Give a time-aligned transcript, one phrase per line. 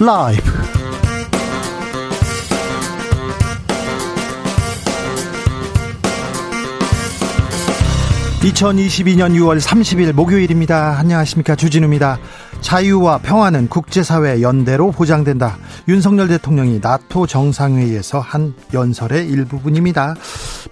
[0.00, 0.42] 라이브.
[8.42, 10.98] 2022년 6월 30일 목요일입니다.
[10.98, 11.56] 안녕하십니까.
[11.56, 12.20] 주진우입니다.
[12.60, 15.58] 자유와 평화는 국제사회 연대로 보장된다.
[15.88, 20.14] 윤석열 대통령이 나토 정상회의에서 한 연설의 일부분입니다.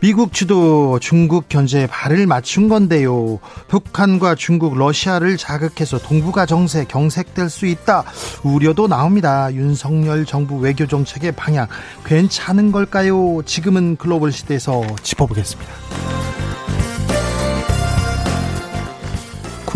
[0.01, 3.39] 미국 주도 중국 견제에 발을 맞춘 건데요.
[3.69, 8.05] 북한과 중국, 러시아를 자극해서 동북아 정세 경색될 수 있다.
[8.43, 9.53] 우려도 나옵니다.
[9.53, 11.67] 윤석열 정부 외교 정책의 방향
[12.05, 13.43] 괜찮은 걸까요?
[13.45, 16.36] 지금은 글로벌 시대에서 짚어보겠습니다.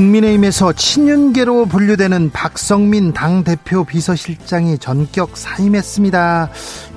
[0.00, 6.48] 국민의힘에서 친윤계로 분류되는 박성민 당대표 비서실장이 전격 사임했습니다.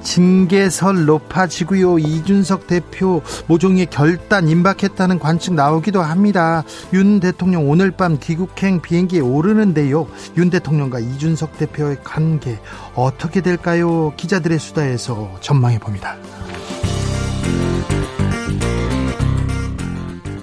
[0.04, 2.00] 징계설 높아지고요.
[2.00, 6.64] 이준석 대표 모종의 결단 임박했다는 관측 나오기도 합니다.
[6.94, 10.08] 윤 대통령 오늘 밤 귀국행 비행기에 오르는데요.
[10.38, 12.58] 윤 대통령과 이준석 대표의 관계
[12.96, 14.14] 어떻게 될까요?
[14.16, 16.16] 기자들의 수다에서 전망해 봅니다.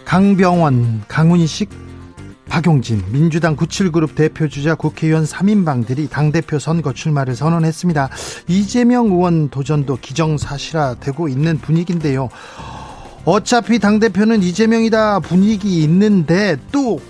[0.05, 1.90] 강병원, 강훈식
[2.51, 8.11] 박용진 민주당 97그룹 대표주자 국회의원 3인방들이 당대표 선거 출마를 선언했습니다.
[8.49, 12.29] 이재명 의원 도전도 기정사실화되고 있는 분위기인데요.
[13.25, 17.01] 어차피 당대표는 이재명이다 분위기 있는데 또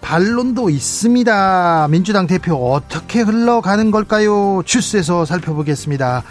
[0.00, 1.88] 반론도 있습니다.
[1.90, 4.62] 민주당 대표 어떻게 흘러가는 걸까요?
[4.64, 6.22] 주스에서 살펴보겠습니다.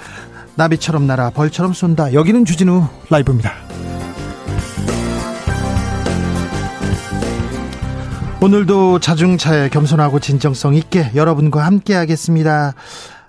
[0.56, 2.14] 나비처럼 날아 벌처럼 쏜다.
[2.14, 3.52] 여기는 주진우 라이브입니다.
[8.44, 12.74] 오늘도 자중차에 겸손하고 진정성 있게 여러분과 함께 하겠습니다.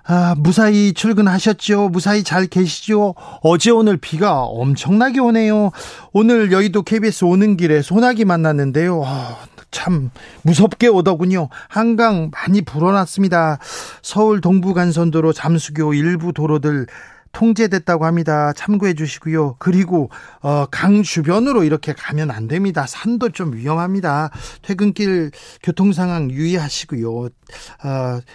[0.03, 1.87] 아, 무사히 출근하셨죠?
[1.87, 3.15] 무사히 잘 계시죠?
[3.41, 5.71] 어제 오늘 비가 엄청나게 오네요.
[6.11, 9.03] 오늘 여의도 KBS 오는 길에 소나기 만났는데요.
[9.05, 9.37] 아,
[9.71, 11.47] 참 무섭게 오더군요.
[11.69, 13.59] 한강 많이 불어났습니다.
[14.01, 16.87] 서울 동부간선도로 잠수교 일부 도로들
[17.35, 18.53] 통제됐다고 합니다.
[18.53, 19.57] 참고해 주시고요.
[19.59, 20.09] 그리고
[20.41, 22.85] 어, 강 주변으로 이렇게 가면 안 됩니다.
[22.87, 24.31] 산도 좀 위험합니다.
[24.61, 25.31] 퇴근길
[25.61, 27.13] 교통 상황 유의하시고요.
[27.13, 27.29] 어,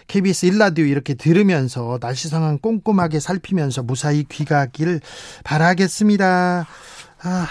[0.07, 5.01] KBS 일라디오 이렇게 들으면서 날씨 상황 꼼꼼하게 살피면서 무사히 귀가길
[5.45, 6.67] 바라겠습니다.
[7.23, 7.47] 아,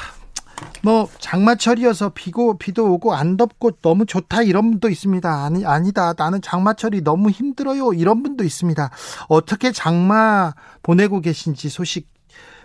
[0.81, 5.46] 뭐 장마철이어서 비고 비도 오고 안 덥고 너무 좋다 이런 분도 있습니다.
[5.46, 6.14] 아니 아니다.
[6.18, 7.94] 나는 장마철이 너무 힘들어요.
[7.94, 8.90] 이런 분도 있습니다.
[9.28, 12.08] 어떻게 장마 보내고 계신지 소식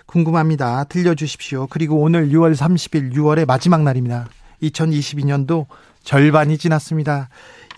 [0.06, 0.84] 궁금합니다.
[0.84, 1.66] 들려주십시오.
[1.68, 4.28] 그리고 오늘 6월 30일 6월의 마지막 날입니다.
[4.62, 5.66] 2022년도
[6.02, 7.28] 절반이 지났습니다.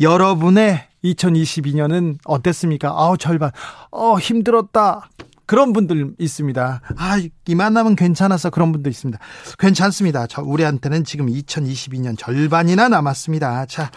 [0.00, 2.93] 여러분의 2022년은 어땠습니까?
[2.94, 3.53] 아우 절반.
[3.91, 5.09] 어 힘들었다.
[5.47, 6.81] 그런 분들 있습니다.
[6.97, 9.19] 아, 이만하면 괜찮아서 그런 분도 있습니다.
[9.59, 10.27] 괜찮습니다.
[10.27, 13.67] 저 우리한테는 지금 2022년 절반이나 남았습니다.
[13.67, 13.91] 자,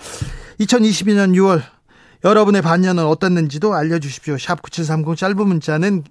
[0.60, 1.62] 2022년 6월
[2.24, 4.38] 여러분의 반년은 어땠는지도 알려주십시오.
[4.38, 6.04] 샵 9730 짧은 문자는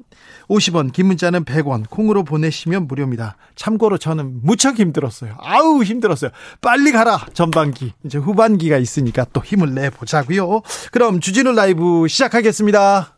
[0.48, 3.36] 50원, 긴 문자는 100원, 콩으로 보내시면 무료입니다.
[3.56, 5.36] 참고로 저는 무척 힘들었어요.
[5.38, 6.30] 아우, 힘들었어요.
[6.62, 7.92] 빨리 가라, 전반기.
[8.04, 10.62] 이제 후반기가 있으니까 또 힘을 내보자고요.
[10.92, 13.17] 그럼 주진우 라이브 시작하겠습니다.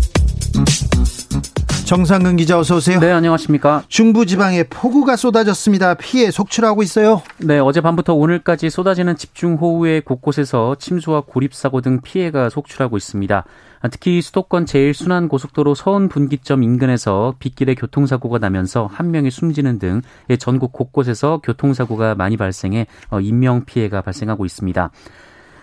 [1.91, 3.01] 정상근 기자 어서 오세요.
[3.01, 3.83] 네, 안녕하십니까.
[3.89, 5.95] 중부 지방에 폭우가 쏟아졌습니다.
[5.95, 7.21] 피해 속출하고 있어요.
[7.37, 13.43] 네, 어젯밤부터 오늘까지 쏟아지는 집중호우에 곳곳에서 침수와 고립사고 등 피해가 속출하고 있습니다.
[13.89, 20.01] 특히 수도권 제일순환고속도로 서운 분기점 인근에서 빗길에 교통사고가 나면서 한 명이 숨지는 등
[20.39, 24.91] 전국 곳곳에서 교통사고가 많이 발생해 어, 인명 피해가 발생하고 있습니다.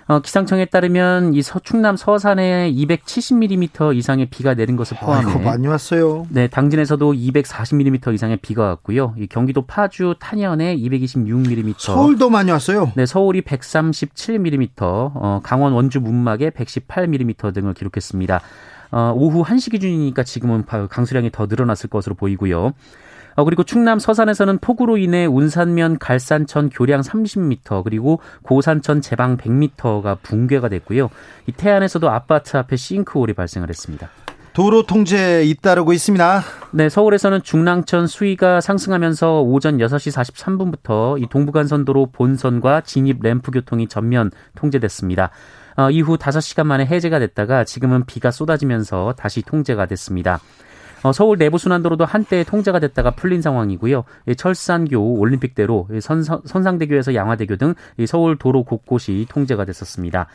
[0.08, 5.66] 어, 기상청에 따르면 이 서, 충남 서산에 270mm 이상의 비가 내린 것을 포함해 아이고, 많이
[5.66, 6.26] 왔어요.
[6.30, 9.14] 네, 당진에서도 240mm 이상의 비가 왔고요.
[9.18, 11.74] 이 경기도 파주 탄현에 226mm.
[11.78, 12.90] 서울도 많이 왔어요.
[12.96, 18.40] 네, 서울이 137mm, 어, 강원 원주 문막에 118mm 등을 기록했습니다.
[18.90, 22.72] 어, 오후 1시 기준이니까 지금은 강수량이 더 늘어났을 것으로 보이고요.
[23.38, 30.68] 어, 그리고 충남 서산에서는 폭우로 인해 운산면 갈산천 교량 30m 그리고 고산천 제방 100m가 붕괴가
[30.68, 31.08] 됐고요.
[31.46, 34.08] 이 태안에서도 아파트 앞에 싱크홀이 발생을 했습니다.
[34.54, 36.42] 도로 통제 잇따르고 있습니다.
[36.72, 44.32] 네, 서울에서는 중랑천 수위가 상승하면서 오전 6시 43분부터 이 동부간선도로 본선과 진입 램프 교통이 전면
[44.56, 45.30] 통제됐습니다.
[45.76, 50.40] 어, 이후 5시간 만에 해제가 됐다가 지금은 비가 쏟아지면서 다시 통제가 됐습니다.
[51.02, 54.04] 어, 서울 내부 순환도로도 한때 통제가 됐다가 풀린 상황이고요.
[54.36, 57.74] 철산교, 올림픽대로, 선상, 선상대교에서 양화대교 등
[58.06, 60.26] 서울 도로 곳곳이 통제가 됐었습니다.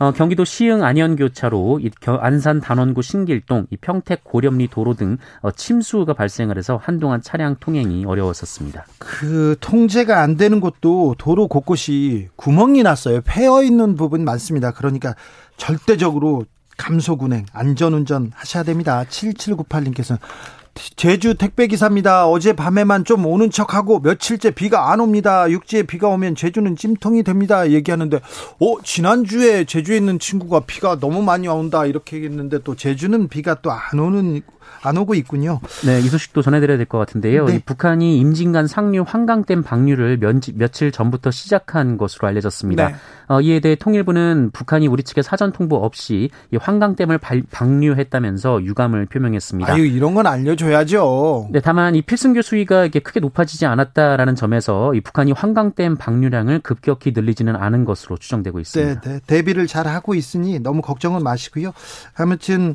[0.00, 6.12] 어, 경기도 시흥 안현교차로 이 안산 단원구 신길동 이 평택 고렴리 도로 등 어, 침수가
[6.12, 8.86] 발생을 해서 한동안 차량 통행이 어려웠었습니다.
[8.98, 13.20] 그 통제가 안 되는 곳도 도로 곳곳이 구멍이 났어요.
[13.24, 14.70] 패어 있는 부분 많습니다.
[14.70, 15.14] 그러니까
[15.56, 16.44] 절대적으로
[16.78, 19.04] 감소군행 안전운전 하셔야 됩니다.
[19.10, 20.18] 7798님께서는
[20.94, 22.28] 제주 택배기사입니다.
[22.28, 25.50] 어제 밤에만 좀 오는 척하고 며칠째 비가 안 옵니다.
[25.50, 27.68] 육지에 비가 오면 제주는 찜통이 됩니다.
[27.70, 28.18] 얘기하는데,
[28.60, 31.84] 어, 지난주에 제주에 있는 친구가 비가 너무 많이 온다.
[31.84, 34.40] 이렇게 얘기했는데 또 제주는 비가 또 안 오는
[34.82, 35.60] 안 오고 있군요.
[35.84, 37.46] 네, 이 소식도 전해드려야 될 것 같은데요.
[37.46, 37.62] 네.
[37.64, 42.88] 북한이 임진간 상류 환강댐 방류를 면지, 며칠 전부터 시작한 것으로 알려졌습니다.
[42.88, 42.94] 네.
[43.28, 49.06] 어, 이에 대해 통일부는 북한이 우리 측에 사전 통보 없이 이 환강댐을 발, 방류했다면서 유감을
[49.06, 49.72] 표명했습니다.
[49.72, 51.48] 아유, 이런 건 알려줘야죠.
[51.52, 57.12] 네, 다만 이 필승교 수위가 이게 크게 높아지지 않았다라는 점에서 이 북한이 환강댐 방류량을 급격히
[57.12, 59.00] 늘리지는 않은 것으로 추정되고 있습니다.
[59.00, 59.20] 네, 네.
[59.26, 61.72] 대비를 잘 하고 있으니 너무 걱정은 마시고요.
[62.16, 62.74] 아무튼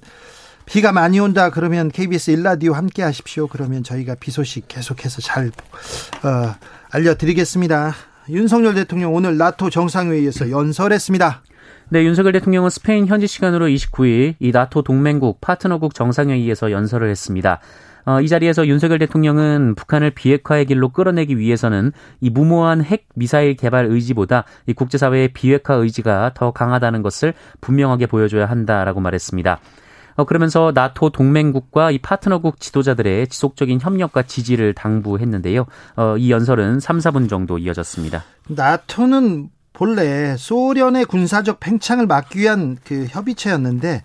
[0.65, 3.47] 비가 많이 온다 그러면 KBS 일라디오 함께 하십시오.
[3.47, 6.55] 그러면 저희가 비 소식 계속해서 잘 어,
[6.91, 7.93] 알려드리겠습니다.
[8.29, 11.43] 윤석열 대통령 오늘 나토 정상회의에서 연설했습니다.
[11.89, 17.59] 네, 윤석열 대통령은 스페인 현지 시간으로 29일 이 나토 동맹국 파트너국 정상회의에서 연설을 했습니다.
[18.05, 23.85] 어, 이 자리에서 윤석열 대통령은 북한을 비핵화의 길로 끌어내기 위해서는 이 무모한 핵 미사일 개발
[23.85, 29.59] 의지보다 이 국제사회의 비핵화 의지가 더 강하다는 것을 분명하게 보여줘야 한다라고 말했습니다.
[30.15, 35.65] 어, 그러면서 나토 동맹국과 이 파트너국 지도자들의 지속적인 협력과 지지를 당부했는데요.
[35.95, 38.23] 어, 이 연설은 3, 4분 정도 이어졌습니다.
[38.47, 44.03] 나토는 본래 소련의 군사적 팽창을 막기 위한 그 협의체였는데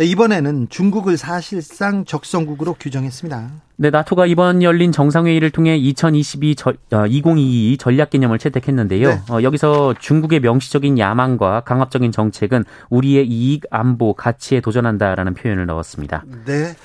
[0.00, 3.50] 이번에는 중국을 사실상 적성국으로 규정했습니다.
[3.76, 9.08] 네, 나토가 이번 열린 정상회의를 통해 2022 저, 어, 2022 전략 개념을 채택했는데요.
[9.08, 9.20] 네.
[9.30, 16.24] 어, 여기서 중국의 명시적인 야망과 강압적인 정책은 우리의 이익, 안보, 가치에 도전한다라는 표현을 넣었습니다.
[16.44, 16.76] 네.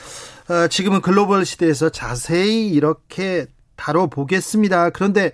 [0.49, 3.45] 어, 지금은 글로벌 시대에서 자세히 이렇게
[3.75, 4.89] 다뤄보겠습니다.
[4.89, 5.31] 그런데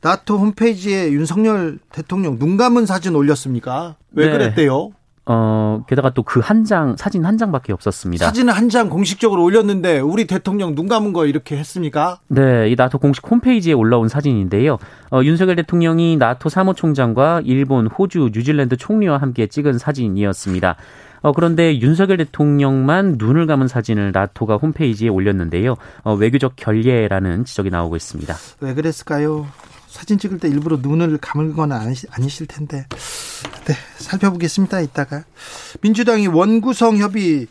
[0.00, 3.96] 나토 홈페이지에 윤석열 대통령 눈 감은 사진 올렸습니까?
[4.12, 4.32] 왜 네.
[4.32, 4.92] 그랬대요?
[5.28, 8.24] 어, 게다가 또 그 한 장, 사진 한 장밖에 없었습니다.
[8.26, 12.18] 사진을 한 장 공식적으로 올렸는데 우리 대통령 눈 감은 거 이렇게 했습니까?
[12.28, 14.78] 네, 이 나토 공식 홈페이지에 올라온 사진인데요.
[15.10, 20.76] 어, 윤석열 대통령이 나토 사무총장과 일본, 호주, 뉴질랜드 총리와 함께 찍은 사진이었습니다.
[21.22, 25.76] 어, 그런데 윤석열 대통령만 눈을 감은 사진을 나토가 홈페이지에 올렸는데요.
[26.04, 28.34] 어, 외교적 결례라는 지적이 나오고 있습니다.
[28.60, 29.46] 왜 그랬을까요?
[29.96, 32.84] 사진 찍을 때 일부러 눈을 감을 건 아니시, 아니실 텐데.
[33.64, 34.80] 네, 살펴보겠습니다.
[34.82, 35.24] 이따가.
[35.80, 37.46] 민주당이 원구성 협의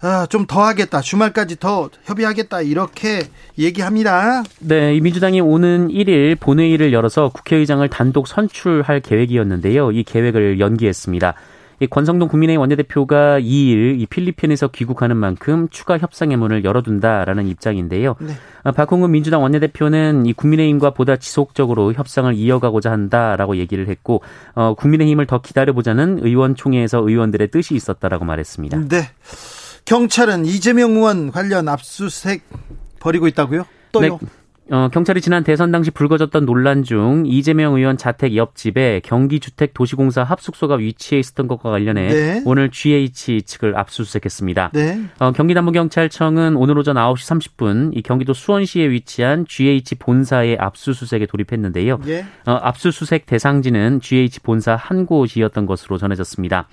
[0.00, 1.00] 아, 좀 더 하겠다.
[1.00, 2.60] 주말까지 더 협의하겠다.
[2.60, 3.22] 이렇게
[3.58, 4.44] 얘기합니다.
[4.60, 9.90] 네, 이 민주당이 오는 1일 본회의를 열어서 국회의장을 단독 선출할 계획이었는데요.
[9.92, 11.34] 이 계획을 연기했습니다.
[11.80, 18.16] 이 권성동 국민의힘 원내대표가 2일 이 필리핀에서 귀국하는 만큼 추가 협상의 문을 열어둔다라는 입장인데요.
[18.20, 18.32] 네.
[18.64, 24.22] 아, 박홍근 민주당 원내대표는 이 국민의힘과 보다 지속적으로 협상을 이어가고자 한다라고 얘기를 했고
[24.54, 28.88] 어, 국민의힘을 더 기다려보자는 의원총회에서 의원들의 뜻이 있었다라고 말했습니다.
[28.88, 29.10] 네.
[29.84, 32.42] 경찰은 이재명 의원 관련 압수수색
[33.00, 33.64] 벌이고 있다고요?
[33.92, 34.18] 또요?
[34.20, 34.28] 네.
[34.70, 41.18] 어, 경찰이 지난 대선 당시 불거졌던 논란 중 이재명 의원 자택 옆집에 경기주택도시공사 합숙소가 위치해
[41.18, 42.42] 있었던 것과 관련해 네.
[42.44, 44.70] 오늘 GH 측을 압수수색했습니다.
[44.74, 45.00] 네.
[45.20, 52.00] 어, 경기남부경찰청은 오늘 오전 9시 30분 이 경기도 수원시에 위치한 GH 본사의 압수수색에 돌입했는데요.
[52.04, 52.26] 네.
[52.46, 56.68] 어, 압수수색 대상지는 GH 본사 한 곳이었던 것으로 전해졌습니다.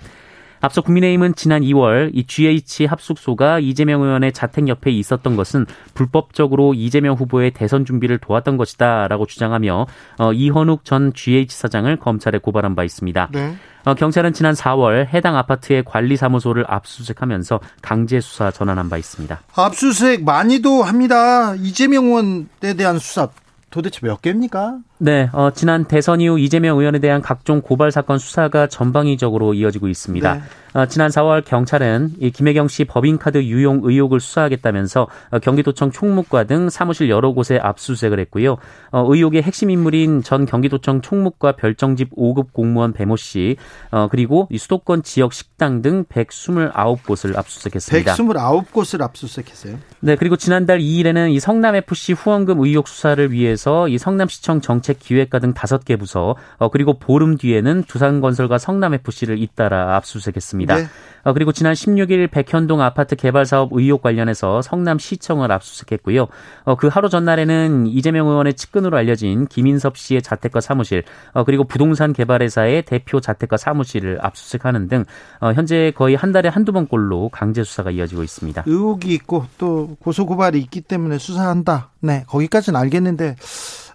[0.60, 7.14] 앞서 국민의힘은 지난 2월 이 GH 합숙소가 이재명 의원의 자택 옆에 있었던 것은 불법적으로 이재명
[7.14, 9.86] 후보의 대선 준비를 도왔던 것이다라고 주장하며
[10.18, 13.28] 어, 이현욱 전 GH 사장을 검찰에 고발한 바 있습니다.
[13.32, 13.56] 네.
[13.84, 19.40] 어, 경찰은 지난 4월 해당 아파트의 관리사무소를 압수수색하면서 강제 수사 전환한 바 있습니다.
[19.54, 21.54] 압수수색 많이도 합니다.
[21.54, 23.28] 이재명 의원에 대한 수사
[23.70, 24.78] 도대체 몇 개입니까?
[24.98, 30.34] 네, 어, 지난 대선 이후 이재명 의원에 대한 각종 고발 사건 수사가 전방위적으로 이어지고 있습니다.
[30.34, 30.40] 네.
[30.76, 36.68] 어, 지난 4월 경찰은 이 김혜경 씨 법인카드 유용 의혹을 수사하겠다면서 어, 경기도청 총무과 등
[36.68, 38.58] 사무실 여러 곳에 압수수색을 했고요.
[38.90, 43.56] 어, 의혹의 핵심 인물인 전 경기도청 총무과 별정집 5급 공무원 배모 씨
[43.90, 48.14] 어, 그리고 이 수도권 지역 식당 등 129곳을 압수수색했습니다.
[48.14, 49.78] 129곳을 압수수색했어요.
[50.00, 55.40] 네, 그리고 지난달 2일에는 이 성남 FC 후원금 의혹 수사를 위해서 이 성남시청 정 책기획과
[55.40, 60.76] 등 5개 부서 어, 그리고 보름 뒤에는 두산건설과 성남 FC를 잇따라 압수수색했습니다.
[60.76, 60.86] 네.
[61.24, 66.28] 어, 그리고 지난 16일 백현동 아파트 개발 사업 의혹 관련해서 성남시청을 압수수색했고요.
[66.64, 71.02] 어, 그 하루 전날에는 이재명 의원의 측근으로 알려진 김인섭 씨의 자택과 사무실,
[71.32, 75.04] 어, 그리고 부동산 개발회사의 대표 자택과 사무실을 압수수색하는 등
[75.40, 78.62] 어, 현재 거의 한 달에 한두 번꼴로 강제 수사가 이어지고 있습니다.
[78.66, 81.90] 의혹이 있고 또 고소 고발이 있기 때문에 수사한다.
[82.00, 83.34] 네, 거기까지는 알겠는데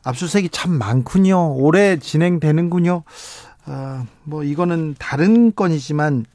[0.04, 1.56] 압수수색이 참 많군요.
[1.56, 3.04] 오래 진행되는군요.
[3.66, 6.26] 아, 뭐 이거는 다른 건이지만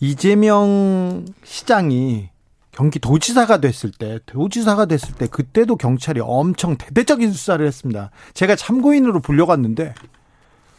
[0.00, 2.30] 이재명 시장이
[2.72, 8.10] 경기 도지사가 됐을 때, 도지사가 됐을 때 그때도 경찰이 엄청 대대적인 수사를 했습니다.
[8.32, 9.94] 제가 참고인으로 불려갔는데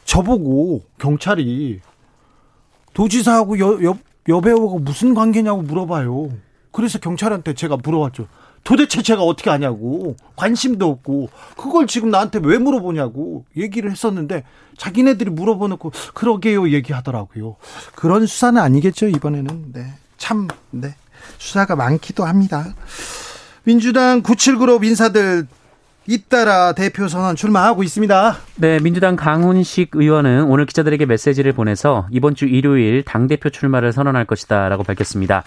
[0.06, 1.82] 저보고 경찰이
[2.94, 6.32] 도지사하고 여, 여, 여배우하고 무슨 관계냐고 물어봐요.
[6.72, 8.28] 그래서 경찰한테 제가 물어봤죠.
[8.64, 14.44] 도대체 제가 어떻게 아냐고 관심도 없고 그걸 지금 나한테 왜 물어보냐고 얘기를 했었는데
[14.78, 17.56] 자기네들이 물어보놓고 그러게요 얘기하더라고요.
[17.96, 19.94] 그런 수사는 아니겠죠 이번에는 네.
[20.18, 20.96] 참 네.
[21.38, 22.74] 수사가 많기도 합니다.
[23.64, 25.48] 민주당 97그룹 인사들
[26.08, 28.38] 잇따라 대표 선언 출마하고 있습니다.
[28.56, 34.84] 네, 민주당 강훈식 의원은 오늘 기자들에게 메시지를 보내서 이번 주 일요일 당대표 출마를 선언할 것이다라고
[34.84, 35.44] 밝혔습니다.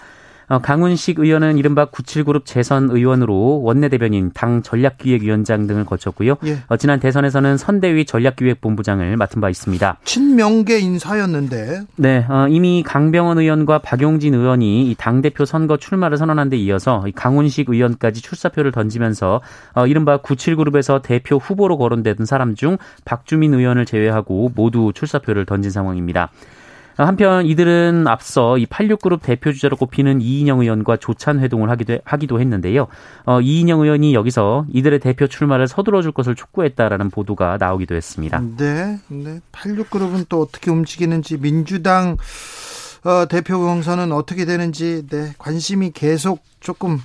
[0.48, 6.36] 어, 강훈식 의원은 이른바 97그룹 재선 의원으로 원내대변인, 당 전략기획위원장 등을 거쳤고요.
[6.46, 6.58] 예.
[6.68, 9.98] 어, 지난 대선에서는 선대위 전략기획본부장을 맡은 바 있습니다.
[10.04, 11.82] 친명계 인사였는데.
[11.96, 18.22] 네, 어, 이미 강병원 의원과 박용진 의원이 당대표 선거 출마를 선언한 데 이어서 강훈식 의원까지
[18.22, 19.40] 출사표를 던지면서
[19.88, 26.30] 이른바 97그룹에서 대표 후보로 거론되던 사람 중 박주민 의원을 제외하고 모두 출사표를 던진 상황입니다.
[26.96, 32.86] 한편 이들은 앞서 이 86그룹 대표 주자로 꼽히는 이인영 의원과 조찬 회동을 하기도, 하기도 했는데요.
[33.26, 38.40] 어, 이인영 의원이 여기서 이들의 대표 출마를 서둘러 줄 것을 촉구했다라는 보도가 나오기도 했습니다.
[38.56, 38.98] 네.
[39.08, 39.40] 네.
[39.52, 42.16] 86그룹은 또 어떻게 움직이는지 민주당
[43.04, 46.98] 어, 대표 경선은 어떻게 되는지 네, 관심이 계속 조금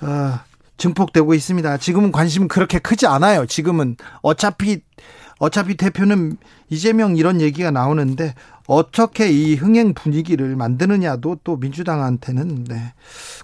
[0.00, 0.38] 어,
[0.78, 1.76] 증폭되고 있습니다.
[1.78, 3.44] 지금은 관심은 그렇게 크지 않아요.
[3.46, 4.80] 지금은 어차피
[5.38, 6.36] 어차피 대표는
[6.68, 8.34] 이재명 이런 얘기가 나오는데
[8.66, 12.92] 어떻게 이 흥행 분위기를 만드느냐도 또 민주당한테는 네,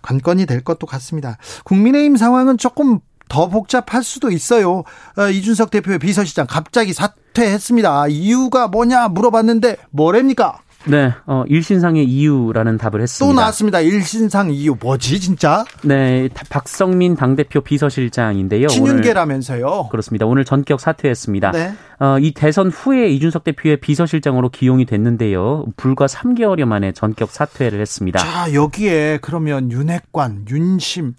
[0.02, 1.38] 관건이 될 것도 같습니다.
[1.64, 4.84] 국민의힘 상황은 조금 더 복잡할 수도 있어요.
[5.16, 8.08] 어, 이준석 대표의 비서실장 갑자기 사퇴했습니다.
[8.08, 10.60] 이유가 뭐냐 물어봤는데 뭐랍니까?
[10.86, 13.26] 네, 어, 일신상의 이유라는 답을 했습니다.
[13.26, 13.80] 또 나왔습니다.
[13.80, 15.64] 일신상 이유 뭐지 진짜?
[15.82, 18.68] 네, 박성민 당대표 비서실장인데요.
[18.68, 19.88] 친윤계라면서요?
[19.90, 20.26] 그렇습니다.
[20.26, 21.52] 오늘 전격 사퇴했습니다.
[21.52, 21.74] 네.
[22.00, 25.66] 어, 이 대선 후에 이준석 대표의 비서실장으로 기용이 됐는데요.
[25.76, 28.18] 불과 3개월여 만에 전격 사퇴를 했습니다.
[28.18, 31.14] 자, 여기에 그러면 윤핵관, 윤심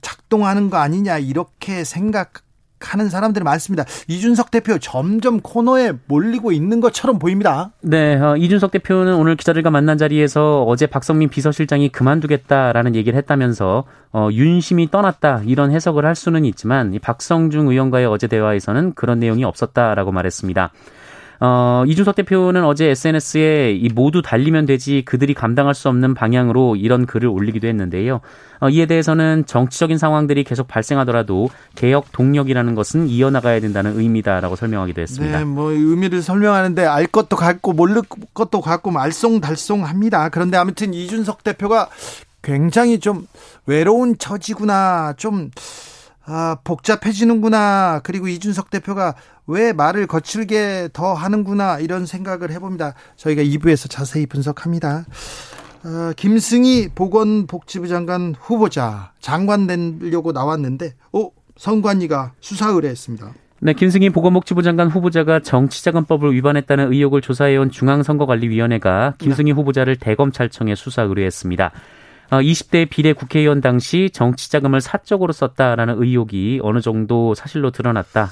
[0.00, 2.43] 작동하는 거 아니냐 이렇게 생각
[2.84, 3.84] 하는 사람들이 많습니다.
[4.08, 7.70] 이준석 대표 점점 코너에 몰리고 있는 것처럼 보입니다.
[7.80, 14.28] 네, 어, 이준석 대표는 오늘 기자들과 만난 자리에서 어제 박성민 비서실장이 그만두겠다라는 얘기를 했다면서 어,
[14.30, 20.12] 윤심이 떠났다 이런 해석을 할 수는 있지만 이 박성중 의원과의 어제 대화에서는 그런 내용이 없었다라고
[20.12, 20.70] 말했습니다.
[21.46, 27.04] 어, 이준석 대표는 어제 SNS에 이 모두 달리면 되지 그들이 감당할 수 없는 방향으로 이런
[27.04, 28.22] 글을 올리기도 했는데요.
[28.60, 35.38] 어, 이에 대해서는 정치적인 상황들이 계속 발생하더라도 개혁 동력이라는 것은 이어나가야 된다는 의미다라고 설명하기도 했습니다.
[35.38, 38.00] 네, 뭐 의미를 설명하는데 알 것도 같고 모를
[38.32, 40.30] 것도 같고 알쏭달쏭합니다.
[40.30, 41.90] 그런데 아무튼 이준석 대표가
[42.40, 43.26] 굉장히 좀
[43.66, 45.50] 외로운 처지구나 좀
[46.26, 48.00] 아, 복잡해지는구나.
[48.02, 49.14] 그리고 이준석 대표가
[49.46, 51.78] 왜 말을 거칠게 더 하는구나.
[51.78, 52.94] 이런 생각을 해봅니다.
[53.16, 55.04] 저희가 2부에서 자세히 분석합니다.
[55.84, 63.34] 어, 김승희 보건복지부 장관 후보자 장관 되려고 나왔는데, 어, 선관위가 수사 의뢰했습니다.
[63.60, 69.52] 네, 김승희 보건복지부 장관 후보자가 정치자금법을 위반했다는 의혹을 조사해온 중앙선거관리위원회가 김승희 네.
[69.52, 71.70] 후보자를 대검찰청에 수사 의뢰했습니다.
[72.30, 78.30] 20대 어, 비례 국회의원 당시 정치 자금을 사적으로 썼다라는 의혹이 어느 정도 사실로 드러났다.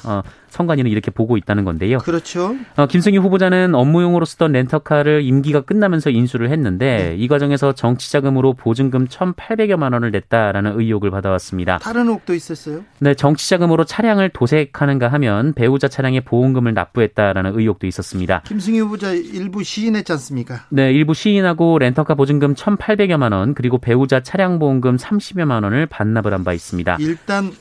[0.52, 1.98] 어, 선관위는 이렇게 보고 있다는 건데요.
[1.98, 2.54] 그렇죠.
[2.76, 7.16] 어, 김승희 후보자는 업무용으로 쓰던 렌터카를 임기가 끝나면서 인수를 했는데 네.
[7.16, 11.78] 이 과정에서 정치 자금으로 보증금 1,800여만 원을 냈다라는 의혹을 받아왔습니다.
[11.78, 12.82] 다른 의혹도 있었어요?
[12.98, 18.42] 네, 정치 자금으로 차량을 도색하는가 하면 배우자 차량에 보험금을 납부했다라는 의혹도 있었습니다.
[18.46, 20.66] 김승희 후보자 일부 시인했지 않습니까?
[20.68, 26.42] 네, 일부 시인하고 렌터카 보증금 1,800여만 원 그리고 배우자 차량 보험금 30여만 원을 반납을 한
[26.42, 26.96] 바 있습니다.
[26.98, 27.52] 일단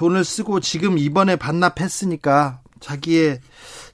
[0.00, 3.40] 돈을 쓰고 지금 이번에 반납했으니까 자기의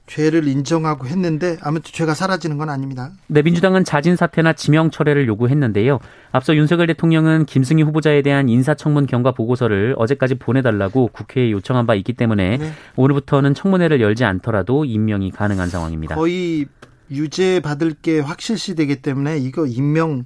[0.05, 3.11] 죄를 인정하고 했는데 아무튼 죄가 사라지는 건 아닙니다.
[3.27, 5.99] 네, 민주당은 자진 사퇴나 지명 철회를 요구했는데요.
[6.31, 12.13] 앞서 윤석열 대통령은 김승희 후보자에 대한 인사청문 경과 보고서를 어제까지 보내달라고 국회에 요청한 바 있기
[12.13, 12.71] 때문에 네.
[12.95, 16.15] 오늘부터는 청문회를 열지 않더라도 임명이 가능한 상황입니다.
[16.15, 16.67] 거의
[17.11, 20.23] 유죄 받을 게 확실시 되기 때문에 이거 임명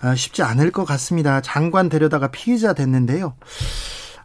[0.00, 1.40] 아, 쉽지 않을 것 같습니다.
[1.40, 3.34] 장관 데려다가 피의자 됐는데요.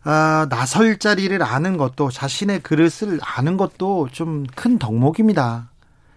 [0.07, 5.69] 아, 나설 자리를 아는 것도 자신의 그릇을 아는 것도 좀 큰 덕목입니다.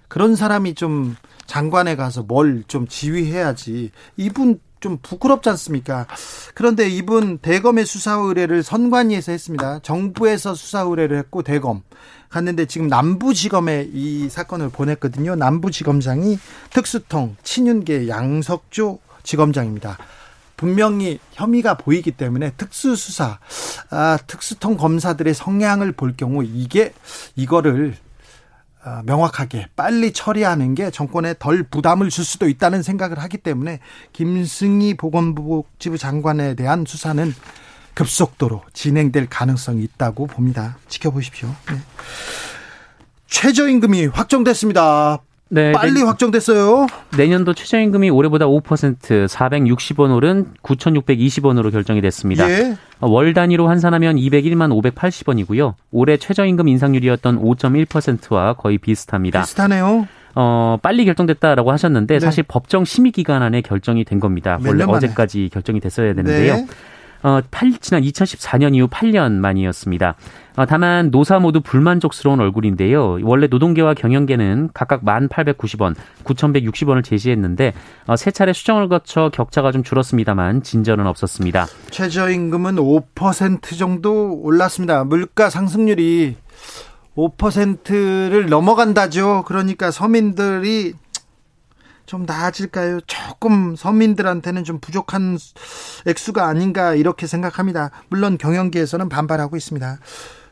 [0.09, 1.17] 그런 사람이 좀
[1.47, 3.91] 장관에 가서 뭘 좀 지휘해야지.
[4.17, 6.07] 이분 좀 부끄럽지 않습니까?
[6.55, 9.81] 그런데 이분 대검의 수사 의뢰를 선관위에서 했습니다.
[9.81, 11.83] 정부에서 수사 의뢰를 했고 대검
[12.29, 15.35] 갔는데 지금 남부지검에 이 사건을 보냈거든요.
[15.35, 16.39] 남부지검장이
[16.71, 19.97] 특수통 친윤계 양석조 지검장입니다.
[20.59, 23.39] 분명히 혐의가 보이기 때문에 특수수사,
[23.91, 26.93] 아, 특수통 검사들의 성향을 볼 경우 이게
[27.37, 27.97] 이거를
[28.83, 33.79] 아, 명확하게 빨리 처리하는 게 정권에 덜 부담을 줄 수도 있다는 생각을 하기 때문에
[34.13, 37.33] 김승희 보건복지부 장관에 대한 수사는
[37.95, 40.77] 급속도로 진행될 가능성이 있다고 봅니다.
[40.89, 41.49] 지켜보십시오.
[41.71, 41.79] 네.
[43.29, 45.21] 최저임금이 확정됐습니다.
[45.51, 46.87] 네, 빨리 확정됐어요.
[47.17, 52.51] 내년도 최저임금이 올해보다 5% 460원 오른 9,620원으로 결정이 됐습니다.
[52.51, 52.77] 예.
[53.01, 55.75] 월 단위로 환산하면 201만 580원이고요.
[55.91, 59.41] 올해 최저임금 인상률이었던 5.1%와 거의 비슷합니다.
[59.41, 60.07] 비슷하네요.
[60.35, 62.21] 어, 빨리 결정됐다라고 하셨는데 네.
[62.21, 64.59] 사실 법정 심의 기간 안에 결정이 된 겁니다.
[64.65, 66.55] 원래 어제까지 결정이 됐어야 되는데요.
[66.57, 66.67] 네.
[67.23, 70.15] 어, 8, 지난 2014년 이후 8년 만이었습니다.
[70.57, 73.19] 어, 다만 노사 모두 불만족스러운 얼굴인데요.
[73.23, 75.95] 원래 노동계와 경영계는 각각 1,890원,
[76.25, 77.75] 9,160원을 제시했는데
[78.07, 81.67] 어, 세 차례 수정을 거쳐 격차가 좀 줄었습니다만 진전은 없었습니다.
[81.91, 85.05] 최저임금은 5% 정도 올랐습니다.
[85.05, 86.37] 물가 상승률이
[87.17, 89.43] 5%를 넘어간다죠.
[89.47, 90.95] 그러니까 서민들이
[92.09, 93.01] 좀 나아질까요?
[93.07, 95.37] 조금 서민들한테는 좀 부족한
[96.07, 97.91] 액수가 아닌가 이렇게 생각합니다.
[98.09, 99.99] 물론 경영계에서는 반발하고 있습니다.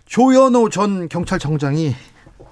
[0.04, 1.94] 조현호 전 경찰청장이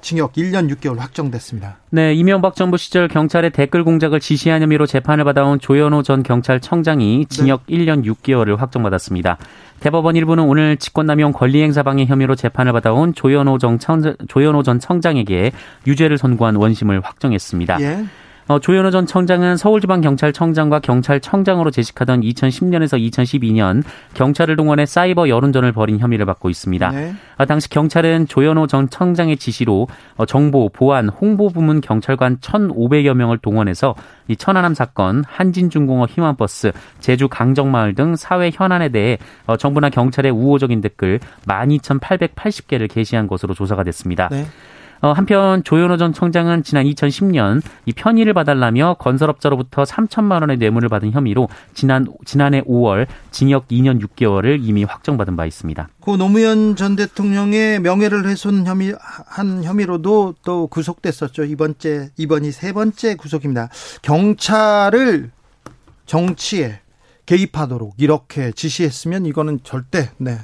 [0.00, 1.76] 징역 1년 6개월 확정됐습니다.
[1.90, 7.66] 네, 이명박 정부 시절 경찰의 댓글 공작을 지시한 혐의로 재판을 받아온 조현호 전 경찰청장이 징역
[7.66, 7.76] 네.
[7.76, 9.36] 1년 6개월을 확정받았습니다.
[9.80, 15.52] 대법원 일부는 오늘 직권남용 권리행사방해 혐의로 재판을 받아온 조현호, 정 청, 조현호 전 청장에게
[15.86, 17.80] 유죄를 선고한 원심을 확정했습니다.
[17.82, 18.04] 예.
[18.46, 26.26] 어, 조현호 전 청장은 서울지방경찰청장과 경찰청장으로 재직하던 2010년에서 2012년 경찰을 동원해 사이버 여론전을 벌인 혐의를
[26.26, 26.90] 받고 있습니다.
[26.90, 27.14] 네.
[27.38, 33.38] 아, 당시 경찰은 조현호 전 청장의 지시로 어, 정보, 보안, 홍보 부문 경찰관 1,500여 명을
[33.38, 33.94] 동원해서
[34.28, 40.82] 이 천안함 사건, 한진중공업 희망버스, 제주 강정마을 등 사회 현안에 대해 어, 정부나 경찰의 우호적인
[40.82, 44.28] 댓글 12,880개를 게시한 것으로 조사가 됐습니다.
[44.30, 44.44] 네.
[45.04, 51.12] 어, 한편 조현호 전 청장은 지난 2010년 이 편의를 받달라며 건설업자로부터 3천만 원의 뇌물을 받은
[51.12, 55.90] 혐의로 지난 지난해 5월 징역 2년 6개월을 이미 확정받은 바 있습니다.
[56.00, 58.94] 그 노무현 전 대통령의 명예를 훼손 혐의
[59.26, 61.44] 한 혐의로도 또 구속됐었죠.
[61.44, 63.68] 이번째 이번이 세 번째 구속입니다.
[64.00, 65.30] 경찰을
[66.06, 66.80] 정치에
[67.26, 70.38] 개입하도록 이렇게 지시했으면 이거는 절대 네.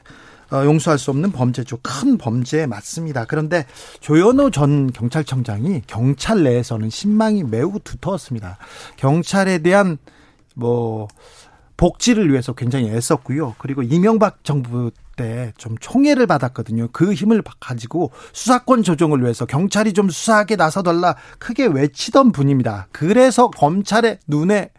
[0.53, 1.79] 어, 용서할 수 없는 범죄죠.
[1.83, 3.25] 큰 범죄에 맞습니다.
[3.25, 3.67] 그런데
[4.01, 8.59] 조현호 전 경찰청장이 경찰 내에서는 신망이 매우 두터웠습니다.
[8.97, 9.99] 경찰에 대한
[10.55, 11.09] 뭐
[11.77, 13.55] 복지를 위해서 굉장히 애썼고요.
[13.59, 16.89] 그리고 이명박 정부 때 좀 총애를 받았거든요.
[16.93, 22.89] 그 힘을 가지고 수사권 조정을 위해서 경찰이 좀 수사하게 나서달라 크게 외치던 분입니다.
[22.91, 24.71] 그래서 검찰의 눈에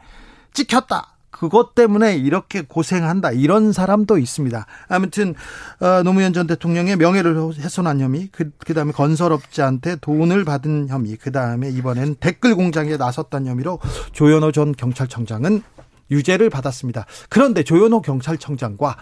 [0.53, 1.11] 찍혔다.
[1.31, 4.65] 그것 때문에 이렇게 고생한다 이런 사람도 있습니다.
[4.87, 5.33] 아무튼
[5.79, 12.15] 어, 노무현 전 대통령의 명예를 훼손한 혐의, 그, 그다음에 건설업자한테 돈을 받은 혐의, 그다음에 이번엔
[12.19, 13.79] 댓글 공장에 나섰던 혐의로
[14.11, 15.63] 조현호 전 경찰청장은
[16.11, 17.05] 유죄를 받았습니다.
[17.29, 18.97] 그런데 조현호 경찰청장과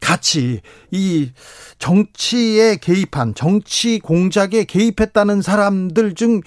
[0.00, 0.60] 같이
[0.90, 1.32] 이
[1.78, 6.42] 정치에 개입한 정치 공작에 개입했다는 사람들 중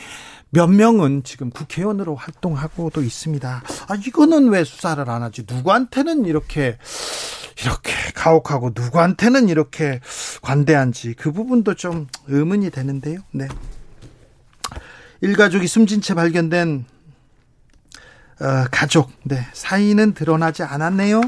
[0.51, 3.63] 몇 명은 지금 국회의원으로 활동하고도 있습니다.
[3.88, 5.45] 아, 이거는 왜 수사를 안 하지?
[5.47, 6.77] 누구한테는 이렇게,
[7.62, 9.99] 이렇게 가혹하고 누구한테는 이렇게
[10.41, 13.19] 관대한지 그 부분도 좀 의문이 되는데요.
[13.31, 13.47] 네.
[15.21, 16.85] 일가족이 숨진 채 발견된
[18.41, 19.45] 어, 가족, 네.
[19.53, 21.21] 사인은 드러나지 않았네요.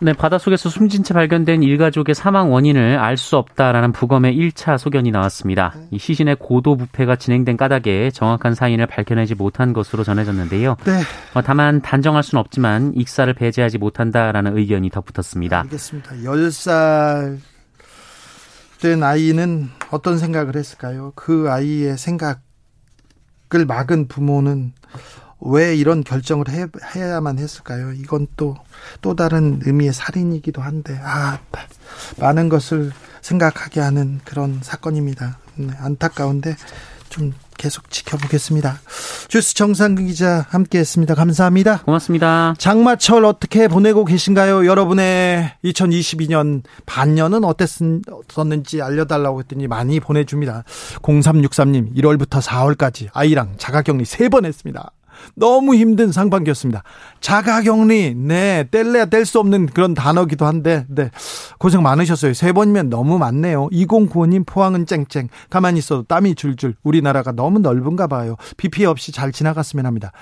[0.00, 5.74] 네, 바닷속에서 숨진 채 발견된 일가족의 사망 원인을 알 수 없다라는 부검의 1차 소견이 나왔습니다.
[5.90, 10.76] 이 시신의 고도 부패가 진행된 까닭에 정확한 사인을 밝혀내지 못한 것으로 전해졌는데요.
[10.84, 11.00] 네.
[11.34, 15.60] 어, 다만 단정할 수는 없지만 익사를 배제하지 못한다라는 의견이 덧붙었습니다.
[15.60, 16.16] 알겠습니다.
[16.16, 17.38] 10살
[18.80, 21.12] 된 아이는 어떤 생각을 했을까요?
[21.14, 22.36] 그 아이의 생각을
[23.66, 24.72] 막은 부모는
[25.44, 27.92] 왜 이런 결정을 해, 해야만 했을까요?
[27.92, 28.56] 이건 또,
[29.02, 31.38] 또 다른 의미의 살인이기도 한데, 아,
[32.18, 35.38] 많은 것을 생각하게 하는 그런 사건입니다.
[35.56, 36.56] 네, 안타까운데,
[37.10, 38.80] 좀 계속 지켜보겠습니다.
[39.28, 41.14] 주스 정상근 기자 함께 했습니다.
[41.14, 41.82] 감사합니다.
[41.82, 42.54] 고맙습니다.
[42.58, 44.66] 장마철 어떻게 보내고 계신가요?
[44.66, 50.64] 여러분의 2022년 반년은 어땠었는지 알려달라고 했더니 많이 보내줍니다.
[51.02, 54.90] 0363님, 1월부터 4월까지 아이랑 자가격리 3번 했습니다.
[55.34, 56.82] 너무 힘든 상반기였습니다.
[57.20, 61.10] 자가격리, 네, 뗄래야 뗄 수 없는 그런 단어기도 한데, 네,
[61.58, 62.34] 고생 많으셨어요.
[62.34, 63.68] 세 번이면 너무 많네요.
[63.70, 65.28] 2095님 포항은 쨍쨍.
[65.50, 66.74] 가만히 있어도 땀이 줄줄.
[66.82, 68.36] 우리나라가 너무 넓은가 봐요.
[68.56, 70.12] 비 피해 없이 잘 지나갔으면 합니다.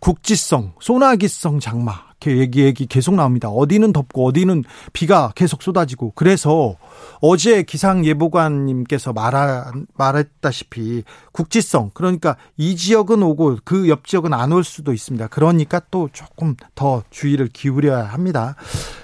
[0.00, 2.11] 국지성, 소나기성 장마.
[2.30, 3.48] 얘기 얘기 계속 나옵니다.
[3.48, 6.76] 어디는 덥고 어디는 비가 계속 쏟아지고 그래서
[7.20, 14.64] 어제 기상 예보관님께서 말하, 말했다시피 국지성 그러니까 이 지역은 오고 그 옆 지역은 안 올
[14.64, 15.28] 수도 있습니다.
[15.28, 18.54] 그러니까 또 조금 더 주의를 기울여야 합니다.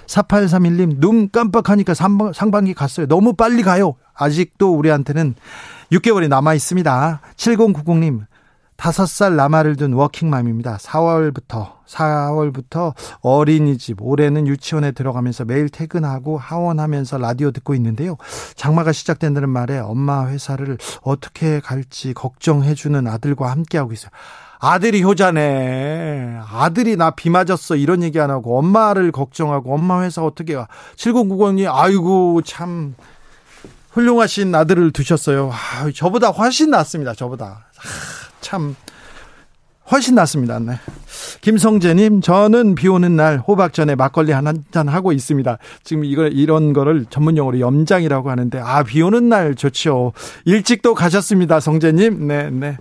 [0.07, 3.07] 4831님 눈 깜빡하니까 상반기 갔어요.
[3.07, 3.95] 너무 빨리 가요.
[4.13, 5.35] 아직도 우리한테는
[5.91, 7.21] 6개월이 남아 있습니다.
[7.35, 8.25] 7090님
[8.79, 10.77] 다섯 살 남아를 둔 워킹맘입니다.
[10.77, 18.15] 4월부터 4월부터 어린이집 올해는 유치원에 들어가면서 매일 퇴근하고 하원하면서 라디오 듣고 있는데요.
[18.55, 24.11] 장마가 시작된다는 말에 엄마 회사를 어떻게 갈지 걱정해 주는 아들과 함께 하고 있어요.
[24.59, 26.39] 아들이 효자네.
[26.49, 27.75] 아들이 나 비 맞았어.
[27.75, 30.69] 이런 얘기 안 하고 엄마를 걱정하고 엄마 회사 어떻게 가.
[30.95, 32.95] 7090이 아이고 참
[33.91, 35.51] 훌륭하신 아들을 두셨어요.
[35.51, 37.13] 아, 저보다 훨씬 낫습니다.
[37.13, 37.67] 저보다.
[37.77, 38.18] 아.
[38.49, 38.75] 참
[39.91, 40.57] 훨씬 낫습니다.
[40.59, 40.73] 네.
[41.41, 45.57] 김성재님, 저는 비 오는 날 호박 전에 막걸리 한 잔 하고 있습니다.
[45.83, 50.13] 지금 이거 이런 거를 전문 용어로 염장이라고 하는데 아 비 오는 날 좋죠.
[50.45, 52.27] 일찍도 가셨습니다, 성재님.
[52.27, 52.77] 네, 네.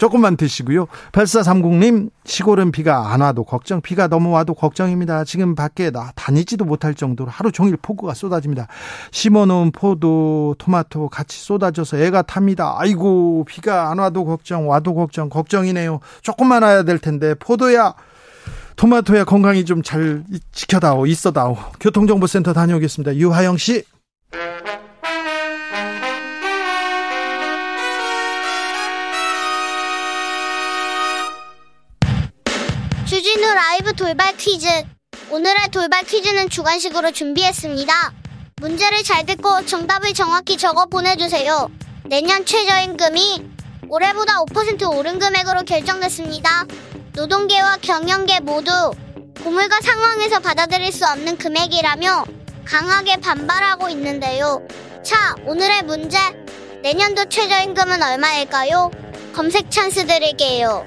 [0.00, 0.86] 조금만 드시고요.
[1.12, 5.24] 8430님, 시골은 비가 안 와도 걱정, 비가 너무 와도 걱정입니다.
[5.24, 8.66] 지금 밖에 나 다니지도 못할 정도로 하루 종일 폭우가 쏟아집니다.
[9.10, 12.76] 심어놓은 포도, 토마토 같이 쏟아져서 애가 탑니다.
[12.78, 16.00] 아이고, 비가 안 와도 걱정, 와도 걱정, 걱정이네요.
[16.22, 17.92] 조금만 와야 될 텐데, 포도야,
[18.76, 21.58] 토마토야 건강히 좀잘 지켜다오, 있어다오.
[21.78, 23.16] 교통정보센터 다녀오겠습니다.
[23.16, 23.84] 유하영 씨.
[33.60, 34.66] 라이브 돌발 퀴즈.
[35.28, 37.92] 오늘의 돌발 퀴즈는 주관식으로 준비했습니다.
[38.56, 41.68] 문제를 잘 듣고 정답을 정확히 적어 보내주세요.
[42.06, 43.50] 내년 최저임금이
[43.90, 46.64] 올해보다 5% 오른 금액으로 결정됐습니다.
[47.12, 48.72] 노동계와 경영계 모두
[49.44, 52.24] 고물가 상황에서 받아들일 수 없는 금액이라며
[52.64, 54.66] 강하게 반발하고 있는데요.
[55.04, 56.18] 자, 오늘의 문제.
[56.82, 58.90] 내년도 최저임금은 얼마일까요?
[59.34, 60.86] 검색 찬스 드릴게요.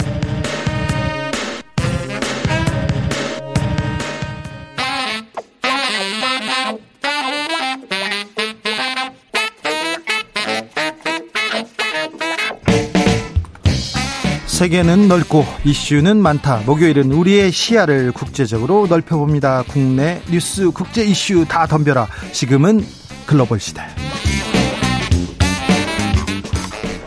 [14.61, 16.61] 세계는 넓고 이슈는 많다.
[16.67, 19.63] 목요일은 우리의 시야를 국제적으로 넓혀봅니다.
[19.67, 22.07] 국내 뉴스, 국제 이슈 다 덤벼라.
[22.31, 22.85] 지금은
[23.25, 23.81] 글로벌 시대.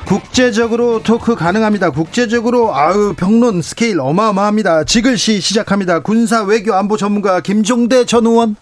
[0.04, 1.90] 국제적으로 talk 가능합니다.
[1.90, 4.82] 국제적으로 아유 평론 스케일 어마어마합니다.
[4.82, 6.00] 지글시 시작합니다.
[6.00, 8.56] 군사 외교 안보 전문가 김종대 전 의원.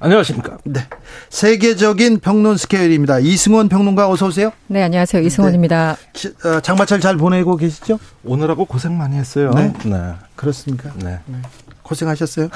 [0.00, 0.58] 안녕하십니까.
[0.64, 0.80] 네.
[1.28, 3.18] 세계적인 평론 스케일입니다.
[3.18, 4.52] 이승원 평론가 어서 오세요.
[4.68, 5.22] 네, 안녕하세요.
[5.22, 5.96] 이승원입니다.
[6.12, 6.48] 네.
[6.48, 7.98] 어, 장마철 잘 보내고 계시죠?
[8.24, 9.50] 오늘하고 고생 많이 했어요.
[9.54, 9.72] 네.
[9.84, 10.12] 네.
[10.36, 10.90] 그렇습니까?
[10.96, 11.18] 네.
[11.26, 11.38] 네.
[11.82, 12.48] 고생하셨어요.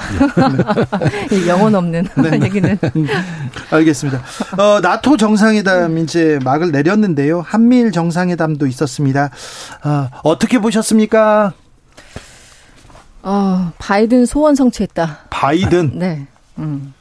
[1.29, 1.47] 네.
[1.49, 2.39] 영혼 없는 네.
[2.45, 2.77] 얘기는.
[2.95, 3.07] 음,
[3.71, 4.21] 알겠습니다.
[4.57, 7.41] 어, 나토 정상회담 이제 막을 내렸는데요.
[7.41, 9.31] 한미일 정상회담도 있었습니다.
[9.83, 11.51] 어, 어떻게 보셨습니까?
[13.23, 15.25] 어, 바이든 소원 성취했다.
[15.29, 15.91] 바이든?
[15.99, 16.27] 네.
[16.59, 16.93] 음.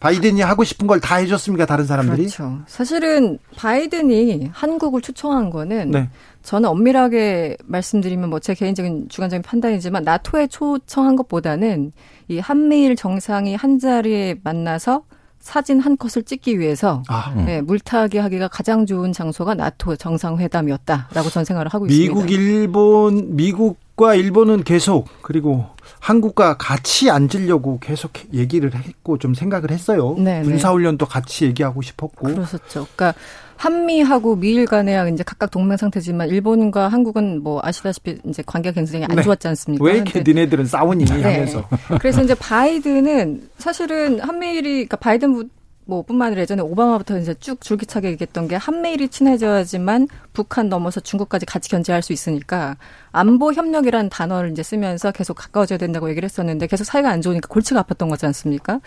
[0.00, 1.66] 바이든이 하고 싶은 걸 다 해줬습니까?
[1.66, 2.22] 다른 사람들이?
[2.22, 2.60] 그렇죠.
[2.66, 6.08] 사실은 바이든이 한국을 초청한 거는 네.
[6.42, 11.92] 저는 엄밀하게 말씀드리면 뭐 제 개인적인 주관적인 판단이지만 나토에 초청한 것보다는
[12.28, 15.02] 이 한미일 정상이 한 자리에 만나서
[15.40, 17.44] 사진 한 컷을 찍기 위해서 아, 음.
[17.46, 22.26] 네, 물타기 하기가 가장 좋은 장소가 나토 정상회담이었다라고 전 생각을 하고 미국, 있습니다.
[22.26, 25.66] 미국, 일본, 미국 과 일본은 계속 그리고
[25.98, 30.14] 한국과 같이 앉으려고 계속 얘기를 했고 좀 생각을 했어요.
[30.16, 30.42] 네, 네.
[30.42, 32.28] 군사훈련도 같이 얘기하고 싶었고.
[32.28, 32.86] 그렇었죠.
[32.96, 33.12] 그러니까
[33.56, 39.16] 한미하고 미일 간에 이제 각각 동맹 상태지만 일본과 한국은 뭐 아시다시피 이제 관계가 굉장히 안
[39.16, 39.22] 네.
[39.22, 39.84] 좋았지 않습니까?
[39.84, 41.22] 왜 이렇게 니네들은 싸우니 네.
[41.22, 41.68] 하면서.
[42.00, 45.50] 그래서 이제 바이든은 사실은 한미일이 그러니까 바이든
[45.90, 51.46] 뭐 뿐만 아니라 예전에 오바마부터 이제 쭉 줄기차게 얘기했던 게 한미일이 친해져야지만 북한 넘어서 중국까지
[51.46, 52.76] 같이 견제할 수 있으니까
[53.10, 57.82] 안보 협력이라는 단어를 이제 쓰면서 계속 가까워져야 된다고 얘기를 했었는데 계속 사이가 안 좋으니까 골치가
[57.82, 58.80] 아팠던 거지 않습니까?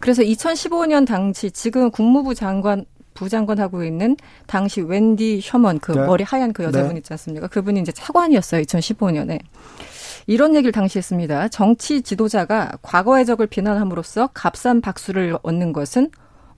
[0.00, 4.16] 그래서 2015년 당시 지금 국무부 장관 부장관 하고 있는
[4.48, 6.06] 당시 웬디 셔먼 그 네.
[6.06, 6.96] 머리 하얀 그 여자분 네.
[6.96, 7.46] 있지 않습니까?
[7.46, 8.62] 그분이 이제 차관이었어요.
[8.62, 9.40] 2015년에.
[10.26, 11.48] 이런 얘기를 당시 했습니다.
[11.48, 16.10] 정치 지도자가 과거의 적을 비난함으로써 값싼 박수를 얻는 것은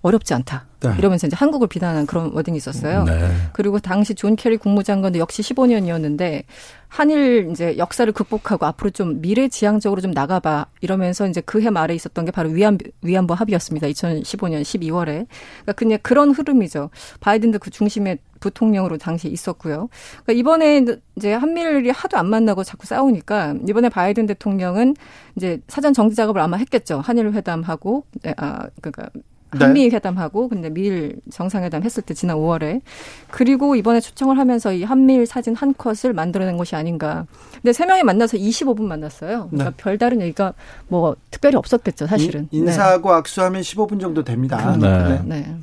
[0.02, 0.66] 어렵지 않다.
[0.80, 0.94] 네.
[0.98, 3.04] 이러면서 이제 한국을 비난한 그런 wording이 있었어요.
[3.04, 3.28] 네.
[3.52, 6.44] 그리고 당시 존 케리 국무장관도 역시 15년이었는데
[6.88, 12.24] 한일 이제 역사를 극복하고 앞으로 좀 미래지향적으로 좀 나가봐 이러면서 이제 그 해 말에 있었던
[12.24, 13.86] 게 바로 위안 위안부 합의였습니다.
[13.88, 15.26] 2015년 12월에.
[15.26, 16.88] 그러니까 그냥 그런 흐름이죠.
[17.20, 19.90] 바이든도 그 중심에 부통령으로 당시 있었고요.
[20.24, 20.84] 그러니까 이번에
[21.16, 24.96] 이제 한미일이 하도 안 만나고 자꾸 싸우니까 이번에 바이든 대통령은
[25.36, 27.00] 이제 사전 정지 작업을 아마 했겠죠.
[27.00, 28.04] 한일 회담하고
[28.38, 29.20] 아 그러니까 네.
[29.52, 32.82] 한미 회담하고 근데 미일 정상회담 했을 때 지난 5월에
[33.30, 37.26] 그리고 이번에 초청을 하면서 이 한미일 사진 한 컷을 만들어낸 것이 아닌가.
[37.54, 39.48] 근데 세 명이 만나서 25분 만났어요.
[39.50, 39.76] 그러니까 네.
[39.76, 40.52] 별다른 얘기가
[40.88, 42.48] 뭐 특별히 없었겠죠, 사실은.
[42.50, 43.14] 인, 사하고 네.
[43.16, 44.76] 악수하면 15분 정도 됩니다.
[44.76, 45.20] 네.
[45.24, 45.56] 네.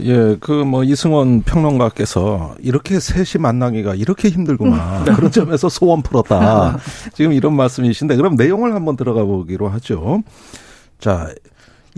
[0.00, 5.04] 예, 그 뭐 이승원 평론가께서 이렇게 셋이 만나기가 이렇게 힘들구나.
[5.04, 5.12] 네.
[5.16, 6.78] 그런 점에서 소원 풀었다.
[7.14, 10.22] 지금 이런 말씀이신데 그럼 내용을 한번 들어가 보기로 하죠.
[11.00, 11.28] 자,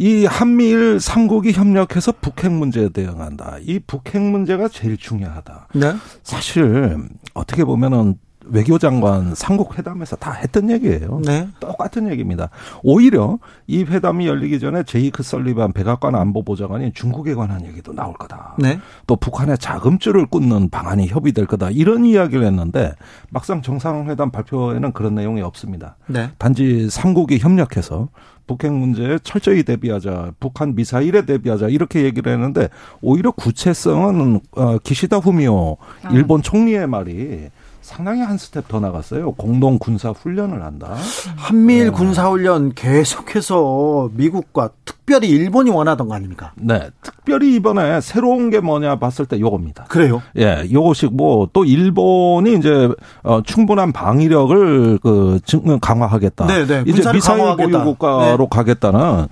[0.01, 3.59] 이 한미일 삼국이 협력해서 북핵 문제에 대응한다.
[3.61, 5.69] 이 북핵 문제가 제일 중요하다.
[5.75, 5.95] 네.
[6.23, 6.97] 사실
[7.35, 8.17] 어떻게 보면은
[8.51, 11.21] 외교장관 삼국 회담에서 다 했던 얘기예요.
[11.25, 11.49] 네.
[11.61, 12.51] 똑같은 얘기입니다.
[12.83, 18.55] 오히려 이 회담이 열리기 전에 제이크 설리반 백악관 안보보좌관이 중국에 관한 얘기도 나올 거다.
[18.59, 18.79] 네.
[19.07, 21.71] 또 북한의 자금줄을 끊는 방안이 협의될 거다.
[21.71, 22.93] 이런 이야기를 했는데
[23.31, 25.97] 막상 정상회담 발표에는 그런 내용이 없습니다.
[26.07, 26.31] 네.
[26.39, 28.09] 단지 삼국이 협력해서
[28.47, 32.69] 북핵 문제에 철저히 대비하자, 북한 미사일에 대비하자 이렇게 얘기를 했는데
[33.01, 36.11] 오히려 구체성은 어, 기시다 후미오 아.
[36.11, 37.49] 일본 총리의 말이
[37.83, 39.33] 상당히 한 스텝 더 나갔어요.
[39.33, 40.97] 공동 군사 훈련을 한다.
[41.37, 41.91] 한미일 네.
[41.91, 46.53] 군사 훈련 계속해서 미국과 특별히 일본이 원하던 거 아닙니까?
[46.57, 46.89] 네.
[47.03, 49.85] 특별히 이번에 새로운 게 뭐냐 봤을 때 요겁니다.
[49.89, 50.23] 그래요?
[50.37, 50.69] 예.
[50.71, 52.89] 요것이 뭐 또 일본이 이제
[53.25, 55.41] 어 충분한 방위력을 그
[55.81, 56.47] 강화하겠다.
[56.47, 56.85] 네, 네.
[56.87, 57.57] 이제 미사일.
[57.57, 58.47] 보유 국가로 네.
[58.51, 59.27] 가겠다는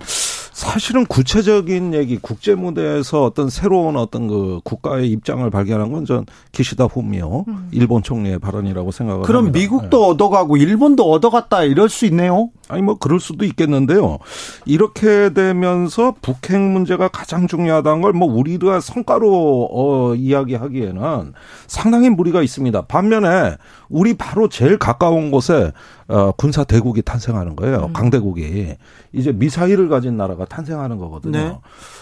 [0.59, 6.85] 사실은 구체적인 얘기 국제 무대에서 어떤 새로운 어떤 그 국가의 입장을 발견한 건 전 기시다
[6.85, 7.69] 후미오 음.
[7.71, 9.59] 일본 총리의 발언이라고 생각을 그럼 합니다.
[9.59, 10.05] 미국도 네.
[10.07, 12.49] 얻어가고 일본도 얻어갔다 이럴 수 있네요.
[12.69, 14.19] 아니 뭐 그럴 수도 있겠는데요.
[14.65, 21.33] 이렇게 되면서 북핵 문제가 가장 중요하다는 걸 뭐 우리가 성과로 어 이야기하기에는
[21.67, 22.81] 상당히 무리가 있습니다.
[22.83, 23.55] 반면에
[23.87, 25.71] 우리 바로 제일 가까운 곳에
[26.07, 27.85] 어 군사 대국이 탄생하는 거예요.
[27.87, 27.93] 음.
[27.93, 28.75] 강대국이
[29.13, 31.37] 이제 미사일을 가진 나라가 탄생하는 거거든요.
[31.37, 31.57] 네.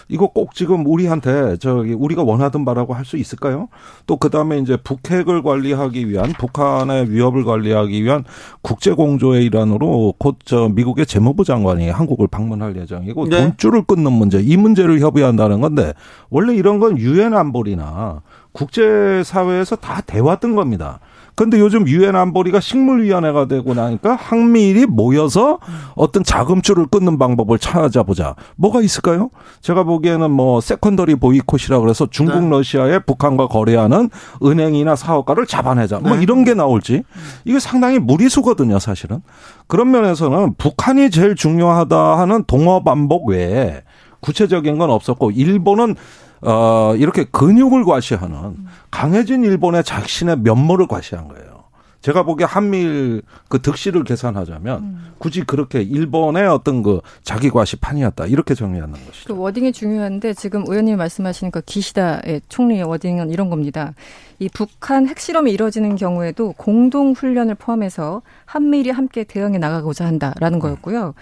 [0.08, 3.68] 이거 꼭 지금 우리한테 저기 우리가 원하던 바라고 할 수 있을까요?
[4.06, 8.24] 또 그다음에 이제 북핵을 관리하기 위한 북한의 위협을 관리하기 위한
[8.60, 13.40] 국제 공조의 일환으로 곧저 미국의 재무부 장관이 한국을 방문할 예정이고 네.
[13.40, 15.92] 돈줄을 끊는 문제 이 문제를 협의한다는 건데
[16.30, 21.00] 원래 이런 건 유엔 안보리나 국제 사회에서 다 돼왔던 겁니다.
[21.38, 25.60] 근데 요즘 유엔 안보리가 식물위원회가 되고 나니까 한미일이 모여서
[25.94, 28.34] 어떤 자금줄을 끊는 방법을 찾아보자.
[28.56, 29.30] 뭐가 있을까요?
[29.60, 32.50] 제가 보기에는 뭐 secondary boycott이라 그래서 중국 네.
[32.50, 34.10] 러시아에 북한과 거래하는
[34.42, 36.00] 은행이나 사업가를 잡아내자.
[36.00, 36.24] 뭐 네.
[36.24, 37.04] 이런 게 나올지.
[37.44, 39.22] 이게 상당히 무리수거든요, 사실은.
[39.68, 43.82] 그런 면에서는 북한이 제일 중요하다 하는 동어 반복 외에
[44.18, 45.94] 구체적인 건 없었고 일본은
[46.42, 48.56] 어, 이렇게 근육을 과시하는
[48.90, 51.58] 강해진 일본의 자신의 면모를 과시한 거예요.
[52.00, 55.12] 제가 보기에 한미일 그 득실을 계산하자면 음.
[55.18, 59.34] 굳이 그렇게 일본의 어떤 그 자기 과시판이었다 이렇게 정리하는 것이죠.
[59.34, 63.94] 그 워딩이 중요한데 지금 의원님이 말씀하시는 그 기시다의 총리의 워딩은 이런 겁니다.
[64.38, 71.14] 이 북한 핵실험이 이뤄지는 경우에도 공동 훈련을 포함해서 한미일이 함께 대응해 나가고자 한다라는 거였고요.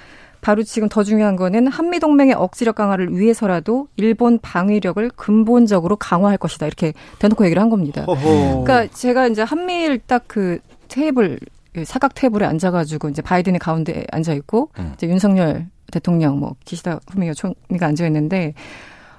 [0.46, 6.66] 바로 지금 더 중요한 거는 한미 동맹의 억지력 강화를 위해서라도 일본 방위력을 근본적으로 강화할 것이다
[6.66, 8.04] 이렇게 대놓고 얘기를 한 겁니다.
[8.06, 8.62] 어허.
[8.62, 11.40] 그러니까 제가 이제 한미일 딱 그 테이블
[11.72, 14.92] 그 사각 테이블에 앉아가지고 이제 바이든이 가운데 앉아 있고 음.
[14.94, 18.54] 이제 윤석열 대통령 뭐 기시다 후미오 총리가 앉아 있는데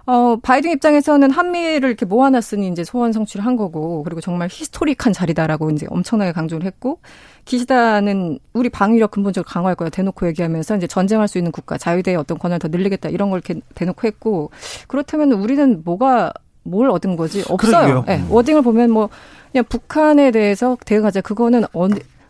[0.07, 5.69] 어, 바이든 입장에서는 한미를 이렇게 모아놨으니 이제 소원 성취를 한 거고, 그리고 정말 히스토릭한 자리다라고
[5.71, 6.99] 이제 엄청나게 강조를 했고,
[7.43, 12.37] 기시다는 우리 방위력 근본적으로 강화할 거야 대놓고 얘기하면서 이제 전쟁할 수 있는 국가, 자유대의 어떤
[12.39, 14.49] 권한을 더 늘리겠다 이런 걸 이렇게 대놓고 했고,
[14.87, 16.31] 그렇다면 우리는 뭐가
[16.63, 17.43] 뭘 얻은 거지?
[17.49, 18.05] 없어요.
[18.07, 19.09] 네, 워딩을 보면 뭐
[19.51, 21.21] 그냥 북한에 대해서 대응하자.
[21.21, 21.87] 그거는 어,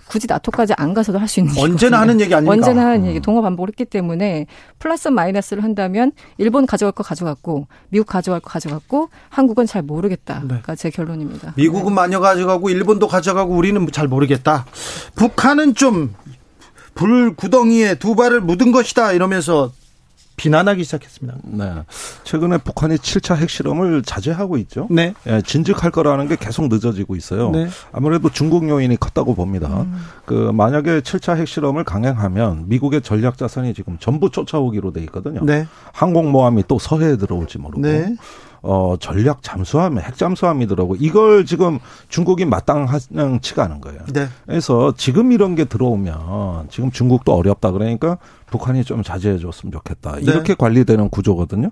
[0.10, 2.54] 굳이 나토까지 안 가서도 할 수 있는 언제나 하는 얘기 아닙니까?
[2.54, 3.22] 언제나 하는 얘기 음.
[3.22, 4.46] 동어 반복을 했기 때문에
[4.80, 10.76] 플러스 마이너스를 한다면 일본 가져갈 거 가져갔고 미국 가져갈 거 가져갔고 한국은 잘 모르겠다가 네.
[10.78, 11.54] 제 결론입니다.
[11.58, 11.96] 미국은 네.
[11.96, 14.66] 마녀 가져가고 일본도 가져가고 우리는 잘 모르겠다.
[15.16, 16.14] 북한은 좀
[16.96, 19.72] 불구덩이에 두 발을 묻은 것이다 이러면서
[20.38, 21.40] 비난하기 시작했습니다.
[21.44, 21.84] 네.
[22.24, 24.88] 최근에 북한이 7차 핵실험을 자제하고 있죠.
[24.92, 25.14] 네.
[25.26, 27.50] 예, 진즉할 거라는 게 계속 늦어지고 있어요.
[27.50, 27.68] 네.
[27.92, 29.82] 아무래도 중국 요인이 컸다고 봅니다.
[29.82, 30.00] 음.
[30.26, 35.44] 그 만약에 7차 핵실험을 강행하면 미국의 전략 자산이 지금 전부 쫓아오기로 돼 있거든요.
[35.44, 35.68] 네.
[35.94, 37.82] 항공모함이 또 서해에 들어올지 모르고.
[37.82, 38.16] 네.
[38.62, 40.96] 어, 전략 잠수함, 핵 잠수함이더라고.
[41.00, 44.00] 이걸 지금 중국이 마땅치가 않은 거예요.
[44.14, 44.28] 네.
[44.46, 48.18] 그래서 지금 이런 게 들어오면 지금 중국도 어렵다 그러니까
[48.50, 50.16] 북한이 좀 자제해 줬으면 좋겠다.
[50.16, 50.22] 네.
[50.22, 51.72] 이렇게 관리되는 구조거든요.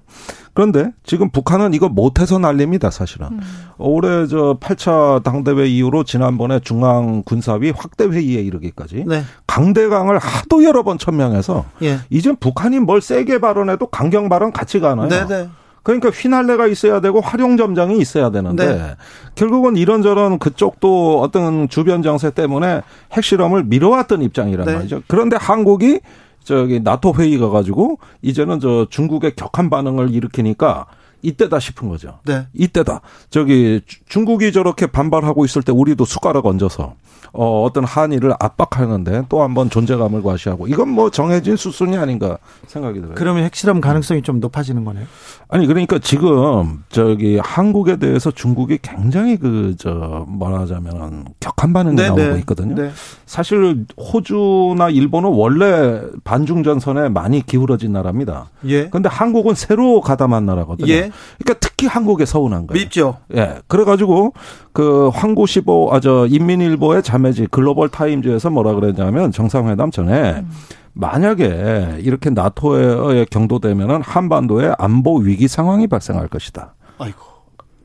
[0.53, 3.27] 그런데 지금 북한은 이거 못해서 난립니다, 사실은.
[3.31, 3.41] 음.
[3.77, 9.23] 올해 저 8차 당대회 이후로 지난번에 중앙군사위 확대회의에 이르기까지 네.
[9.47, 11.99] 강대강을 하도 여러 번 천명해서 예.
[12.09, 15.07] 이제 북한이 뭘 세게 발언해도 강경 발언 같이 가나요?
[15.07, 15.49] 네네.
[15.85, 15.99] 네.
[15.99, 18.95] 그러니까 휘날레가 있어야 되고 활용점장이 있어야 되는데 네.
[19.35, 22.81] 결국은 이런저런 그쪽도 어떤 주변 정세 때문에
[23.13, 24.73] 핵실험을 미뤄왔던 입장이란 네.
[24.73, 25.03] 말이죠.
[25.07, 25.99] 그런데 한국이
[26.43, 30.87] 저기 나토 회의 가가지고 이제는 저 중국의 격한 반응을 일으키니까
[31.21, 32.19] 이때다 싶은 거죠.
[32.25, 32.47] 네.
[32.53, 33.01] 이때다.
[33.29, 36.95] 저기 중국이 저렇게 반발하고 있을 때 우리도 숟가락 얹어서
[37.33, 42.99] 어, 어떤 한일을 압박하는데 또 한 번 존재감을 과시하고 이건 뭐 정해진 수순이 아닌가 생각이
[42.99, 43.15] 들어요.
[43.15, 45.05] 그러면 핵실험 가능성이 좀 높아지는 거네요.
[45.49, 52.21] 아니 그러니까 지금 저기 한국에 대해서 중국이 굉장히 그 저 말하자면 격한 반응이 네, 나오고
[52.21, 52.39] 네.
[52.39, 52.75] 있거든요.
[52.75, 52.91] 네.
[53.25, 58.49] 사실 호주나 일본은 원래 반중 전선에 많이 기울어진 나라입니다.
[58.67, 58.87] 예.
[58.89, 60.87] 그런데 한국은 새로 가담한 나라거든요.
[60.91, 61.11] 예.
[61.39, 62.81] 그러니까 특히 한국에 서운한 거예요.
[62.83, 63.17] 밉죠.
[63.35, 63.59] 예.
[63.67, 64.33] 그래가지고
[64.71, 70.49] 그 황구시보 아저 인민일보의 자 매지 글로벌 타임즈에서 뭐라 그랬냐면 정상회담 전에 음.
[70.93, 76.73] 만약에 이렇게 나토에 경도되면은 한반도에 안보 위기 상황이 발생할 것이다.
[76.97, 77.19] 아이고.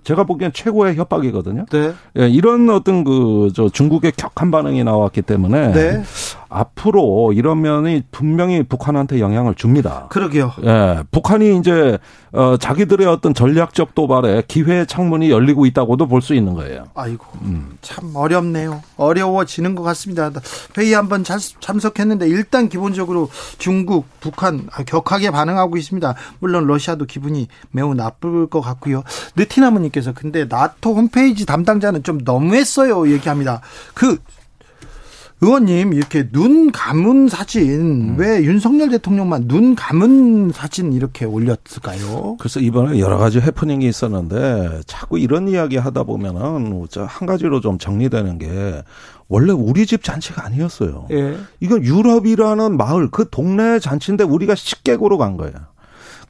[0.04, 1.66] 제가 보기엔 최고의 협박이거든요.
[1.70, 1.92] 네.
[2.18, 6.02] 예, 이런 어떤 그 저 중국의 격한 반응이 나왔기 때문에 네.
[6.50, 10.06] 앞으로 이런 면이 분명히 북한한테 영향을 줍니다.
[10.10, 10.52] 그러게요.
[10.64, 11.98] 예, 북한이 이제
[12.32, 16.84] 어 자기들의 어떤 전략적 도발에 기회의 창문이 열리고 있다고도 볼 수 있는 거예요.
[16.94, 17.78] 아이고, 음.
[17.80, 18.82] 참 어렵네요.
[18.96, 20.30] 어려워지는 것 같습니다.
[20.76, 26.14] 회의 한번 참석했는데 일단 기본적으로 중국, 북한 격하게 반응하고 있습니다.
[26.40, 29.02] 물론 러시아도 기분이 매우 나쁠 것 같고요.
[29.36, 33.60] 느티나무님께서 근데 나토 홈페이지 담당자는 좀 너무했어요 얘기합니다.
[33.94, 34.18] 그
[35.42, 38.16] 의원님 이렇게 눈 감은 사진 음.
[38.18, 42.36] 왜 윤석열 대통령만 눈 감은 사진 이렇게 올렸을까요?
[42.38, 48.38] 그래서 이번에 여러 가지 해프닝이 있었는데 자꾸 이런 이야기 하다 보면은 한 가지로 좀 정리되는
[48.38, 48.82] 게
[49.28, 51.06] 원래 우리 집 잔치가 아니었어요.
[51.12, 51.36] 예.
[51.60, 55.54] 이건 유럽이라는 마을 그 동네 잔치인데 우리가 식객으로 간 거예요.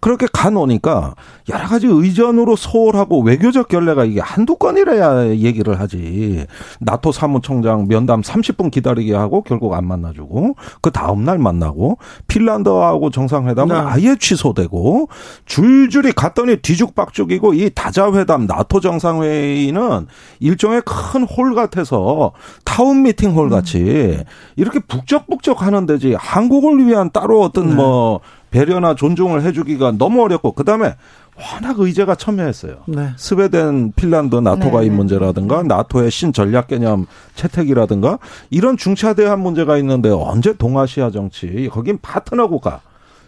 [0.00, 1.14] 그렇게 가놓으니까
[1.48, 6.46] 여러 가지 의전으로 소홀하고 외교적 결례가 이게 한두 건이라야 얘기를 하지.
[6.80, 13.74] 나토 사무총장 면담 30분 기다리게 하고 결국 안 만나주고 그 다음 날 만나고 핀란드하고 정상회담은
[13.74, 13.80] 네.
[13.80, 15.08] 아예 취소되고
[15.46, 20.06] 줄줄이 갔더니 뒤죽박죽이고 이 다자회담 나토 정상회의는
[20.40, 22.32] 일종의 큰 홀 같아서
[22.64, 24.24] 타운 미팅 홀 같이 음.
[24.56, 27.74] 이렇게 북적북적 하는 데지 한국을 위한 따로 어떤 네.
[27.74, 30.94] 뭐 배려나 존중을 해주기가 너무 어렵고 그다음에
[31.36, 32.76] 워낙 의제가 첨예했어요.
[32.86, 33.10] 네.
[33.16, 34.96] 스웨덴, 핀란드 나토 가입 네.
[34.96, 38.18] 문제라든가 나토의 신전략 개념 채택이라든가
[38.50, 42.80] 이런 중차대한 문제가 있는데 언제 동아시아 정치 거긴 파트너 국가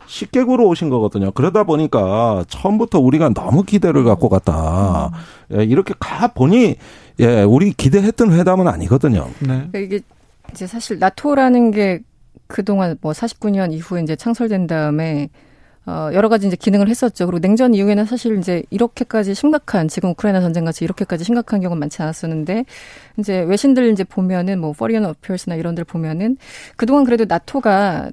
[0.07, 1.31] 식객으로 오신 거거든요.
[1.31, 5.11] 그러다 보니까 처음부터 우리가 너무 기대를 갖고 갔다.
[5.53, 5.63] 음.
[5.63, 6.77] 이렇게 가 보니
[7.21, 9.29] 예, 우리 기대했던 회담은 아니거든요.
[9.41, 9.47] 네.
[9.47, 10.01] 그러니까 이게
[10.51, 12.01] 이제 사실 나토라는 게
[12.53, 15.31] 그동안 뭐 49년 이후에 이제 창설된 다음에
[15.85, 17.27] 어, 여러 가지 이제 기능을 했었죠.
[17.27, 22.01] 그리고 냉전 이후에는 사실 이제 이렇게까지 심각한, 지금 우크라이나 전쟁 같이 이렇게까지 심각한 경우는 많지
[22.03, 22.67] 않았었는데,
[23.19, 26.37] 이제 외신들 이제 보면은 뭐, 포리언 어피얼스나 이런 들 보면은,
[26.77, 28.13] 그동안 그래도 나토가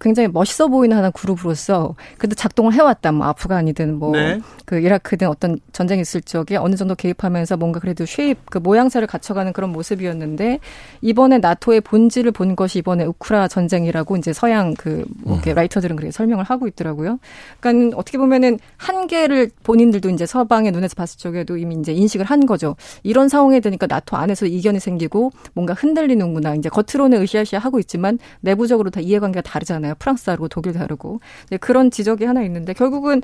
[0.00, 3.12] 굉장히 멋있어 보이는 하나 그룹으로서 그래도 작동을 해왔다.
[3.12, 4.80] 뭐 아프간이든 뭐그 네.
[4.80, 9.70] 이라크든 어떤 전쟁이 있을 적에 어느 정도 개입하면서 뭔가 그래도 쉐입 그 모양새를 갖춰가는 그런
[9.70, 10.60] 모습이었는데
[11.00, 16.44] 이번에 나토의 본질을 본 것이 이번에 우크라 전쟁이라고 이제 서양 그뭐 이렇게 라이터들은 그렇게 설명을
[16.44, 17.18] 하고 있더라고요.
[17.60, 22.76] 그러니까 어떻게 보면은 한계를 본인들도 이제 서방의 눈에서 봤을 적에도 이미 이제 인식을 한 거죠.
[23.02, 26.54] 이런 상황이 되니까 나토 안에서 이견이 생기고 뭔가 흔들리는구나.
[26.54, 29.94] 이제 겉으로는 으쌰으쌰 하고 있지만 내부적으로 다 이해관계가 다 르잖아요.
[29.98, 31.20] 프랑스 다르고 독일 다르고.
[31.60, 33.22] 그런 지적이 하나 있는데 결국은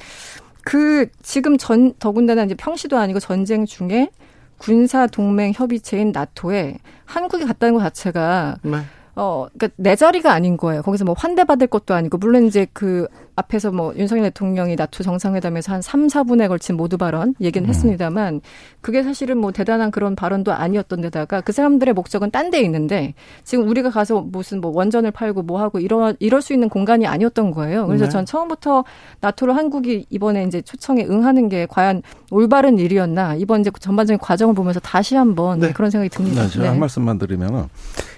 [0.62, 4.10] 그 지금 전 더군다나 이제 평시도 아니고 전쟁 중에
[4.58, 8.78] 군사 동맹 협의체인 나토에 한국이 갔다는 것 자체가 네.
[9.16, 10.82] 어, 그니까 내 자리가 아닌 거예요.
[10.82, 13.06] 거기서 뭐 환대받을 것도 아니고, 물론 이제 그
[13.36, 18.40] 앞에서 뭐 윤석열 대통령이 나토 정상회담에서 한 3, 4분에 걸친 모두 발언 얘기는 했습니다만,
[18.80, 23.68] 그게 사실은 뭐 대단한 그런 발언도 아니었던 데다가 그 사람들의 목적은 딴 데 있는데, 지금
[23.68, 27.86] 우리가 가서 무슨 뭐 원전을 팔고 뭐 하고 이러, 이럴 수 있는 공간이 아니었던 거예요.
[27.86, 28.10] 그래서 네.
[28.10, 28.84] 전 처음부터
[29.20, 34.80] 나토를 한국이 이번에 이제 초청에 응하는 게 과연 올바른 일이었나, 이번 이제 전반적인 과정을 보면서
[34.80, 35.72] 다시 한번 네.
[35.72, 36.42] 그런 생각이 듭니다.
[36.42, 37.64] 네, 제가 한 말씀만 드리면은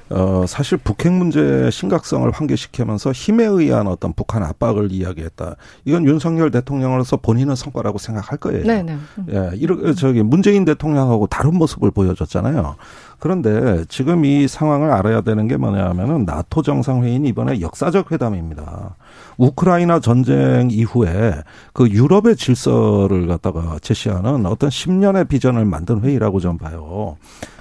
[0.09, 5.57] 어 사실 북핵 문제의 심각성을 환기시키면서 힘에 의한 어떤 북한 압박을 이야기했다.
[5.85, 8.65] 이건 윤석열 대통령으로서 본인은 성과라고 생각할 거예요.
[8.65, 8.97] 네, 네.
[9.19, 9.27] 음.
[9.31, 12.77] 예, 이렇게 저기 문재인 대통령하고 다른 모습을 보여줬잖아요.
[13.19, 18.95] 그런데 지금 이 상황을 알아야 되는 게 뭐냐면은 나토 정상회의는 이번에 역사적 회담입니다.
[19.39, 21.35] 우크라이나 전쟁 이후에
[21.73, 27.17] 그 유럽의 질서를 갖다가 제시하는 어떤 10년의 비전을 만든 회의라고 좀 봐요.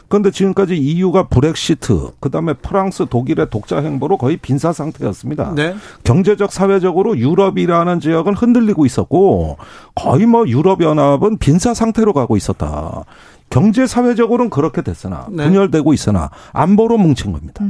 [0.07, 5.53] 그런데 지금까지 EU가 브렉시트, 그 다음에 프랑스, 독일의 독자 행보로 거의 빈사 상태였습니다.
[5.55, 5.75] 네.
[6.03, 9.57] 경제적, 사회적으로 유럽이라는 지역은 흔들리고 있었고
[9.95, 13.05] 거의 뭐 유럽 연합은 빈사 상태로 가고 있었다.
[13.49, 15.45] 경제, 사회적으로는 그렇게 됐으나 네.
[15.45, 17.63] 분열되고 있으나 안보로 뭉친 겁니다.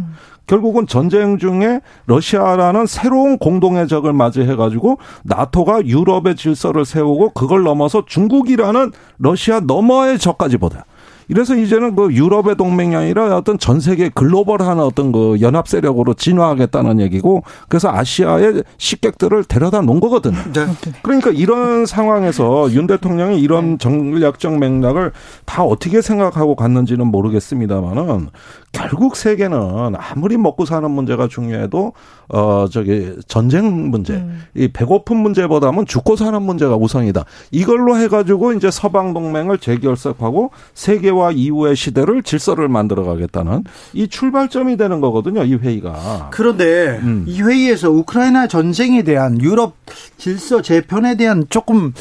[0.48, 8.06] 결국은 전쟁 중에 러시아라는 새로운 공동의 적을 맞이해 가지고 나토가 유럽의 질서를 세우고 그걸 넘어서
[8.06, 10.86] 중국이라는 러시아 너머의 적까지 보다.
[11.28, 17.00] 이래서 이제는 그 유럽의 동맹이 아니라 어떤 전 세계 글로벌한 어떤 그 연합 세력으로 진화하겠다는
[17.00, 20.38] 얘기고 그래서 아시아의 식객들을 데려다 놓은 거거든요.
[20.54, 20.66] 네.
[21.02, 25.12] 그러니까 이런 상황에서 윤 대통령이 이런 전략적 맥락을
[25.46, 28.30] 다 어떻게 생각하고 갔는지는 모르겠습니다만은
[28.72, 31.94] 결국 세계는 아무리 먹고 사는 문제가 중요해도
[32.30, 37.26] 어 저기 전쟁 문제, 이 배고픈 문제보다는 죽고 사는 문제가 우선이다.
[37.52, 43.64] 이걸로 해가지고 이제 서방 동맹을 재결석하고 세계화 이후의 시대를 질서를 만들어가겠다는
[43.94, 45.44] 이 출발점이 되는 거거든요.
[45.44, 46.30] 이 회의가.
[46.32, 47.26] 그런데 음.
[47.28, 49.76] 이 회의에서 우크라이나 전쟁에 대한 유럽
[50.18, 51.94] 질서 재편에 대한 조금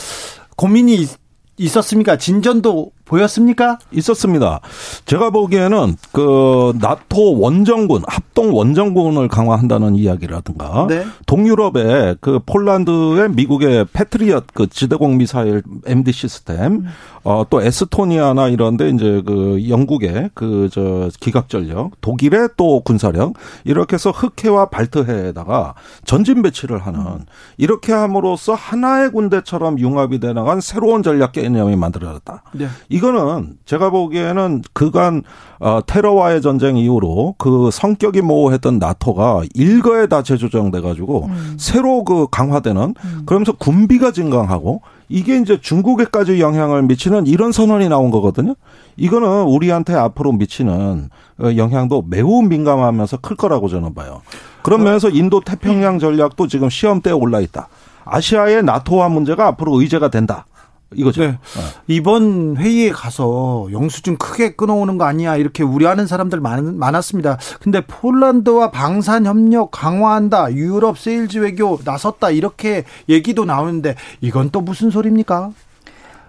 [0.56, 1.18] 고민이 있-
[1.58, 2.16] 있었습니까?
[2.16, 3.78] 진전도 보였습니까?
[3.92, 4.60] 있었습니다.
[5.06, 11.04] 제가 보기에는 그 나토 원정군 합동 원정군을 강화한다는 이야기라든가 네.
[11.26, 16.84] 동유럽의 그 폴란드의 미국의 패트리엇 그 지대공 미사일 MD 시스템
[17.22, 23.34] 어또 에스토니아나 이런데 이제 그 영국의 그 저 기갑 전력 독일의 또 군사력
[23.64, 25.74] 이렇게 해서 흑해와 발트해에다가
[26.04, 27.24] 전진 배치를 하는
[27.56, 32.42] 이렇게 함으로써 하나의 군대처럼 융합이 돼 나간 새로운 전략 개념이 만들어졌다.
[32.52, 32.68] 네.
[32.94, 35.24] 이거는 제가 보기에는 그간
[35.58, 42.94] 어, 테러와의 전쟁 이후로 그 성격이 모호했던 나토가 일거에 다 재조정돼 가지고 새로 그 강화되는
[43.26, 48.54] 그러면서 군비가 증강하고 이게 이제 중국에까지 영향을 미치는 이런 선언이 나온 거거든요.
[48.96, 54.22] 이거는 우리한테 앞으로 미치는 어, 영향도 매우 민감하면서 클 거라고 저는 봐요.
[54.62, 57.66] 그런 면에서 인도 태평양 전략도 지금 시험대에 올라 있다.
[58.04, 60.46] 아시아의 나토화 문제가 앞으로 의제가 된다.
[60.94, 61.22] 이거죠.
[61.22, 61.38] 네.
[61.86, 67.38] 이번 회의에 가서 영수증 크게 끊어오는 거 아니야 이렇게 우려하는 사람들 많, 많았습니다.
[67.60, 74.90] 근데 폴란드와 방산 협력 강화한다, 유럽 세일즈 외교 나섰다 이렇게 얘기도 나오는데 이건 또 무슨
[74.90, 75.52] 소리입니까?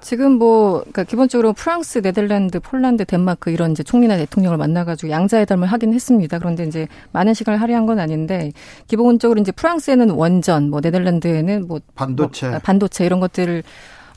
[0.05, 5.95] 지금 뭐, 그러니까 기본적으로 프랑스, 네덜란드, 폴란드, 덴마크 이런 이제 총리나 대통령을 만나가지고 양자회담을 하긴
[5.95, 6.37] 했습니다.
[6.37, 8.51] 그런데 이제 많은 시간을 할애한 건 아닌데
[8.87, 12.49] 기본적으로 이제 프랑스에는 원전, 뭐 네덜란드에는 뭐 반도체.
[12.49, 13.63] 뭐 반도체 이런 것들을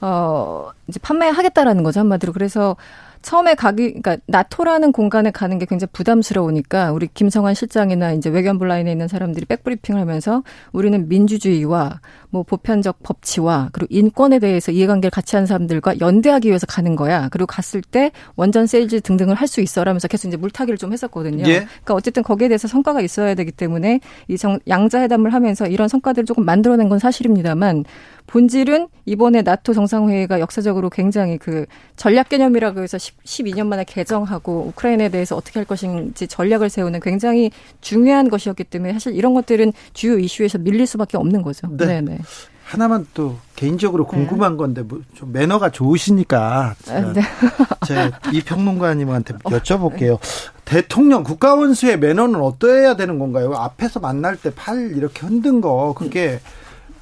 [0.00, 2.32] 어 이제 판매하겠다라는 거죠 한마디로.
[2.32, 2.76] 그래서
[3.20, 8.92] 처음에 가기 그러니까 나토라는 공간에 가는 게 굉장히 부담스러우니까 우리 김성한 실장이나 이제 외교안보 라인에
[8.92, 10.42] 있는 사람들이 백브리핑을 하면서
[10.72, 16.94] 우리는 민주주의와 뭐 보편적 법치와 그리고 인권에 대해서 이해관계를 같이 하는 사람들과 연대하기 위해서 가는
[16.94, 17.28] 거야.
[17.30, 21.42] 그리고 갔을 때 원전 세일즈 등등을 할 수 있어라면서 계속 이제 물타기를 좀 했었거든요.
[21.48, 21.60] 예.
[21.60, 26.26] 그러니까 어쨌든 거기에 대해서 성과가 있어야 되기 때문에 이 정, 양자 회담을 하면서 이런 성과들을
[26.26, 27.84] 조금 만들어낸 건 사실입니다만
[28.28, 31.64] 본질은 이번에 나토 정상회의가 역사적으로 굉장히 그
[31.96, 37.50] 전략 개념이라고 해서 10, 12년 만에 개정하고 우크라이나에 대해서 어떻게 할 것인지 전략을 세우는 굉장히
[37.80, 41.66] 중요한 것이었기 때문에 사실 이런 것들은 주요 이슈에서 밀릴 수밖에 없는 거죠.
[41.70, 41.86] 네.
[42.00, 42.18] 네네.
[42.64, 44.10] 하나만 또 개인적으로 네.
[44.10, 44.56] 궁금한 네.
[44.58, 47.22] 건데 뭐 좀 매너가 좋으시니까 제가, 네.
[47.88, 50.16] 제가 이 평론가님한테 어, 여쭤볼게요.
[50.16, 50.20] 어,
[50.66, 53.54] 대통령 국가원수의 매너는 어떠해야 되는 건가요?
[53.54, 56.40] 앞에서 만날 때 팔 이렇게 흔든 거 그게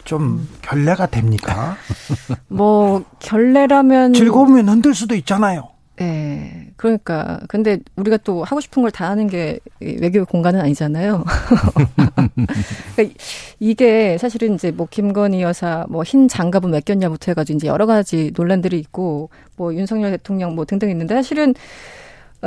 [0.06, 1.76] 좀 결례가 됩니까?
[2.48, 5.68] 뭐 결례라면 즐거우면 흔들 수도 있잖아요.
[5.98, 6.68] 네.
[6.76, 11.24] 그러니까 근데 우리가 또 하고 싶은 걸 다 하는 게 외교 공간은 아니잖아요.
[12.96, 13.18] 그러니까
[13.60, 18.30] 이게 사실은 이제 뭐 김건희 여사 뭐 흰 장갑은 몇 꼈냐부터 해가지고 이제 여러 가지
[18.36, 21.54] 논란들이 있고 뭐 윤석열 대통령 뭐 등등 있는데 사실은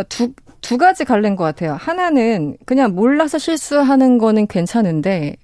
[0.07, 0.31] 두,
[0.61, 1.73] 두 가지 갈래인 것 같아요.
[1.79, 5.35] 하나는 그냥 몰라서 실수하는 거는 괜찮은데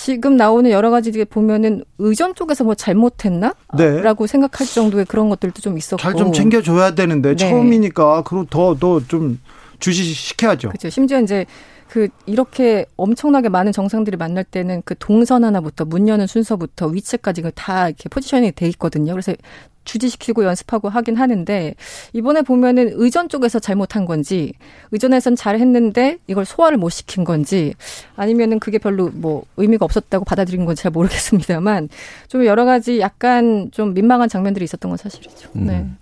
[0.00, 3.52] 지금 나오는 여러 가지 보면은 의전 쪽에서 뭐 잘못했나?
[3.76, 4.00] 네.
[4.00, 6.00] 라고 생각할 정도의 그런 것들도 좀 있었고.
[6.00, 7.36] 잘 좀 챙겨줘야 되는데, 네.
[7.36, 9.40] 처음이니까, 그럼 더, 더 좀
[9.80, 10.68] 주시시켜야죠.
[10.68, 10.88] 그렇죠.
[10.88, 11.46] 심지어 이제
[11.88, 17.88] 그 이렇게 엄청나게 많은 정상들이 만날 때는 그 동선 하나부터 문 여는 순서부터 위치까지 다
[17.88, 19.12] 이렇게 포지션이 돼 있거든요.
[19.12, 19.32] 그래서
[19.88, 21.74] 주지시키고 연습하고 하긴 하는데
[22.12, 24.52] 이번에 보면은 의전 쪽에서 잘못한 건지
[24.92, 27.74] 의전에선 잘했는데 이걸 소화를 못 시킨 건지
[28.14, 31.88] 아니면은 그게 별로 뭐 의미가 없었다고 받아들인 건지 잘 모르겠습니다만
[32.28, 35.50] 좀 여러 가지 약간 좀 민망한 장면들이 있었던 건 사실이죠.
[35.56, 35.66] 음.
[35.66, 35.74] 네.
[35.78, 35.98] 음.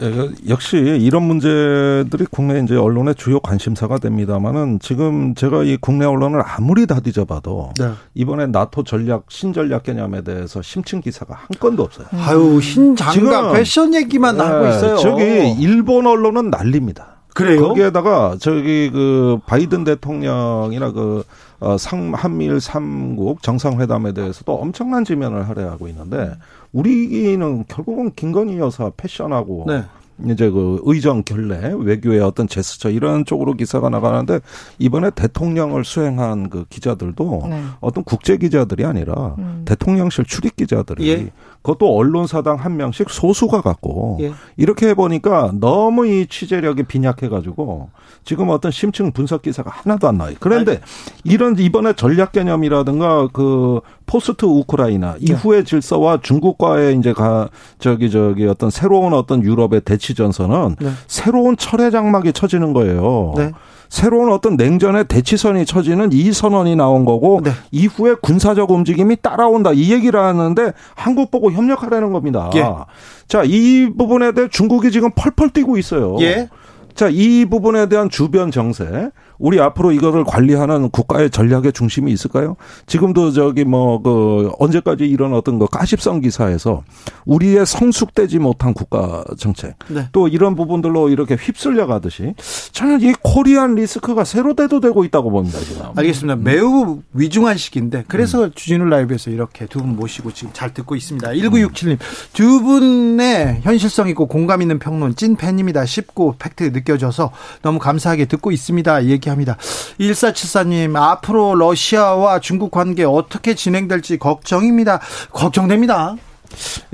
[0.00, 6.42] 예, 역시 이런 문제들이 국내 이제 언론의 주요 관심사가 됩니다만은 지금 제가 이 국내 언론을
[6.44, 7.90] 아무리 다 뒤져봐도 네.
[8.14, 12.06] 이번에 나토 전략 신전략 개념에 대해서 심층 기사가 한 건도 없어요.
[12.12, 12.18] 음.
[12.18, 14.96] 아유 신장갑 패션 얘기만 네, 하고 있어요.
[14.96, 15.22] 저기
[15.58, 17.14] 일본 언론은 난립니다.
[17.34, 17.68] 그래요?
[17.68, 21.24] 거기에다가 저기 그 바이든 대통령이나 그
[21.60, 26.32] 어, 상, 한미일 삼국 정상회담에 대해서도 엄청난 지면을 할애하고 있는데
[26.74, 29.84] 우리는 결국은 김건희 여사 패션하고 네.
[30.30, 34.40] 이제 그 의정 결례 외교의 어떤 제스처 이런 쪽으로 기사가 나가는데
[34.78, 37.62] 이번에 대통령을 수행한 그 기자들도 네.
[37.80, 39.62] 어떤 국제 기자들이 아니라 음.
[39.64, 41.30] 대통령실 출입 기자들이 예.
[41.64, 44.32] 그것도 언론사당 한 명씩 소수가 갖고 예.
[44.58, 47.88] 이렇게 해보니까 너무 이 취재력이 빈약해가지고
[48.22, 50.34] 지금 어떤 심층 분석 기사가 하나도 안 나와요.
[50.40, 50.80] 그런데 아니.
[51.24, 55.32] 이런 이번에 전략 개념이라든가 그 포스트 우크라이나 네.
[55.32, 57.48] 이후의 질서와 중국과의 이제 가
[57.78, 60.90] 저기 저기 어떤 새로운 어떤 유럽의 대치 전선은 네.
[61.06, 63.32] 새로운 철의 장막이 쳐지는 거예요.
[63.38, 63.52] 네.
[63.88, 67.52] 새로운 어떤 냉전의 대치선이 쳐지는 이 선언이 나온 거고 네.
[67.70, 72.50] 이후에 군사적 움직임이 따라온다 이 얘기를 하는데 한국 보고 협력하라는 겁니다.
[72.54, 72.64] 예.
[73.28, 76.16] 자, 이 부분에 대해 중국이 지금 펄펄 뛰고 있어요.
[76.20, 76.48] 예.
[76.94, 82.56] 자, 이 부분에 대한 주변 정세, 우리 앞으로 이거를 관리하는 국가의 전략의 중심이 있을까요?
[82.86, 86.82] 지금도 저기 뭐 그 언제까지 이런 어떤 그 가십성 기사에서
[87.24, 90.08] 우리의 성숙되지 못한 국가 정책 네.
[90.12, 92.34] 또 이런 부분들로 이렇게 휩쓸려 가듯이
[92.72, 95.86] 저는 이 코리안 리스크가 새로 대도 되고 있다고 봅니다 지금.
[95.96, 96.34] 알겠습니다.
[96.34, 96.44] 음.
[96.44, 98.52] 매우 위중한 시기인데 그래서 음.
[98.54, 101.28] 주진우 라이브에서 이렇게 두 분 모시고 지금 잘 듣고 있습니다.
[101.30, 101.98] 1967님
[102.32, 105.84] 두 분의 현실성 있고 공감 있는 평론 찐 팬입니다.
[105.86, 107.30] 쉽고 팩트 느껴져서
[107.62, 109.06] 너무 감사하게 듣고 있습니다.
[109.06, 109.56] 얘기 얘기합니다.
[109.98, 115.00] 1474님, 앞으로 러시아와 중국 관계 어떻게 진행될지 걱정입니다.
[115.32, 116.16] 걱정됩니다.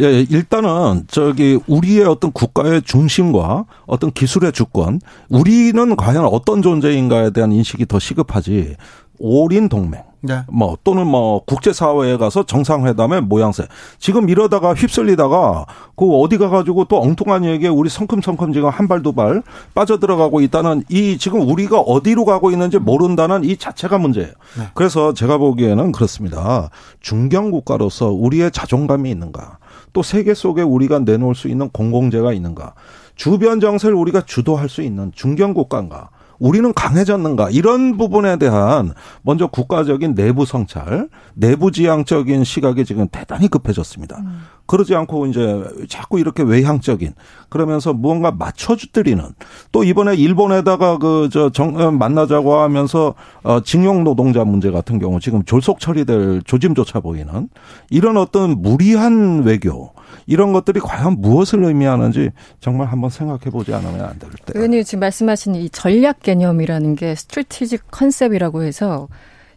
[0.01, 7.53] 예, 일단은 저기 우리의 어떤 국가의 중심과 어떤 기술의 주권, 우리는 과연 어떤 존재인가에 대한
[7.53, 8.76] 인식이 더 시급하지.
[9.20, 10.02] 올인 동맹.
[10.22, 10.42] 네.
[10.48, 13.64] 뭐 또는 뭐 국제 사회에 가서 정상회담의 모양새.
[13.98, 15.66] 지금 이러다가 휩쓸리다가
[15.96, 19.42] 그 어디 가 가지고 또 엉뚱한 얘기에 우리 성큼성큼 지금 한 발두발
[19.74, 24.32] 빠져들어가고 있다는 이 지금 우리가 어디로 가고 있는지 모른다는 이 자체가 문제예요.
[24.58, 24.64] 네.
[24.74, 26.70] 그래서 제가 보기에는 그렇습니다.
[27.00, 29.58] 중견 국가로서 우리의 자존감이 있는가?
[29.92, 32.74] 또 세계 속에 우리가 내놓을 수 있는 공공재가 있는가?
[33.16, 36.10] 주변 정세를 우리가 주도할 수 있는 중견 국가인가?
[36.41, 44.18] 우리는 강해졌는가 이런 부분에 대한 먼저 국가적인 내부 성찰, 내부 지향적인 시각이 지금 대단히 급해졌습니다.
[44.18, 44.41] 음.
[44.70, 47.14] 그러지 않고 이제 자꾸 이렇게 외향적인
[47.48, 49.20] 그러면서 무언가 맞춰주드리는
[49.72, 55.80] 또 이번에 일본에다가 그저 어, 만나자고 하면서 어 징용 노동자 문제 같은 경우 지금 졸속
[55.80, 57.48] 처리될 조짐조차 보이는
[57.90, 59.92] 이런 어떤 무리한 외교
[60.28, 64.52] 이런 것들이 과연 무엇을 의미하는지 정말 한번 생각해 보지 않으면 안 될 때.
[64.54, 69.08] 의원님 지금 말씀하신 이 전략 개념이라는 게 스트레티직 컨셉이라고 해서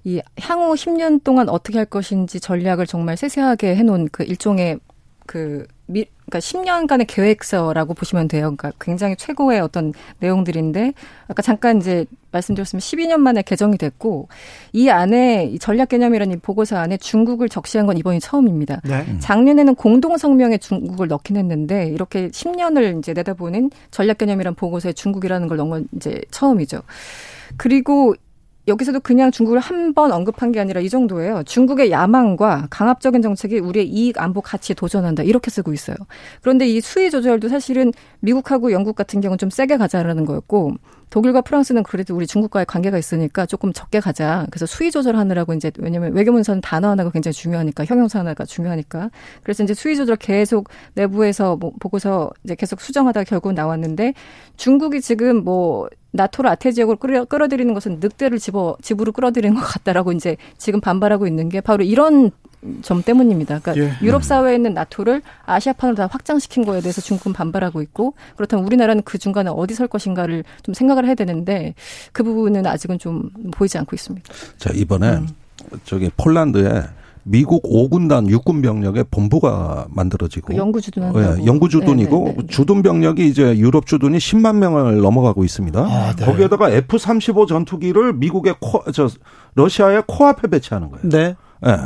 [0.05, 4.79] 이 향후 10년 동안 어떻게 할 것인지 전략을 정말 세세하게 해놓은 그 일종의
[5.25, 8.55] 그 미, 그러니까 10년간의 계획서라고 보시면 돼요.
[8.55, 10.93] 그러니까 굉장히 최고의 어떤 내용들인데
[11.27, 14.29] 아까 잠깐 이제 말씀드렸으면 12년 만에 개정이 됐고
[14.71, 18.81] 이 안에 이 전략 개념이라는 이 보고서 안에 중국을 적시한 건 이번이 처음입니다.
[18.83, 19.19] 네.
[19.19, 25.57] 작년에는 공동 성명에 중국을 넣긴 했는데 이렇게 10년을 이제 내다보는 전략 개념이란 보고서에 중국이라는 걸
[25.57, 26.81] 넣은 건 이제 처음이죠.
[27.57, 28.15] 그리고
[28.67, 31.43] 여기서도 그냥 중국을 한 번 언급한 게 아니라 이 정도예요.
[31.43, 35.21] 중국의 야망과 강압적인 정책이 우리의 이익 안보 가치에 도전한다.
[35.21, 35.95] 이렇게 쓰고 있어요.
[36.41, 37.91] 그런데 이 수위 조절도 사실은
[38.21, 40.73] 미국하고 영국 같은 경우는 좀 세게 가자라는 거였고
[41.11, 44.47] 독일과 프랑스는 그래도 우리 중국과의 관계가 있으니까 조금 적게 가자.
[44.49, 49.11] 그래서 수위 조절하느라고 이제 왜냐면 외교문서는 단어 하나가 굉장히 중요하니까 형용사 하나가 중요하니까
[49.43, 54.15] 그래서 이제 수위 조절 계속 내부에서 뭐 보고서 이제 계속 수정하다가 결국 나왔는데
[54.57, 60.11] 중국이 지금 뭐 나토를 아태 지역으로 끌어, 끌어들이는 것은 늑대를 집어 집으로 끌어들이는 것 같다라고
[60.11, 62.31] 이제 지금 반발하고 있는 게 바로 이런
[62.81, 63.59] 점 때문입니다.
[63.59, 64.05] 그러니까 예.
[64.05, 69.17] 유럽 사회에 있는 나토를 아시아판으로 다 확장시킨 거에 대해서 중국은 반발하고 있고 그렇다면 우리나라는 그
[69.17, 71.73] 중간에 어디 설 것인가를 좀 생각을 해야 되는데
[72.13, 74.33] 그 부분은 아직은 좀 보이지 않고 있습니다.
[74.57, 75.27] 자 이번에 음.
[75.83, 76.83] 저기 폴란드에
[77.23, 82.35] 미국 5군단 육군 병력의 본부가 만들어지고 그 영구 주둔 예, 영구 주둔이고 네네네.
[82.35, 82.47] 네, 네.
[82.47, 85.79] 주둔 병력이 이제 유럽 주둔이 10만 명을 넘어가고 있습니다.
[85.79, 86.25] 아, 네.
[86.25, 89.09] 거기에다가 F-35 전투기를 미국의 코, 저
[89.55, 91.09] 러시아의 코앞에 배치하는 거예요.
[91.09, 91.35] 네.
[91.65, 91.77] 예.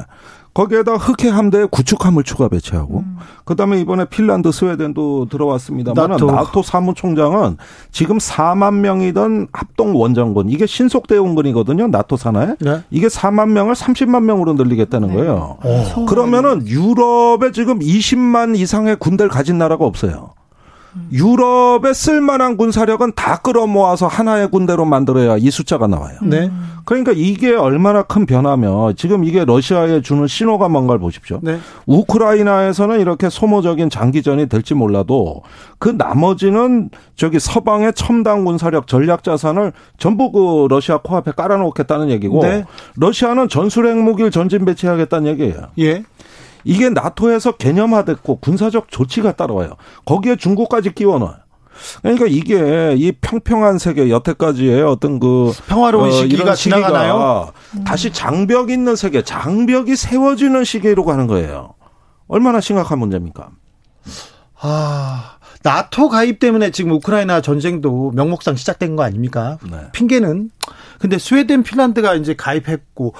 [0.58, 3.18] 거기에다 흑해 함대에 구축함을 추가 배치하고 음.
[3.46, 6.32] 그다음에 이번에 핀란드 스웨덴도 들어왔습니다만 나토.
[6.32, 7.58] 나토 사무총장은
[7.92, 11.90] 지금 4만 명이던 합동 원정군 이게 신속 대응군이거든요.
[11.90, 12.56] 나토 산하에.
[12.60, 12.82] 네.
[12.90, 15.14] 이게 4만 명을 30만 명으로 늘리겠다는 네.
[15.14, 15.58] 거예요.
[15.64, 15.70] 오.
[15.70, 16.06] 어.
[16.06, 20.32] 그러면은 유럽에 지금 20만 이상의 군대를 가진 나라가 없어요.
[21.12, 26.18] 유럽에 쓸만한 군사력은 다 끌어모아서 하나의 군대로 만들어야 이 숫자가 나와요.
[26.22, 26.52] 네.
[26.86, 31.40] 그러니까 이게 얼마나 큰 변화며 지금 이게 러시아에 주는 신호가 뭔가를 보십시오.
[31.42, 31.60] 네.
[31.86, 35.44] 우크라이나에서는 이렇게 소모적인 장기전이 될지 몰라도
[35.80, 42.64] 그 나머지는 저기 서방의 첨단 군사력 전략 자산을 전부 그 러시아 코앞에 깔아놓겠다는 얘기고 네.
[42.96, 45.68] 러시아는 전술 핵 무기를 전진 배치하겠다는 얘기예요.
[45.80, 46.04] 예.
[46.68, 49.78] 이게 나토에서 개념화됐고 군사적 조치가 따라와요.
[50.04, 51.38] 거기에 중국까지 끼워넣어요.
[52.02, 57.54] 그러니까 이게 이 평평한 세계 여태까지의 어떤 그 평화로운 어, 시기가 지나가나요?
[57.86, 61.76] 다시 장벽 있는 세계, 장벽이 세워지는 시기로 가는 거예요.
[62.28, 63.50] 얼마나 심각한 문제입니까?
[64.60, 69.58] 아, 나토 가입 때문에 지금 우크라이나 전쟁도 명목상 시작된 거 아닙니까?
[69.72, 69.78] 네.
[69.94, 70.50] 핑계는
[71.00, 73.14] 근데 스웨덴, 핀란드가 이제 가입했고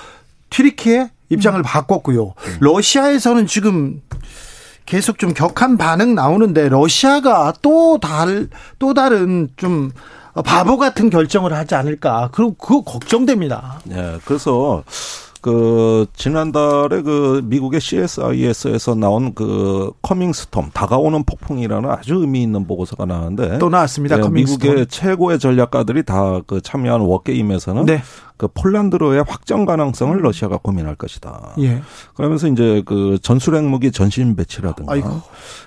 [0.50, 1.64] 튀르키예 입장을 음.
[1.64, 2.24] 바꿨고요.
[2.26, 2.58] 음.
[2.60, 4.02] 러시아에서는 지금
[4.86, 8.48] 계속 좀 격한 반응 나오는데 러시아가 또 달,
[8.80, 9.92] 또 다른 좀
[10.46, 12.30] 바보 같은 결정을 하지 않을까.
[12.32, 13.82] 그리고 그거 걱정됩니다.
[13.84, 14.18] 네.
[14.24, 14.84] 그래서
[15.42, 23.06] 그 지난달에 그 미국의 CSIS에서 나온 그 Coming Storm 다가오는 폭풍이라는 아주 의미 있는 보고서가
[23.06, 24.18] 나왔는데 또 나왔습니다.
[24.18, 28.02] 네, 미국의 최고의 전략가들이 다 그 참여한 워게임에서는 네.
[28.38, 31.56] 그 폴란드로의 확정 가능성을 러시아가 고민할 것이다.
[31.60, 31.82] 예.
[32.16, 35.22] 그러면서 이제 그 전술 핵 무기 전신 배치라든가 아이고.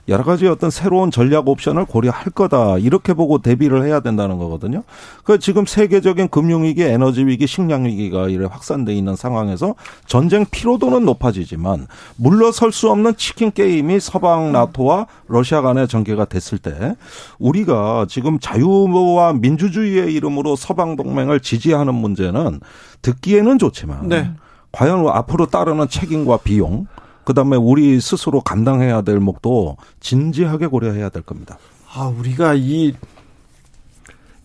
[0.09, 4.83] 여러 가지 어떤 새로운 전략 옵션을 고려할 거다 이렇게 보고 대비를 해야 된다는 거거든요.
[5.25, 9.75] 그 지금 세계적인 금융 위기, 에너지 위기, 식량 위기가 이래 확산돼 있는 상황에서
[10.07, 16.95] 전쟁 피로도는 높아지지만 물러설 수 없는 치킨 게임이 서방 나토와 러시아 간의 전개가 됐을 때
[17.39, 22.60] 우리가 지금 자유와 민주주의의 이름으로 서방 동맹을 지지하는 문제는
[23.03, 24.33] 듣기에는 좋지만 네.
[24.73, 26.87] 과연 앞으로 따르는 책임과 비용
[27.25, 31.59] 그다음에 우리 스스로 감당해야 될 목도 진지하게 고려해야 될 겁니다.
[31.93, 32.95] 아, 우리가 이,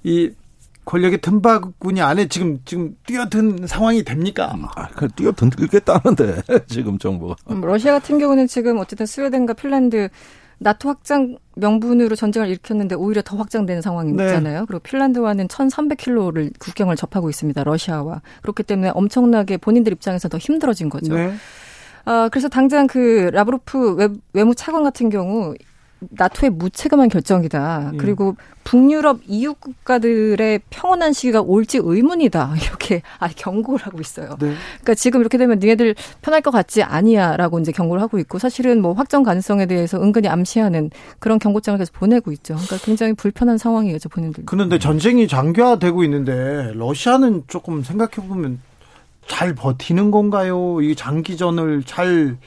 [0.03, 0.32] 이
[0.86, 4.51] 권력의 틈바구니 안에 지금, 지금 뛰어든 상황이 됩니까?
[4.55, 7.36] 음, 아, 그 뛰어들겠다는데, 지금 정부가.
[7.49, 10.09] 음, 러시아 같은 경우는 지금 어쨌든 스웨덴과 핀란드
[10.60, 14.64] 나토 확장 명분으로 전쟁을 일으켰는데 오히려 더 확장되는 상황이 네.
[14.68, 17.64] 그리고 핀란드와는 1,300km를 국경을 접하고 있습니다.
[17.64, 18.22] 러시아와.
[18.41, 21.14] 그렇기 때문에 엄청나게 본인들 입장에서 더 힘들어진 거죠.
[21.14, 21.34] 네.
[22.06, 25.56] 아, 그래서 당장 그 라브로프 외, 외무 차관 같은 경우
[25.99, 27.91] 나토의 무책임한 결정이다.
[27.93, 27.97] 예.
[27.97, 32.55] 그리고 북유럽 EU 국가들의 평온한 시기가 올지 의문이다.
[32.61, 34.29] 이렇게 아 경고를 하고 있어요.
[34.39, 34.53] 네.
[34.81, 38.93] 그러니까 지금 이렇게 되면 니네들 편할 것 같지 아니야라고 이제 경고를 하고 있고 사실은 뭐
[38.93, 42.55] 확정 가능성에 대해서 은근히 암시하는 그런 경고장을 계속 보내고 있죠.
[42.55, 44.43] 그러니까 굉장히 불편한 상황이에요, 저 본인들.
[44.45, 48.59] 그런데 전쟁이 장기화되고 있는데 러시아는 조금 생각해 보면
[49.27, 50.81] 잘 버티는 건가요?
[50.81, 52.37] 이 장기전을 잘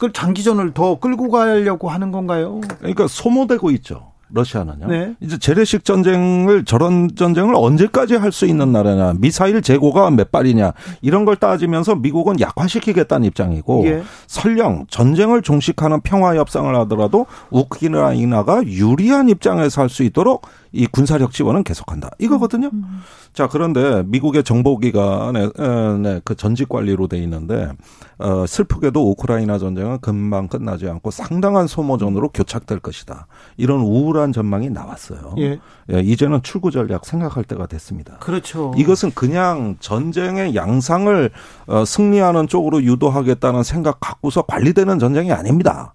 [0.00, 2.60] 끌 장기전을 더 끌고 가려고 하는 건가요?
[2.78, 4.08] 그러니까 소모되고 있죠.
[4.32, 4.86] 러시아는요.
[4.86, 5.14] 네.
[5.20, 10.72] 이제 재래식 전쟁을 저런 전쟁을 언제까지 할 수 있는 나라냐, 미사일 재고가 몇 발이냐
[11.02, 14.02] 이런 걸 따지면서 미국은 약화시키겠다는 입장이고 예.
[14.28, 21.64] 설령 전쟁을 종식하는 평화 협상을 하더라도 우크라이나가 유리한 입장에서 할 수 있도록 이 군사력 지원은
[21.64, 22.70] 계속한다 이거거든요.
[23.32, 27.70] 자 그런데 미국의 정보기관의 에, 네, 그 전직 관리로 돼 있는데
[28.18, 33.26] 어, 슬프게도 우크라이나 전쟁은 금방 끝나지 않고 상당한 소모전으로 교착될 것이다.
[33.56, 35.34] 이런 우울한 전망이 나왔어요.
[35.38, 35.58] 예.
[35.92, 38.18] 예, 이제는 출구 전략 생각할 때가 됐습니다.
[38.18, 38.72] 그렇죠.
[38.76, 41.30] 이것은 그냥 전쟁의 양상을
[41.66, 45.94] 어, 승리하는 쪽으로 유도하겠다는 생각 갖고서 관리되는 전쟁이 아닙니다.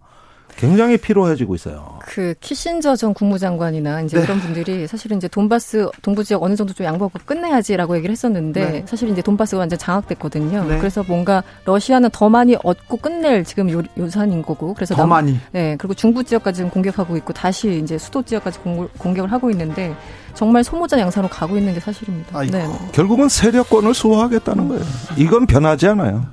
[0.58, 2.00] 굉장히 피로해지고 있어요.
[2.02, 4.24] 그 키신저 전 국무장관이나 이제 네.
[4.24, 8.86] 그런 분들이 사실은 이제 돈바스 동부 지역 어느 정도 좀 양보하고 끝내야지라고 얘기를 했었는데 네.
[8.88, 10.64] 사실 이제 돈바스가 완전 장악됐거든요.
[10.64, 10.78] 네.
[10.78, 15.38] 그래서 뭔가 러시아는 더 많이 얻고 끝낼 지금 요, 요산인 거고 그래서 더 남- 많이.
[15.52, 19.94] 네 그리고 중부 지역까지 지금 공격하고 있고 다시 이제 수도 지역까지 공, 공격을 하고 있는데
[20.34, 22.38] 정말 소모전 양상으로 가고 있는 게 사실입니다.
[22.40, 22.58] 아이고.
[22.58, 22.66] 네.
[22.94, 24.84] 결국은 세력권을 수호하겠다는 거예요.
[25.18, 26.26] 이건 변하지 않아요.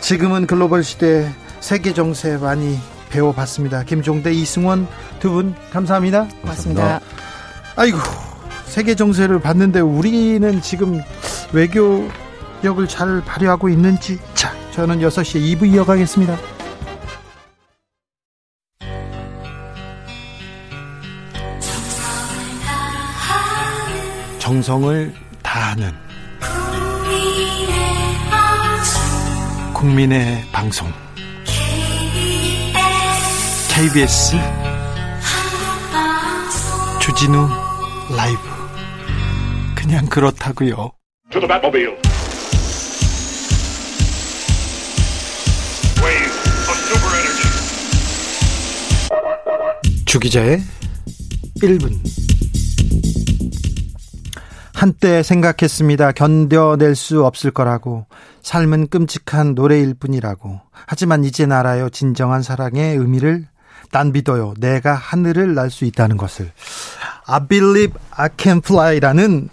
[0.00, 1.28] 지금은 글로벌 시대
[1.60, 2.78] 세계 정세 많이
[3.10, 3.82] 배워봤습니다.
[3.84, 4.86] 김종대, 이승원
[5.18, 6.26] 두 분 감사합니다.
[6.42, 7.00] 고맙습니다.
[7.76, 7.98] 아이고
[8.66, 11.00] 세계 정세를 봤는데 우리는 지금
[11.52, 16.36] 외교력을 잘 발휘하고 있는지 자 저는 6시에 2부 이어가겠습니다.
[24.38, 25.92] 정성을 다하는
[29.74, 30.88] 국민의 방송
[33.80, 34.36] KBS
[37.00, 37.48] 주진우
[38.14, 38.40] 라이브
[39.74, 40.90] 그냥 그렇다고요.
[50.04, 50.60] 주기자의
[51.62, 51.98] 1분
[54.74, 56.12] 한때 생각했습니다.
[56.12, 58.04] 견뎌낼 수 없을 거라고
[58.42, 61.88] 삶은 끔찍한 노래일 뿐이라고 하지만 이젠 알아요.
[61.88, 63.48] 진정한 사랑의 의미를
[63.90, 64.54] 난 믿어요.
[64.58, 66.52] 내가 하늘을 날 수 있다는 것을
[67.26, 69.48] I believe I can fly라는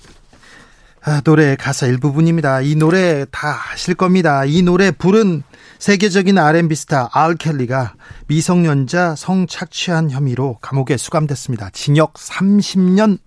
[1.03, 2.61] 아, 노래의 가사 일부분입니다.
[2.61, 4.43] 이 노래 다 아실 겁니다.
[4.43, 5.43] 이 노래 부른
[5.79, 7.93] 세계적인 R&B 스타 알 켈리가
[8.27, 11.69] 미성년자 성착취한 혐의로 감옥에 수감됐습니다.
[11.69, 13.19] 징역 30년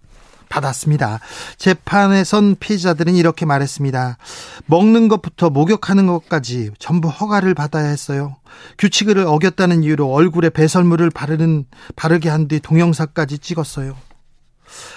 [0.50, 1.20] 받았습니다.
[1.56, 4.18] 재판에선 피해자들은 이렇게 말했습니다.
[4.66, 8.36] 먹는 것부터 목욕하는 것까지 전부 허가를 받아야 했어요.
[8.76, 11.64] 규칙을 어겼다는 이유로 얼굴에 배설물을 바르는
[11.96, 13.94] 바르게 한 뒤 동영상까지 찍었어요.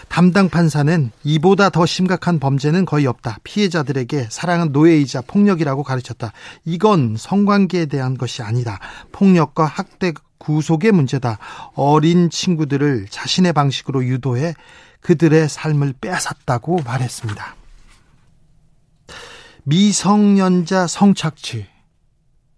[0.07, 3.37] 담당 판사는 이보다 더 심각한 범죄는 거의 없다.
[3.43, 6.31] 피해자들에게 사랑은 노예이자 폭력이라고 가르쳤다.
[6.65, 8.79] 이건 성관계에 대한 것이 아니다.
[9.11, 11.37] 폭력과 학대 구속의 문제다.
[11.75, 14.53] 어린 친구들을 자신의 방식으로 유도해
[15.03, 17.55] 그들의 삶을 빼앗았다고 말했습니다.
[19.63, 21.65] 미성년자 성착취.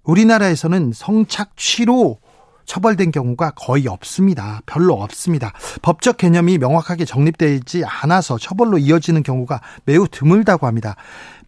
[0.04, 2.20] 우리나라에서는 성착취로
[2.66, 4.62] 처벌된 경우가 거의 없습니다.
[4.66, 5.54] 별로 없습니다.
[5.84, 10.96] 법적 개념이 명확하게 정립되지 않아서 처벌로 이어지는 경우가 매우 드물다고 합니다.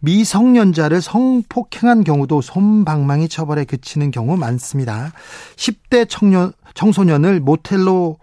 [0.00, 5.12] 미성년자를 성폭행한 경우도 솜방망이 처벌에 그치는 경우 많습니다.
[5.56, 8.18] 10대 청년, 청소년을 모텔로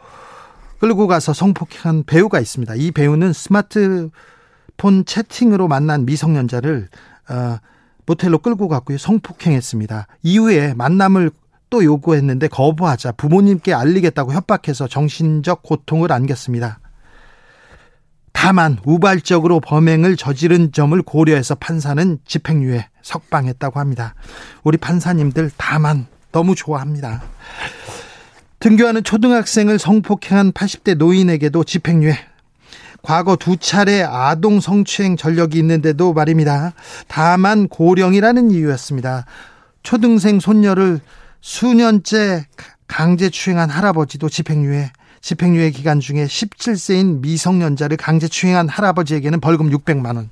[0.80, 2.76] 끌고 가서 성폭행한 배우가 있습니다.
[2.76, 6.90] 이 배우는 스마트폰 채팅으로 만난 미성년자를
[7.30, 7.58] 어,
[8.06, 8.98] 모텔로 끌고 갔고요.
[8.98, 10.08] 성폭행했습니다.
[10.24, 11.32] 이후에 만남을
[11.70, 16.80] 또 요구했는데 거부하자 부모님께 알리겠다고 협박해서 정신적 고통을 안겼습니다.
[18.32, 24.14] 다만 우발적으로 범행을 저지른 점을 고려해서 판사는 집행유예 석방했다고 합니다.
[24.64, 27.24] 우리 판사님들 다만 너무 좋아합니다.
[28.66, 32.18] 등교하는 초등학생을 성폭행한 80대 노인에게도 집행유예.
[33.04, 36.74] 과거 두 차례 아동 성추행 전력이 있는데도 말입니다.
[37.08, 39.28] 다만 고령이라는 이유였습니다.
[39.84, 41.00] 초등생 손녀를
[41.42, 42.48] 수년째
[42.88, 44.94] 강제 추행한 할아버지도 집행유예.
[45.22, 50.32] 집행유예 기간 중에 17세인 미성년자를 강제 추행한 할아버지에게는 벌금 600만 원.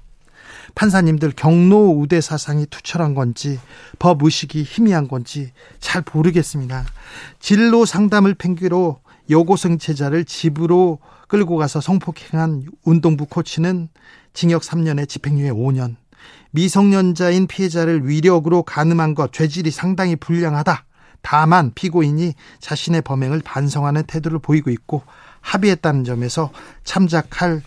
[0.76, 3.60] 판사님들 경로 우대 사상이 투철한 건지
[4.00, 6.86] 법 의식이 희미한 건지 잘 모르겠습니다.
[7.40, 9.00] 진로 상담을 핑계로
[9.30, 13.90] 여고생체자를 집으로 끌고 가서 성폭행한 운동부 코치는
[14.34, 15.96] 징역 3년에 집행유예 5년.
[16.52, 20.86] 미성년자인 피해자를 위력으로 가늠한 것 죄질이 상당히 불량하다.
[21.22, 25.02] 다만 피고인이 자신의 범행을 반성하는 태도를 보이고 있고
[25.42, 26.52] 합의했다는 점에서
[26.84, 27.64] 참작할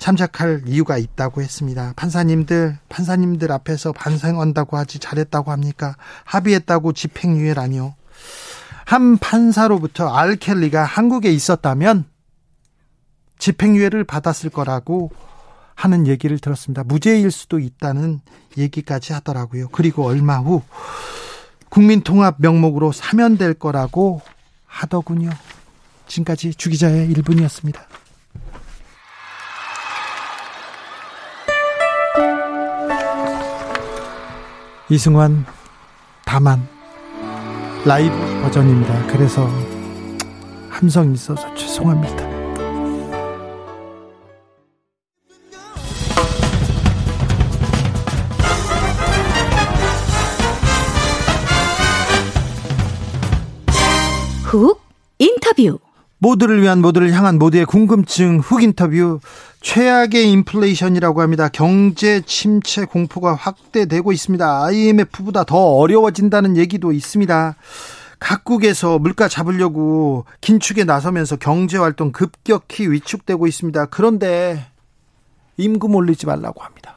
[0.00, 1.92] 참작할 이유가 있다고 했습니다.
[1.94, 5.94] 판사님들 판사님들 앞에서 반성한다고 하지 잘했다고 합니까?
[6.24, 7.94] 합의했다고 집행유예라니요.
[8.86, 12.06] 한 판사로부터 알켈리가 한국에 있었다면
[13.38, 15.10] 집행유예를 받았을 거라고
[15.74, 16.82] 하는 얘기를 들었습니다.
[16.82, 18.20] 무죄일 수도 있다는
[18.56, 19.68] 얘기까지 하더라고요.
[19.68, 20.62] 그리고 얼마 후
[21.68, 24.22] 국민통합 명목으로 사면될 거라고
[24.66, 25.30] 하더군요.
[26.06, 27.99] 지금까지 주기자의 1분이었습니다.
[34.90, 35.46] 이승환
[36.26, 36.66] 다만
[37.84, 38.12] 라이브
[38.42, 39.06] 버전입니다.
[39.06, 39.48] 그래서
[40.68, 42.28] 함성이 있어서 죄송합니다.
[54.42, 54.82] 훅
[55.20, 55.78] 인터뷰.
[56.20, 59.20] 모두를 위한 모두를 향한 모두의 궁금증 훅 인터뷰
[59.62, 61.48] 최악의 인플레이션이라고 합니다.
[61.48, 64.64] 경제 침체 공포가 확대되고 있습니다.
[64.64, 67.56] IMF보다 더 어려워진다는 얘기도 있습니다.
[68.18, 73.86] 각국에서 물가 잡으려고 긴축에 나서면서 경제 활동 급격히 위축되고 있습니다.
[73.86, 74.66] 그런데
[75.56, 76.96] 임금 올리지 말라고 합니다.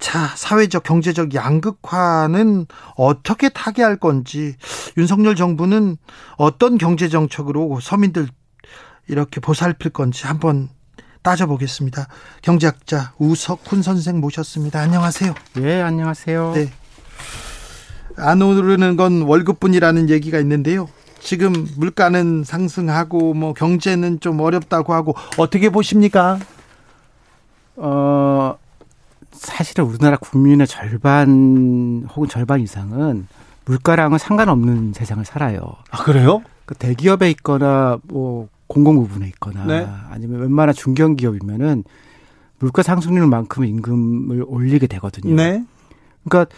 [0.00, 4.56] 자, 사회적 경제적 양극화는 어떻게 타개할 건지
[4.96, 5.98] 윤석열 정부는
[6.36, 8.26] 어떤 경제 정책으로 서민들
[9.08, 10.70] 이렇게 보살필 건지 한번
[11.22, 12.08] 따져보겠습니다.
[12.40, 14.80] 경제학자 우석훈 선생 모셨습니다.
[14.80, 15.34] 안녕하세요.
[15.54, 16.52] 네, 안녕하세요.
[16.54, 16.72] 네.
[18.16, 20.88] 안 오르는 건 월급뿐이라는 얘기가 있는데요.
[21.20, 26.38] 지금 물가는 상승하고 뭐 경제는 좀 어렵다고 하고 어떻게 보십니까?
[27.76, 28.56] 어,
[29.40, 33.26] 사실은 우리나라 국민의 절반 혹은 절반 이상은
[33.64, 35.60] 물가랑은 상관없는 세상을 살아요.
[35.90, 36.42] 아, 그래요?
[36.66, 39.88] 그 대기업에 있거나 뭐 공공부문에 있거나 네.
[40.10, 41.84] 아니면 웬만한 중견기업이면은
[42.58, 45.34] 물가 상승률만큼 임금을 올리게 되거든요.
[45.34, 45.64] 네.
[46.28, 46.54] 그러니까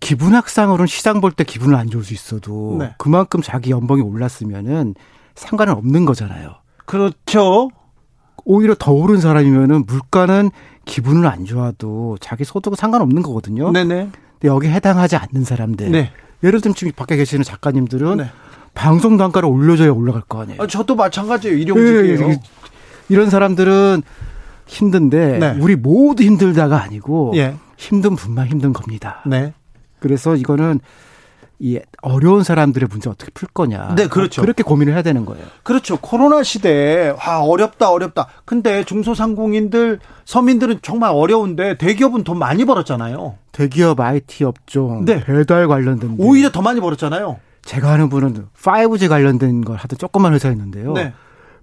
[0.00, 2.94] 기분학상으로는 시장 볼 때 기분은 안 좋을 수 있어도 네.
[2.98, 4.94] 그만큼 자기 연봉이 올랐으면은
[5.34, 6.56] 상관은 없는 거잖아요.
[6.84, 7.70] 그렇죠.
[8.44, 10.50] 오히려 더 오른 사람이면은 물가는
[10.84, 13.70] 기분은 안 좋아도 자기 소득은 상관없는 거거든요.
[13.72, 14.10] 네네.
[14.40, 15.90] 근데 여기 해당하지 않는 사람들.
[15.90, 16.10] 네.
[16.42, 18.30] 예를 들면 지금 밖에 계시는 작가님들은 네.
[18.74, 20.62] 방송 단가를 올려줘야 올라갈 거 아니에요.
[20.62, 21.56] 아, 저도 마찬가지예요.
[21.56, 22.30] 일용직이에요.
[22.30, 22.40] 예,
[23.08, 24.02] 이런 사람들은
[24.66, 25.56] 힘든데 네.
[25.60, 27.56] 우리 모두 힘들다가 아니고 예.
[27.76, 29.22] 힘든 분만 힘든 겁니다.
[29.26, 29.52] 네.
[29.98, 30.80] 그래서 이거는
[31.62, 33.94] 이 어려운 사람들의 문제 어떻게 풀 거냐.
[33.94, 34.40] 네, 그렇죠.
[34.40, 35.44] 그렇게 고민을 해야 되는 거예요.
[35.62, 35.98] 그렇죠.
[35.98, 38.28] 코로나 시대에 와 어렵다 어렵다.
[38.46, 43.36] 근데 중소상공인들 서민들은 정말 어려운데 대기업은 돈 많이 벌었잖아요.
[43.52, 45.22] 대기업 IT 업종, 네.
[45.22, 46.22] 배달 관련된 데.
[46.24, 47.38] 오히려 더 많이 벌었잖아요.
[47.62, 50.94] 제가 아는 분은 5G 관련된 걸 하던 조그만 회사였는데요.
[50.94, 51.12] 네.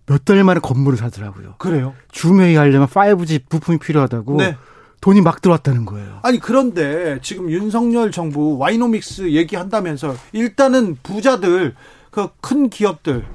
[0.06, 1.56] 몇 달 만에 건물을 사더라고요.
[1.58, 1.94] 그래요.
[2.12, 4.56] 줌 회의 하려면 5G 부품이 필요하다고 네.
[5.02, 6.20] 돈이 막 들어왔다는 거예요.
[6.24, 11.76] 아니 그런데 지금 윤석열 정부 와이노믹스 얘기한다면서 일단은 부자들
[12.12, 13.26] 그 큰 기업들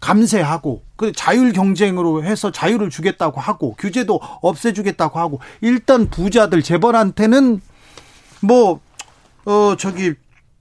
[0.00, 7.60] 감세하고 그 자율 경쟁으로 해서 자유를 주겠다고 하고 규제도 없애주겠다고 하고 일단 부자들 재벌한테는
[8.40, 8.80] 뭐
[9.46, 10.14] 어 저기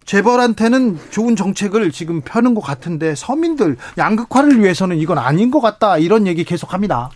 [0.06, 6.28] 재벌한테는 좋은 정책을 지금 펴는 것 같은데 서민들 양극화를 위해서는 이건 아닌 것 같다 이런
[6.28, 7.10] 얘기 계속합니다.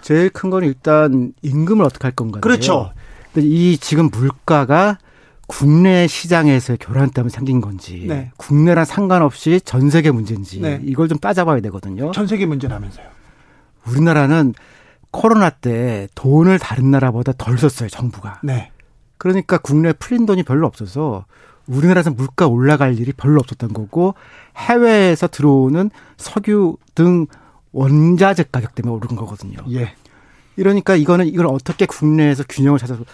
[0.00, 2.40] 제일 큰 건 일단 임금을 어떻게 할 건가요?
[2.40, 2.92] 그렇죠.
[3.36, 4.98] 이 지금 물가가
[5.46, 8.30] 국내 시장에서의 교란 때문에 생긴 건지 네.
[8.36, 10.80] 국내랑 상관없이 전 세계 문제인지 네.
[10.84, 12.10] 이걸 좀 따져봐야 되거든요.
[12.12, 13.06] 전 세계 문제라면서요.
[13.86, 14.54] 우리나라는
[15.10, 18.40] 코로나 때 돈을 다른 나라보다 덜 썼어요, 정부가.
[18.44, 18.70] 네.
[19.18, 21.24] 그러니까 국내에 풀린 돈이 별로 없어서
[21.70, 24.14] 우리나라에서 물가 올라갈 일이 별로 없었던 거고
[24.56, 27.26] 해외에서 들어오는 석유 등
[27.72, 29.58] 원자재 가격 때문에 오른 거거든요.
[29.70, 29.94] 예.
[30.56, 33.04] 이러니까 이거는 이걸 어떻게 국내에서 균형을 찾아서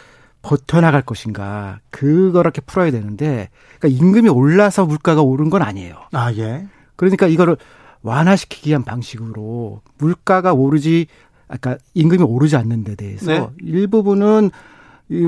[0.43, 3.49] 버텨나갈 것인가 그거렇게 풀어야 되는데
[3.79, 5.97] 그러니까 임금이 올라서 물가가 오른 건 아니에요.
[6.13, 6.67] 아, 예.
[6.97, 7.57] 그러니까 이거를
[8.03, 11.07] 완화시키기 위한 방식으로 물가가 오르지
[11.49, 13.49] 아까 임금이 오르지 않는 데 대해서 네.
[13.61, 14.51] 일부분은 이-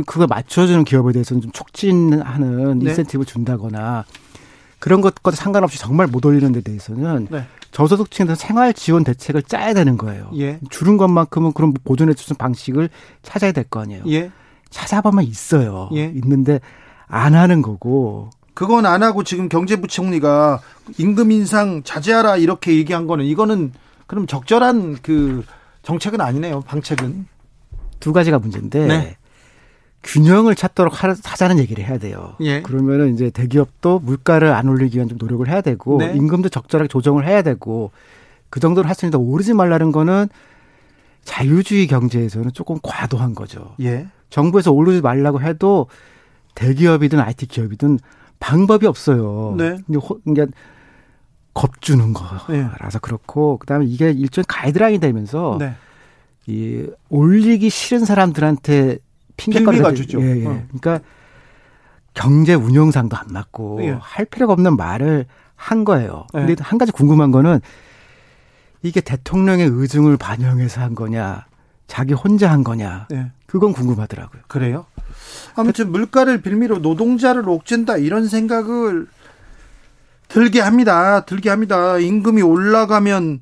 [0.07, 2.91] 그거 맞춰주는 기업에 대해서는 좀 촉진하는 네.
[2.91, 4.05] 인센티브를 준다거나
[4.79, 7.47] 그런 것과 상관없이 정말 못 올리는 데 대해서는 네.
[7.73, 10.31] 저소득층에서 생활 지원 대책을 짜야 되는 거예요.
[10.37, 10.59] 예.
[10.71, 12.89] 줄은 것만큼은 그런 보존해 주는 방식을
[13.23, 14.03] 찾아야 될 거 아니에요.
[14.09, 14.31] 예.
[14.71, 15.91] 찾아보면 있어요.
[15.95, 16.05] 예.
[16.07, 16.61] 있는데
[17.07, 20.61] 안 하는 거고 그건 안 하고 지금 경제부총리가
[20.99, 23.73] 임금 인상 자제하라 이렇게 얘기한 거는 이거는
[24.07, 25.45] 그럼 적절한 그
[25.83, 26.63] 정책은 아니네요.
[26.63, 27.27] 방책은.
[28.01, 29.17] 두 가지가 문제인데 네.
[30.05, 32.35] 균형을 찾도록 하- 하자는 얘기를 해야 돼요.
[32.41, 32.63] 예.
[32.63, 36.13] 그러면은 이제 대기업도 물가를 안 올리기 위한 좀 노력을 해야 되고 네.
[36.15, 37.91] 임금도 적절하게 조정을 해야 되고
[38.51, 40.29] 그 정도로 있는데 오르지 말라는 거는
[41.25, 43.75] 자유주의 경제에서는 조금 과도한 거죠.
[43.81, 44.07] 예.
[44.31, 45.89] 정부에서 오르지 말라고 해도
[46.55, 47.99] 대기업이든 IT 기업이든
[48.41, 49.55] 방법이 없어요.
[49.59, 49.77] 네.
[49.89, 50.47] 이게
[51.55, 52.09] 겁주는
[52.51, 52.63] 예.
[52.79, 55.75] 거라서 그렇고 그다음에 이게 일종의 가이드라인이 되면서 네.
[56.47, 58.99] 이 올리기 싫은 사람들한테
[59.39, 60.21] 핑계거리가 주죠.
[60.21, 60.47] 예, 예.
[60.47, 60.63] 어.
[60.69, 61.01] 그러니까
[62.13, 63.97] 경제 운용상도 안 맞고 예.
[63.99, 65.25] 할 필요가 없는 말을
[65.57, 66.27] 한 거예요.
[66.35, 66.41] 예.
[66.41, 67.61] 근데 한 가지 궁금한 거는
[68.83, 71.47] 이게 대통령의 의중을 반영해서 한 거냐,
[71.87, 73.33] 자기 혼자 한 거냐, 예.
[73.47, 74.43] 그건 궁금하더라고요.
[74.47, 74.85] 그래요?
[75.57, 79.07] 아무튼 물가를 빌미로 노동자를 옥죄다 이런 생각을
[80.29, 81.25] 들게 합니다.
[81.25, 81.99] 들게 합니다.
[81.99, 83.41] 임금이 올라가면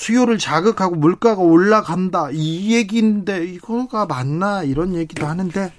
[0.00, 5.72] 수요를 자극하고 물가가 올라간다 이 얘기인데 이거가 맞나 이런 얘기도 하는데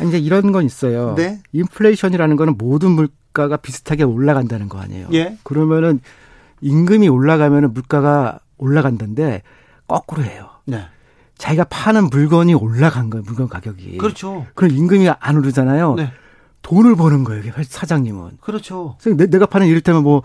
[0.00, 1.14] 아니, 이제 이런 건 있어요.
[1.14, 1.40] 네.
[1.52, 5.08] 인플레이션이라는 거는 모든 물가가 비슷하게 올라간다는 거 아니에요.
[5.12, 5.38] 예.
[5.44, 6.00] 그러면은
[6.60, 9.42] 임금이 올라가면은 물가가 올라간다는데
[9.86, 10.48] 거꾸로 해요.
[10.64, 10.84] 네.
[11.38, 13.22] 자기가 파는 물건이 올라간 거예요.
[13.24, 13.98] 물건 가격이.
[13.98, 14.44] 그렇죠.
[14.56, 15.94] 그럼 임금이 안 오르잖아요.
[15.94, 16.12] 네.
[16.62, 17.52] 돈을 버는 거예요.
[17.62, 18.38] 사장님은.
[18.40, 18.96] 그렇죠.
[19.04, 20.24] 내가 파는 이를테면 뭐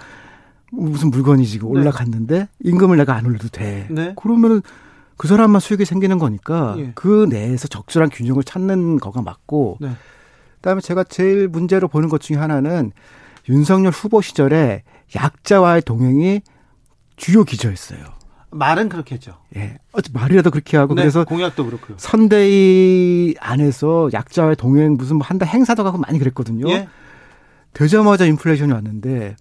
[0.71, 1.79] 무슨 물건이 지금 네.
[1.79, 3.87] 올라갔는데 임금을 내가 안 올려도 돼.
[3.91, 4.13] 네.
[4.15, 4.61] 그러면은
[5.17, 6.91] 그 사람만 수익이 생기는 거니까 예.
[6.95, 9.91] 그 내에서 적절한 균형을 찾는 거가 맞고 네.
[10.55, 12.91] 그다음에 제가 제일 문제로 보는 것 중에 하나는
[13.49, 14.83] 윤석열 후보 시절에
[15.15, 16.41] 약자와의 동행이
[17.17, 17.99] 주요 기조였어요.
[18.51, 19.37] 말은 그렇게 했죠.
[19.55, 19.77] 예.
[19.91, 21.97] 어찌 말이라도 그렇게 하고 네, 그래서 공약도 그렇고요.
[21.99, 26.69] 선대위 안에서 약자와의 동행 무슨 뭐 한다 행사도 가고 많이 그랬거든요.
[26.69, 26.87] 예.
[27.73, 29.35] 되자마자 인플레이션이 왔는데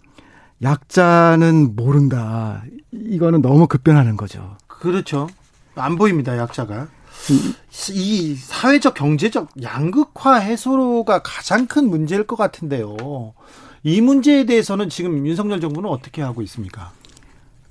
[0.62, 2.62] 약자는 모른다.
[2.92, 4.56] 이거는 너무 급변하는 거죠.
[4.66, 5.28] 그렇죠.
[5.74, 6.88] 안 보입니다, 약자가.
[7.92, 13.34] 이 사회적 경제적 양극화 해소가 가장 큰 문제일 것 같은데요.
[13.82, 16.92] 이 문제에 대해서는 지금 윤석열 정부는 어떻게 하고 있습니까?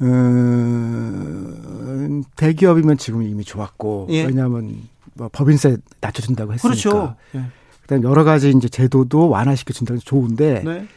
[0.02, 4.24] 음, 대기업이면 지금 이미 좋았고 예.
[4.24, 4.78] 왜냐하면
[5.14, 6.70] 뭐 법인세 낮춰준다고 했으니까.
[6.70, 7.16] 그렇죠.
[7.36, 7.44] 예.
[7.82, 10.88] 그다음 여러 가지 이제 제도도 완화시켜 준다는 게 좋은데 네.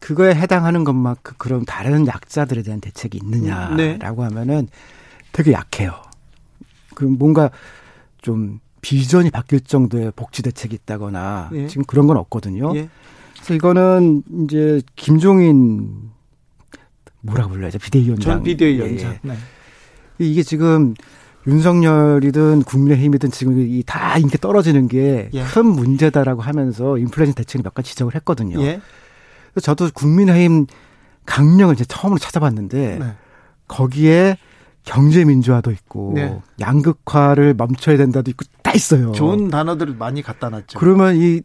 [0.00, 3.36] 그거에 해당하는 것만큼 그럼 다른 약자들에 대한 대책이 네.
[3.38, 4.68] 있느냐라고 하면은
[5.32, 5.92] 되게 약해요.
[6.94, 7.50] 그 뭔가
[8.20, 11.66] 좀 비전이 바뀔 정도의 복지 대책이 있다거나 예.
[11.66, 12.74] 지금 그런 건 없거든요.
[12.76, 12.88] 예.
[13.34, 16.10] 그래서 이거는 이제 김종인
[17.20, 18.34] 뭐라고 불러야죠 비대위원장.
[18.36, 19.12] 전 비대위원장.
[19.12, 19.18] 예.
[19.22, 19.34] 네.
[20.18, 20.94] 이게 지금
[21.46, 25.42] 윤석열이든 국민의힘이든 지금 이 다 인기 떨어지는 게 예.
[25.44, 28.60] 큰 문제다라고 하면서 인플레이션 대책을 몇 가지 지적을 했거든요.
[29.50, 29.54] 예.
[29.54, 30.66] 그래서 저도 국민의힘
[31.26, 33.14] 강령을 이제 처음으로 찾아봤는데 네.
[33.68, 34.36] 거기에
[34.84, 36.40] 경제 민주화도 있고 네.
[36.60, 39.12] 양극화를 멈춰야 된다도 있고 다 있어요.
[39.12, 40.78] 좋은 단어들을 많이 갖다 놨죠.
[40.78, 41.42] 그러면 이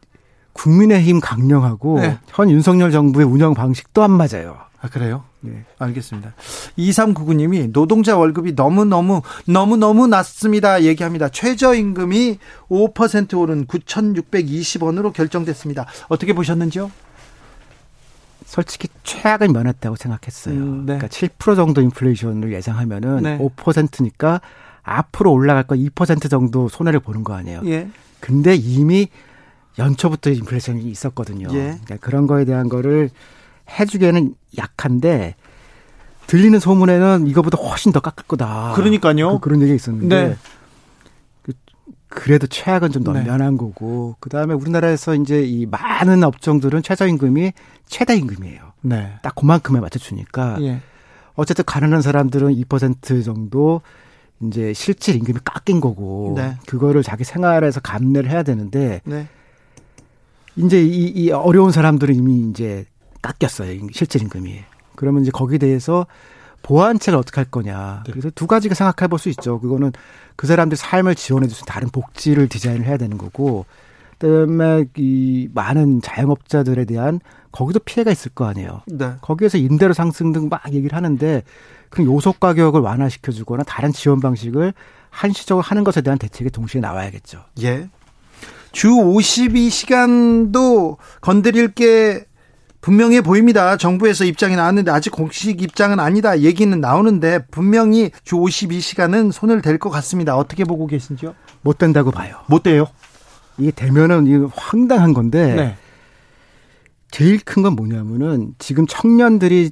[0.54, 2.18] 국민의힘 강령하고 네.
[2.28, 4.58] 현 윤석열 정부의 운영 방식도 안 맞아요.
[4.82, 5.24] 아, 그래요?
[5.42, 5.66] 네.
[5.80, 6.34] 알겠습니다.
[6.78, 10.84] 2399님이 노동자 월급이 너무너무, 너무너무 낮습니다.
[10.84, 11.30] 얘기합니다.
[11.30, 12.40] 최저임금이
[12.70, 15.88] 5% 오른 9,620원으로 결정됐습니다.
[16.08, 16.92] 어떻게 보셨는지요?
[18.46, 20.56] 솔직히 최악을 면했다고 생각했어요.
[20.56, 20.98] 음, 네.
[20.98, 23.38] 그러니까 7% 정도 인플레이션을 예상하면은 네.
[23.40, 24.40] 5%니까
[24.84, 27.62] 앞으로 올라갈 거2% 정도 손해를 보는 거 아니에요.
[27.66, 27.90] 예.
[28.20, 29.10] 근데 이미
[29.78, 31.48] 연초부터 인플레이션이 있었거든요.
[31.52, 31.80] 예.
[31.84, 33.10] 그러니까 그런 거에 대한 거를
[33.68, 35.36] 해주기에는 약한데
[36.28, 38.74] 들리는 소문에는 이거보다 훨씬 더 깎을 거다.
[38.76, 39.40] 그러니까요.
[39.40, 40.38] 그, 런 얘기가 있었는데 네.
[42.08, 43.24] 그, 그래도 최악은 좀 네.
[43.24, 47.52] 면한 거고 그 다음에 우리나라에서 이제 이 많은 업종들은 최저임금이
[47.88, 48.62] 최다임금이에요.
[48.82, 49.14] 네.
[49.22, 50.82] 딱 그만큼에 맞춰 주니까 예.
[51.36, 53.82] 어쨌든 가난한 사람들은 2% 정도
[54.42, 56.56] 이제 실질 임금이 깎인 거고 네.
[56.68, 59.28] 그거를 자기 생활에서 감내를 해야 되는데 네.
[60.56, 62.86] 이제 이, 이 어려운 사람들은 이미 이제
[63.22, 63.72] 깎였어요.
[63.72, 64.60] 임- 실질 임금이.
[64.96, 66.06] 그러면 이제 거기에 대해서
[66.66, 68.02] 보완책을 어떻게 할 거냐.
[68.06, 68.12] 네.
[68.12, 69.60] 그래서 두 가지가 생각해 볼 수 있죠.
[69.60, 69.92] 그거는
[70.36, 73.66] 그 사람들 삶을 지원해 줄 수 있는 다른 복지를 디자인을 해야 되는 거고
[74.18, 77.20] 그다음에 이 많은 자영업자들에 대한
[77.52, 78.82] 거기도 피해가 있을 거 아니에요.
[78.88, 79.14] 네.
[79.22, 81.44] 거기에서 임대료 상승 등 막 얘기를 하는데
[81.90, 84.74] 그 요소 가격을 완화시켜 주거나 다른 지원 방식을
[85.12, 87.44] 한시적으로 하는 것에 대한 대책이 동시에 나와야겠죠.
[87.62, 87.90] 예.
[88.72, 92.26] 주 52시간도 건드릴 게
[92.86, 93.78] 분명해 보입니다.
[93.78, 96.42] 정부에서 입장이 나왔는데 아직 공식 입장은 아니다.
[96.42, 100.38] 얘기는 나오는데 분명히 주 52시간은 손을 댈 것 같습니다.
[100.38, 101.34] 어떻게 보고 계신지요?
[101.64, 102.36] 못 된다고 봐요.
[102.48, 102.86] 못 돼요.
[103.58, 105.76] 이게 되면은 이게 황당한 건데 네.
[107.10, 109.72] 제일 큰 건 뭐냐면은 지금 청년들이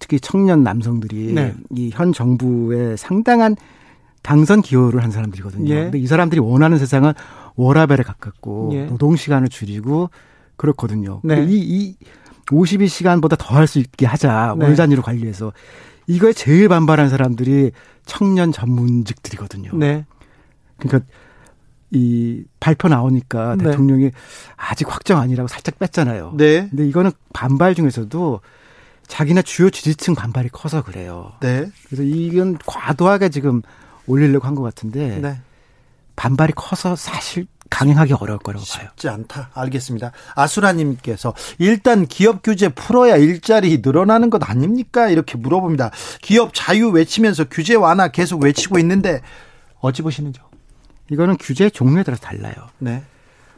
[0.00, 1.54] 특히 청년 남성들이 네.
[1.76, 3.54] 이현 정부에 상당한
[4.24, 5.72] 당선 기여를 한 사람들이거든요.
[5.72, 5.82] 예.
[5.84, 7.12] 근데 이 사람들이 원하는 세상은
[7.54, 8.84] 워라벨에 가깝고 예.
[8.86, 10.10] 노동 시간을 줄이고
[10.56, 11.20] 그렇거든요.
[11.22, 11.46] 네.
[11.48, 11.96] 이, 이
[12.50, 14.54] 52시간보다 더 할 수 있게 하자.
[14.58, 14.64] 네.
[14.64, 15.52] 월 단위로 관리해서
[16.06, 17.72] 이거에 제일 반발한 사람들이
[18.06, 19.70] 청년 전문직들이거든요.
[19.74, 20.04] 네.
[20.78, 21.04] 그러니까
[21.90, 23.64] 이 발표 나오니까 네.
[23.64, 24.10] 대통령이
[24.56, 26.34] 아직 확정 아니라고 살짝 뺐잖아요.
[26.36, 26.68] 네.
[26.68, 28.40] 근데 이거는 반발 중에서도
[29.06, 31.32] 자기네 주요 지지층 반발이 커서 그래요.
[31.40, 31.70] 네.
[31.86, 33.62] 그래서 이건 과도하게 지금
[34.06, 35.40] 올리려고 한 것 같은데 네.
[36.16, 38.88] 반발이 커서 사실 강행하기 어려울 거라고 봐요.
[38.90, 39.50] 쉽지 않다.
[39.54, 40.12] 알겠습니다.
[40.34, 45.08] 아수라님께서 일단 기업 규제 풀어야 일자리 늘어나는 것 아닙니까?
[45.08, 45.90] 이렇게 물어봅니다.
[46.22, 49.20] 기업 자유 외치면서 규제 완화 계속 외치고 있는데
[49.80, 50.44] 어찌 보시는지요?
[51.10, 52.54] 이거는 규제 종류에 따라서 달라요.
[52.78, 53.02] 네.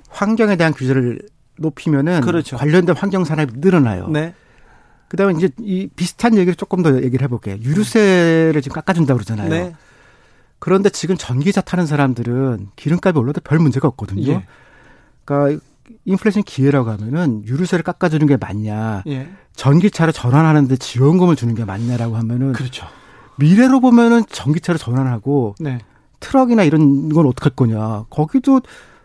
[0.09, 1.21] 환경에 대한 규제를
[1.59, 2.57] 높이면은 그렇죠.
[2.57, 4.09] 관련된 환경 산업이 늘어나요.
[4.09, 4.35] 네.
[5.09, 7.57] 그다음에 이제 이 비슷한 얘기를 조금 더 얘기를 해볼게요.
[7.61, 9.49] 유류세를 지금 깎아준다고 그러잖아요.
[9.49, 9.75] 네.
[10.61, 14.31] 그런데 지금 전기차 타는 사람들은 기름값이 올라도 별 문제가 없거든요.
[14.31, 14.47] 예.
[15.25, 15.61] 그러니까
[16.05, 19.29] 인플레이션 기회라고 하면은 유류세를 깎아주는 게 맞냐, 예.
[19.57, 22.87] 전기차로 전환하는데 지원금을 주는 게 맞냐라고 하면은 그렇죠.
[23.39, 25.79] 미래로 보면은 전기차로 전환하고 네.
[26.21, 28.05] 트럭이나 이런 건 어떡할 거냐.
[28.11, 28.61] 거기도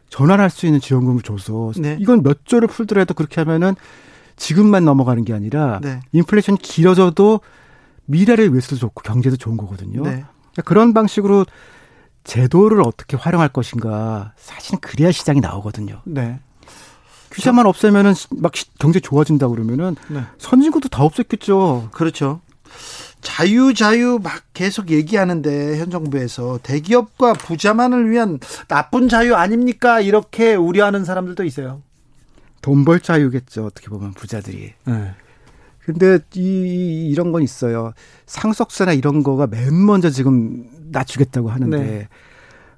[0.09, 1.97] 전환할 수 있는 지원금을 줘서 네.
[1.99, 3.75] 이건 몇 조를 풀더라도 그렇게 하면은
[4.35, 6.01] 지금만 넘어가는 게 아니라 네.
[6.11, 7.39] 인플레이션이 길어져도
[8.05, 10.03] 미래를 위해서도 좋고 경제도 좋은 거거든요.
[10.03, 10.25] 네.
[10.55, 11.45] 그러니까 그런 방식으로
[12.23, 16.01] 제도를 어떻게 활용할 것인가 사실은 그래야 시장이 나오거든요.
[16.05, 16.39] 네.
[17.31, 20.21] 규제만 없애면은 막 시- 경제 좋아진다 그러면은 네.
[20.37, 21.91] 선진국도 다 없앴겠죠.
[21.91, 22.39] 그렇죠.
[23.21, 29.99] 자유 자유 막 계속 얘기하는데 현 정부에서 대기업과 부자만을 위한 나쁜 자유 아닙니까?
[29.99, 31.81] 이렇게 우려하는 사람들도 있어요.
[32.61, 33.65] 돈 벌 자유겠죠.
[33.65, 34.73] 어떻게 보면 부자들이.
[34.85, 35.13] 네.
[35.85, 37.93] 근데 이 이런 건 있어요.
[38.25, 42.07] 상속세나 이런 거가 맨 먼저 지금 낮추겠다고 하는데 네.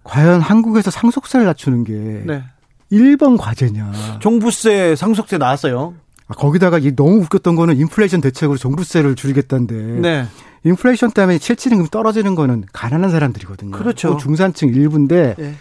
[0.03, 1.93] 과연 한국에서 상속세를 낮추는 게
[2.25, 2.43] 네.
[2.91, 4.19] 1번 과제냐.
[4.19, 5.93] 종부세 상속세 나왔어요.
[6.27, 10.25] 아, 거기다가 이 너무 웃겼던 거는 인플레이션 대책으로 종부세를 줄이겠다는데 네.
[10.63, 13.71] 인플레이션 때문에 실질임금 떨어지는 거는 가난한 사람들이거든요.
[13.71, 14.17] 그렇죠.
[14.17, 15.53] 그 중산층 일부인데 예.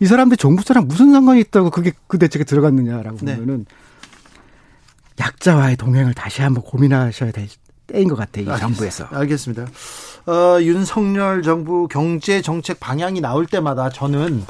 [0.00, 3.36] 이 사람들 종부세랑 무슨 상관이 있다고 그게 그 대책에 들어갔느냐라고 네.
[3.36, 3.66] 보면은
[5.20, 7.48] 약자와의 동행을 다시 한번 고민하셔야 될
[7.86, 8.54] 때인 것 같아요.
[8.54, 9.06] 이 정부에서.
[9.10, 9.66] 알겠습니다.
[10.26, 14.44] 어, 윤석열 정부 경제 정책 방향이 나올 때마다 저는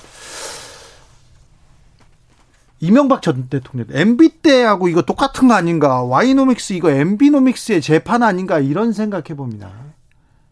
[2.80, 6.02] 이명박 전 대통령 MB 때하고 이거 똑같은 거 아닌가?
[6.02, 8.58] 와이노믹스 이거 MB노믹스의 재판 아닌가?
[8.58, 9.70] 이런 생각해 봅니다.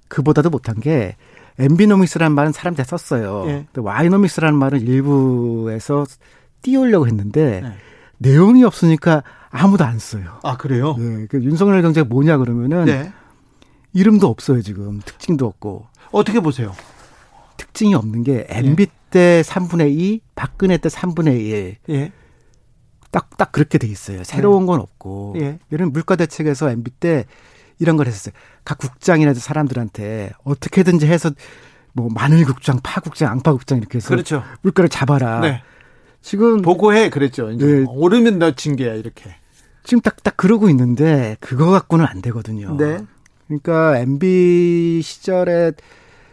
[0.08, 1.16] 그보다도 못한 게
[1.58, 3.44] 엠비노믹스라는 말은 사람들이 썼어요.
[3.46, 3.66] 예.
[3.72, 6.06] 근데 와이노믹스라는 말은 일부에서
[6.62, 7.72] 띄우려고 했는데 네.
[8.18, 9.22] 내용이 없으니까
[9.56, 10.40] 아무도 안 써요.
[10.42, 10.96] 아 그래요?
[10.98, 13.12] 네, 그 윤석열 경제가 뭐냐 그러면은 네.
[13.92, 16.74] 이름도 없어요 지금 특징도 없고 어떻게 보세요?
[17.56, 21.76] 특징이 없는 게 MB 때 3분의 2, 박근혜 때 3분의 1.
[21.90, 22.12] 예.
[23.12, 24.24] 딱, 딱 그렇게 돼 있어요.
[24.24, 25.36] 새로운 건 없고.
[25.38, 25.60] 예.
[25.70, 27.26] 이런 물가 대책에서 MB 때
[27.78, 28.34] 이런 걸 했었어요.
[28.64, 31.30] 각 국장이나 사람들한테 어떻게든지 해서
[31.92, 34.42] 뭐 마늘 국장, 파 국장, 앙파 국장 이렇게 해서 그렇죠.
[34.62, 35.38] 물가를 잡아라.
[35.40, 35.62] 네.
[36.20, 37.52] 지금 보고해 그랬죠.
[37.52, 37.84] 이제 네.
[37.88, 39.36] 오르면 넣친 게야 이렇게.
[39.84, 42.76] 지금 딱 딱 그러고 있는데 그거 갖고는 안 되거든요.
[42.78, 42.98] 네.
[43.46, 45.72] 그러니까 MB 시절에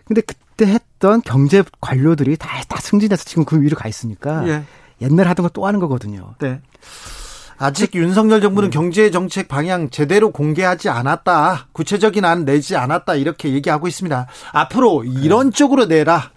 [0.05, 4.63] 근데 그때 했던 경제 관료들이 다, 다 승진해서 지금 그 위로 가 있으니까 예.
[5.01, 6.35] 옛날 하던 거 또 하는 거거든요.
[6.39, 6.61] 네.
[7.57, 8.73] 아직 윤석열 정부는 네.
[8.73, 11.67] 경제 정책 방향 제대로 공개하지 않았다.
[11.73, 13.15] 구체적인 안 내지 않았다.
[13.15, 14.27] 이렇게 얘기하고 있습니다.
[14.53, 16.31] 앞으로 이런 쪽으로 내라.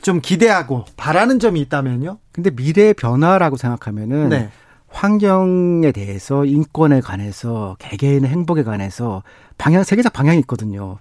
[0.00, 2.18] 좀 기대하고 바라는 점이 있다면요.
[2.32, 4.50] 근데 미래의 변화라고 생각하면은 네.
[4.90, 9.22] 환경에 대해서 인권에 관해서 개개인의 행복에 관해서
[9.56, 10.98] 방향 세계적 방향이 있거든요.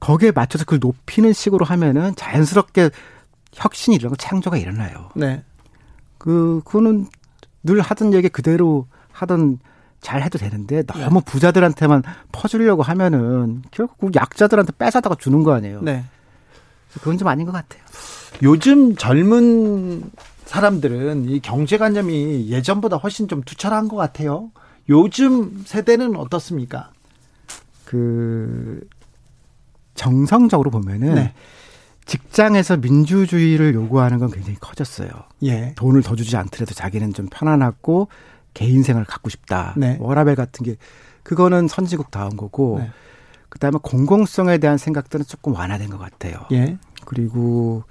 [0.00, 2.90] 거기에 맞춰서 그걸 높이는 식으로 하면은 자연스럽게
[3.52, 5.10] 혁신이 일어나고 창조가 일어나요.
[5.14, 5.42] 네.
[6.18, 7.06] 그 그거는
[7.62, 9.58] 늘 하던 얘기 그대로 하던
[10.00, 15.80] 잘 해도 되는데 너무 부자들한테만 퍼주려고 하면은 결국 약자들한테 뺏어다가 주는 거 아니에요.
[15.82, 16.04] 네.
[16.94, 17.82] 그건 좀 아닌 것 같아요.
[18.42, 20.10] 요즘 젊은
[20.46, 24.50] 사람들은 이 경제관념이 예전보다 훨씬 좀 투철한 것 같아요.
[24.88, 26.90] 요즘 세대는 어떻습니까?
[27.84, 28.80] 그
[29.94, 31.34] 정성적으로 보면은 네.
[32.06, 35.08] 직장에서 민주주의를 요구하는 건 굉장히 커졌어요.
[35.42, 35.74] 예.
[35.76, 38.08] 돈을 더 주지 않더라도 자기는 좀 편안하고
[38.54, 39.74] 개인 생활을 갖고 싶다.
[39.76, 39.96] 네.
[40.00, 40.76] 워라벨 같은 게
[41.24, 42.90] 그거는 선진국 다운 거고 네.
[43.48, 46.34] 그다음에 공공성에 대한 생각들은 조금 완화된 것 같아요.
[46.52, 46.78] 예.
[47.04, 47.82] 그리고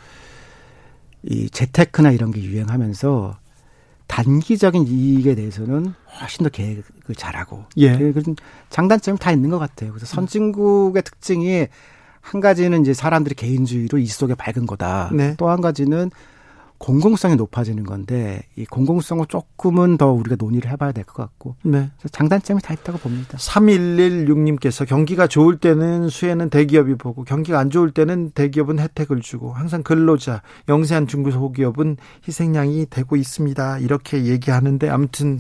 [1.28, 3.38] 이 재테크나 이런 게 유행하면서
[4.08, 7.98] 단기적인 이익에 대해서는 훨씬 더 계획을 잘하고 예.
[7.98, 8.36] 그런
[8.70, 9.92] 장단점이 다 있는 것 같아요.
[9.92, 11.68] 그래서 선진국의 특징이
[12.22, 15.10] 한 가지는 이제 사람들이 개인주의로 이 속에 밝은 거다.
[15.14, 15.36] 네.
[15.38, 16.12] 또한 가지는
[16.78, 21.92] 공공성이 높아지는 건데 이 공공성을 조금은 더 우리가 논의를 해봐야 될 것 같고 네.
[22.12, 23.38] 장단점이 다 있다고 봅니다.
[23.38, 29.84] 3116님께서 경기가 좋을 때는 수혜는 대기업이 보고 경기가 안 좋을 때는 대기업은 혜택을 주고 항상
[29.84, 31.98] 근로자, 영세한 중소기업은
[32.28, 33.80] 희생양이 되고 있습니다.
[33.80, 35.40] 이렇게 얘기하는데 아무튼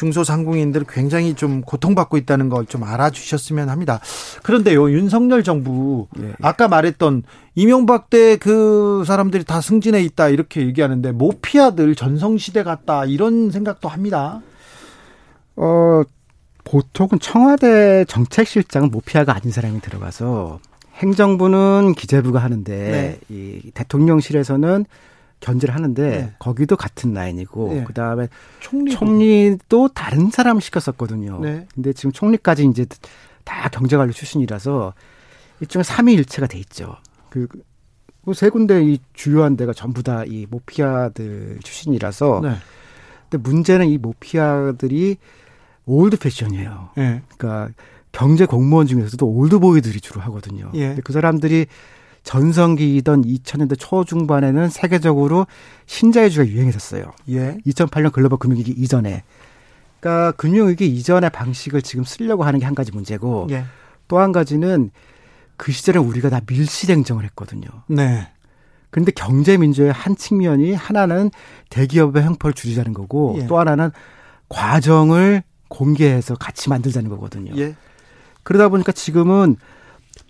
[0.00, 4.00] 중소상공인들 굉장히 좀 고통받고 있다는 걸 좀 알아주셨으면 합니다.
[4.42, 6.34] 그런데요, 윤석열 정부 예.
[6.40, 7.24] 아까 말했던
[7.54, 14.40] 이명박 때 그 사람들이 다 승진해 있다 이렇게 얘기하는데 모피아들 전성시대 같다 이런 생각도 합니다.
[15.56, 16.02] 어,
[16.64, 20.60] 보통은 청와대 정책실장은 모피아가 아닌 사람이 들어가서
[20.94, 23.18] 행정부는 기재부가 하는데 네.
[23.28, 24.84] 이 대통령실에서는
[25.40, 26.32] 견제를 하는데 네.
[26.38, 27.84] 거기도 같은 라인이고 네.
[27.84, 28.28] 그다음에
[28.60, 31.40] 총리 총리도 다른 사람을 시켰었거든요.
[31.40, 31.66] 네.
[31.74, 32.86] 근데 지금 총리까지 이제
[33.44, 34.92] 다 경제관료 출신이라서
[35.60, 36.96] 일종의 삼위일체가 돼 있죠.
[37.30, 37.48] 그,
[38.24, 42.54] 그세 군데 이 주요한 데가 전부 다 이 모피아들 출신이라서 네.
[43.28, 45.16] 근데 문제는 이 모피아들이
[45.86, 46.90] old fashion이에요.
[46.96, 47.22] 네.
[47.36, 47.72] 그러니까
[48.12, 50.70] 경제 공무원 중에서도 old boy들이 주로 하거든요.
[50.74, 50.88] 예.
[50.88, 51.66] 근데 그 사람들이
[52.22, 55.46] 전성기이던 2000년대 초중반에는 세계적으로
[55.86, 57.12] 신자유주의가 유행했었어요.
[57.30, 57.56] 예.
[57.66, 59.22] 2008년 글로벌 금융위기 이전에.
[60.00, 63.64] 그러니까 금융위기 이전의 방식을 지금 쓰려고 하는 게 한 가지 문제고 예.
[64.08, 64.90] 또 한 가지는
[65.56, 67.68] 그 시절에 우리가 다 밀실행정을 했거든요.
[67.86, 68.28] 네.
[68.90, 71.30] 그런데 경제민주의 한 측면이 하나는
[71.68, 73.46] 대기업의 형벌을 줄이자는 거고 예.
[73.46, 73.90] 또 하나는
[74.48, 77.52] 과정을 공개해서 같이 만들자는 거거든요.
[77.56, 77.76] 예.
[78.42, 79.56] 그러다 보니까 지금은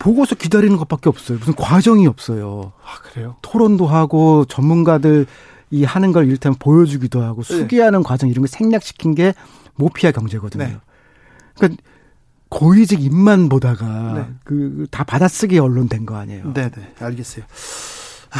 [0.01, 1.39] 보고서 기다리는 것밖에 없어요.
[1.39, 2.73] 무슨 과정이 없어요.
[2.83, 3.37] 아, 그래요?
[3.43, 5.27] 토론도 하고 전문가들
[5.71, 7.59] 이 하는 걸 이를테면 보여주기도 하고 네.
[7.59, 9.35] 수기하는 과정 이런 걸 생략시킨 게
[9.77, 10.65] 모피아 경제거든요.
[10.65, 10.77] 네.
[11.55, 11.83] 그러니까
[12.49, 14.27] 고위직 입만 보다가 네.
[14.45, 16.53] 그다 받아쓰기 언론 된 거 아니에요.
[16.55, 16.95] 네, 네.
[16.99, 17.45] 알겠어요.
[18.33, 18.39] 아,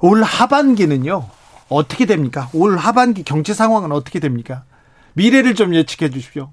[0.00, 1.28] 올 하반기는요.
[1.68, 2.50] 어떻게 됩니까?
[2.52, 4.64] 올 하반기 경제 상황은 어떻게 됩니까?
[5.14, 6.50] 미래를 좀 예측해 주십시오.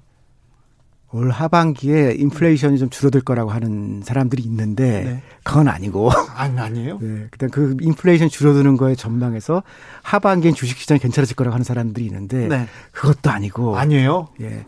[1.16, 5.22] 올 하반기에 인플레이션이 좀 줄어들 거라고 하는 사람들이 있는데 네.
[5.42, 6.98] 그건 아니고 아니, 아니에요?
[7.02, 9.62] 네, 그다음 그 인플레이션 줄어드는 거에 전망해서
[10.02, 12.68] 하반기엔 주식시장이 괜찮아질 거라고 하는 사람들이 있는데 네.
[12.92, 14.28] 그것도 아니고 아니에요?
[14.42, 14.66] 예.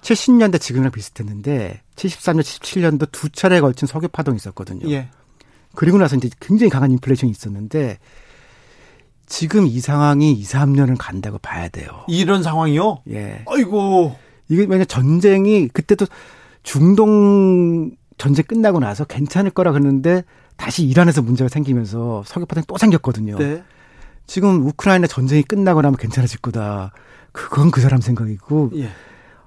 [0.00, 4.90] 70년대 지금이랑 비슷했는데 73년, 77년도 두 차례에 걸친 석유 파동이 있었거든요.
[4.90, 5.08] 예.
[5.76, 7.98] 그리고 나서 이제 굉장히 강한 인플레이션이 있었는데
[9.26, 12.04] 지금 이 상황이 2, 3년은 간다고 봐야 돼요.
[12.08, 13.02] 이런 상황이요?
[13.10, 13.44] 예.
[13.46, 14.23] 아이고.
[14.48, 16.06] 이게 왜냐 전쟁이 그때도
[16.62, 20.24] 중동 전쟁 끝나고 나서 괜찮을 거라 그랬는데
[20.56, 23.36] 다시 이란에서 문제가 생기면서 석유 파동이 또 생겼거든요.
[23.38, 23.62] 네.
[24.26, 26.92] 지금 우크라이나 전쟁이 끝나고 나면 괜찮아질 거다.
[27.32, 28.90] 그건 그 사람 생각이고 예.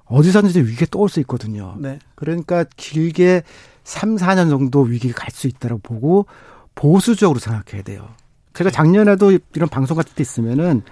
[0.04, 1.76] 어디서든지 위기가 또 올 수 있거든요.
[1.78, 1.98] 네.
[2.14, 3.42] 그러니까 길게
[3.84, 6.26] 3, 4년 정도 위기가 갈 수 있다고 보고
[6.74, 8.08] 보수적으로 생각해야 돼요.
[8.54, 10.82] 제가 작년에도 이런 방송 같은 데 있으면은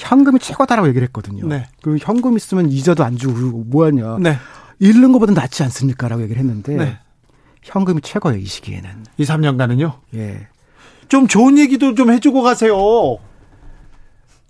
[0.00, 1.46] 현금이 최고다라고 얘기를 했거든요.
[1.46, 1.68] 네.
[1.82, 4.18] 그 현금 있으면 이자도 안 주고 뭐하냐.
[4.18, 4.36] 네.
[4.78, 6.98] 잃는 것보다 낫지 않습니까라고 얘기를 했는데 네.
[7.62, 8.90] 현금이 최고예요 이 시기에는.
[9.18, 9.98] 2, 3년간은요?
[10.14, 10.48] 예.
[11.08, 12.74] 좀 좋은 얘기도 좀 해주고 가세요.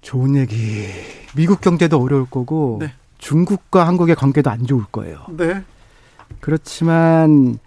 [0.02, 0.86] 좋은 얘기.
[1.34, 2.92] 미국 경제도 어려울 거고 네.
[3.18, 5.26] 중국과 한국의 관계도 안 좋을 거예요.
[5.30, 5.62] 네.
[6.40, 7.58] 그렇지만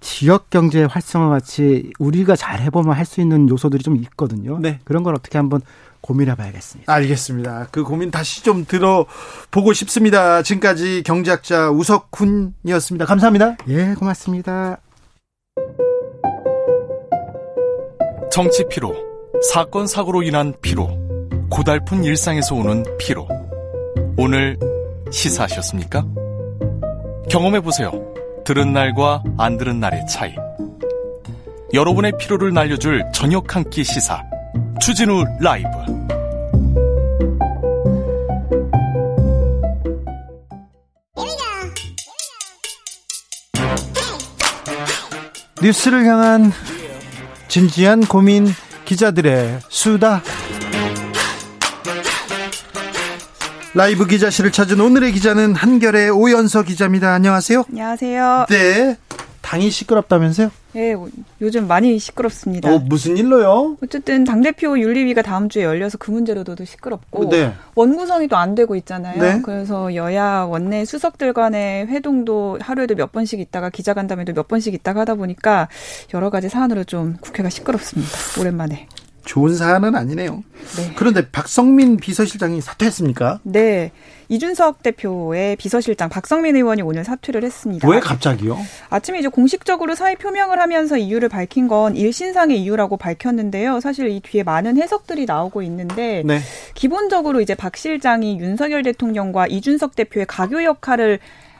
[0.00, 4.58] 지역 경제 활성화 같이 우리가 잘 해보면 할 수 있는 요소들이 좀 있거든요.
[4.60, 4.78] 네.
[4.84, 5.60] 그런 걸 어떻게 한번
[6.00, 6.92] 고민해 봐야겠습니다.
[6.92, 7.68] 알겠습니다.
[7.70, 10.42] 그 고민 다시 좀 들어보고 싶습니다.
[10.42, 13.04] 지금까지 경제학자 우석훈이었습니다.
[13.04, 13.56] 감사합니다.
[13.68, 14.78] 예, 고맙습니다.
[18.30, 18.94] 정치 피로,
[19.52, 20.88] 사건 사고로 인한 피로,
[21.50, 23.26] 고달픈 일상에서 오는 피로.
[24.16, 24.58] 오늘
[25.10, 26.04] 시사하셨습니까?
[27.30, 27.90] 경험해 보세요.
[28.44, 30.34] 들은 날과 안 들은 날의 차이.
[31.74, 34.22] 여러분의 피로를 날려줄 저녁 한 끼 시사.
[34.80, 35.68] 추진우 라이브.
[45.60, 46.52] 뉴스를 향한
[47.48, 48.46] 진지한 고민
[48.84, 50.22] 기자들의 수다.
[53.74, 57.12] 라이브 기자실을 찾은 오늘의 기자는 한결의 오연서 기자입니다.
[57.12, 57.64] 안녕하세요.
[57.68, 58.46] 안녕하세요.
[58.48, 58.96] 네.
[59.42, 60.50] 당이 시끄럽다면서요?
[60.78, 60.94] 네,
[61.40, 62.72] 요즘 많이 시끄럽습니다.
[62.72, 63.76] 어, 무슨 일로요?
[63.82, 67.52] 어쨌든 당대표 윤리위가 다음 주에 열려서 그 문제로도 시끄럽고 네.
[67.74, 69.20] 원구성이 또 안 되고 있잖아요.
[69.20, 69.42] 네.
[69.42, 75.16] 그래서 여야 원내 수석들 간의 회동도 하루에도 몇 번씩 있다가 기자간담회도 몇 번씩 있다가 하다
[75.16, 75.68] 보니까
[76.14, 78.12] 여러 가지 사안으로 좀 국회가 시끄럽습니다.
[78.40, 78.86] 오랜만에.
[79.28, 80.42] 좋은 사안은 아니네요.
[80.76, 80.92] 네.
[80.96, 83.40] 그런데 박성민 비서실장이 사퇴했습니까?
[83.42, 83.92] 네.
[84.30, 87.86] 이준석 대표의 비서실장 박성민 의원이 오늘 사퇴를 했습니다.
[87.86, 88.58] 왜 갑자기요?
[88.88, 93.80] 아침에 이제 공식적으로 사의 표명을 하면서 이유를 밝힌 건 일신상의 이유라고 밝혔는데요.
[93.80, 96.40] 사실 이 뒤에 많은 해석들이 나오고 있는데 네.
[96.74, 101.18] 기본적으로 이제 박 실장이 윤석열 대통령과 이준석 대표의 가교 역할을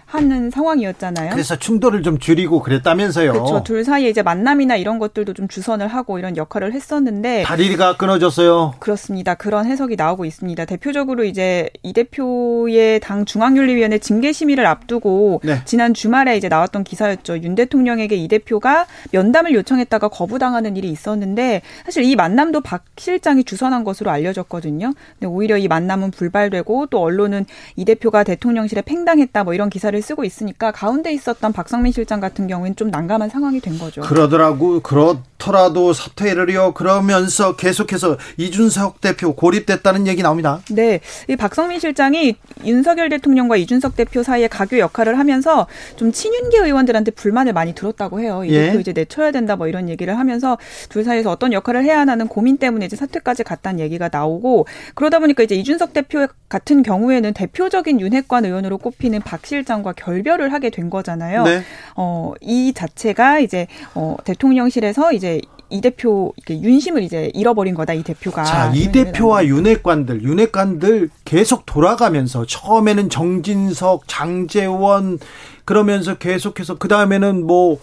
[0.08, 1.30] 하는 상황이었잖아요.
[1.32, 3.32] 그래서 충돌을 좀 줄이고 그랬다면서요.
[3.32, 3.62] 그렇죠.
[3.62, 8.74] 둘 사이에 이제 만남이나 이런 것들도 좀 주선을 하고 이런 역할을 했었는데 다리가 끊어졌어요.
[8.78, 9.34] 그렇습니다.
[9.34, 10.64] 그런 해석이 나오고 있습니다.
[10.64, 15.60] 대표적으로 이제 이 대표의 당 중앙윤리위원회 징계 심의를 앞두고 네.
[15.66, 17.42] 지난 주말에 이제 나왔던 기사였죠.
[17.42, 23.84] 윤 대통령에게 이 대표가 면담을 요청했다가 거부당하는 일이 있었는데 사실 이 만남도 박 실장이 주선한
[23.84, 24.94] 것으로 알려졌거든요.
[25.18, 27.44] 근데 오히려 이 만남은 불발되고 또 언론은
[27.76, 32.76] 이 대표가 대통령실에 팽당했다 뭐 이런 기사를 쓰고 있으니까 가운데 있었던 박성민 실장 같은 경우에는
[32.76, 34.00] 좀 난감한 상황이 된 거죠.
[34.02, 36.74] 그러더라고 그렇 더라도 사퇴를요.
[36.74, 40.60] 그러면서 계속해서 이준석 대표 고립됐다는 얘기 나옵니다.
[40.70, 42.34] 네, 이 박성민 실장이
[42.64, 45.66] 윤석열 대통령과 이준석 대표 사이에 가교 역할을 하면서
[45.96, 48.44] 좀 친윤계 의원들한테 불만을 많이 들었다고 해요.
[48.44, 48.66] 이 예.
[48.66, 50.58] 대표 이제 내쳐야 된다 뭐 이런 얘기를 하면서
[50.88, 55.44] 둘 사이에서 어떤 역할을 해야 하나는 고민 때문에 이제 사퇴까지 갔다는 얘기가 나오고 그러다 보니까
[55.44, 61.44] 이제 이준석 대표 같은 경우에는 대표적인 윤핵관 의원으로 꼽히는 박 실장과 결별을 하게 된 거잖아요.
[61.44, 61.62] 네.
[61.94, 65.27] 어, 이 자체가 이제 어, 대통령실에서 이제
[65.70, 68.44] 이 대표 윤심을 이제 잃어버린 거다 이 대표가.
[68.44, 75.18] 자, 이 대표와 윤핵관들, 윤핵관들 계속 돌아가면서 처음에는 정진석, 장재원
[75.66, 77.78] 그러면서 계속해서 그 다음에는 뭐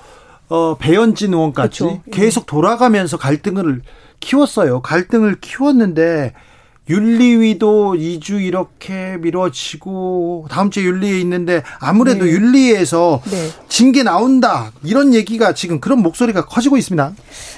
[0.50, 2.02] 어, 배현진 의원까지 그렇죠.
[2.12, 3.82] 계속 돌아가면서 갈등을
[4.20, 4.82] 키웠어요.
[4.82, 6.34] 갈등을 키웠는데
[6.88, 12.32] 윤리위도 2주 이렇게 미뤄지고 다음 주에 윤리에 있는데 아무래도 네.
[12.32, 13.50] 윤리에서 네.
[13.68, 17.14] 징계 나온다 이런 얘기가 지금 그런 목소리가 커지고 있습니다.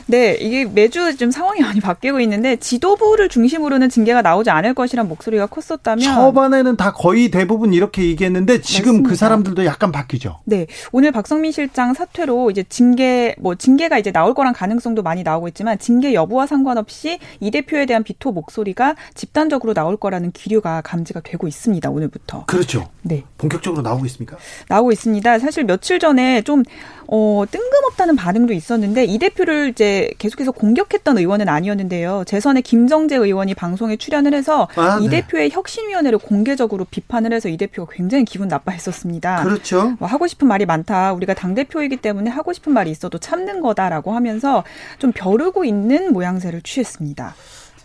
[0.05, 5.47] 네, 이게 매주 좀 상황이 많이 바뀌고 있는데 지도부를 중심으로는 징계가 나오지 않을 것이란 목소리가
[5.47, 9.15] 컸었다면 초반에는 다 거의 대부분 이렇게 얘기했는데 지금 그 맞습니다.
[9.15, 10.39] 사람들도 약간 바뀌죠.
[10.45, 15.49] 네, 오늘 박성민 실장 사퇴로 이제 징계 뭐 징계가 이제 나올 거란 가능성도 많이 나오고
[15.49, 21.47] 있지만 징계 여부와 상관없이 이 대표에 대한 비토 목소리가 집단적으로 나올 거라는 기류가 감지가 되고
[21.47, 21.89] 있습니다.
[21.89, 22.45] 오늘부터.
[22.45, 22.87] 그렇죠.
[23.01, 23.23] 네.
[23.37, 24.37] 본격적으로 나오고 있습니까?
[24.69, 25.39] 나오고 있습니다.
[25.39, 26.63] 사실 며칠 전에 좀
[27.07, 32.23] 어, 뜬금없다는 반응도 있었는데 이 대표를 이제 계속해서 공격했던 의원은 아니었는데요.
[32.25, 35.21] 재선의 김정재 의원이 방송에 출연을 해서 아, 이 네.
[35.21, 39.43] 대표의 혁신위원회를 공개적으로 비판을 해서 이 대표가 굉장히 기분 나빠했었습니다.
[39.43, 39.95] 그렇죠.
[39.99, 41.13] 뭐 하고 싶은 말이 많다.
[41.13, 44.63] 우리가 당 대표이기 때문에 하고 싶은 말이 있어도 참는 거다라고 하면서
[44.99, 47.35] 좀 벼르고 있는 모양새를 취했습니다.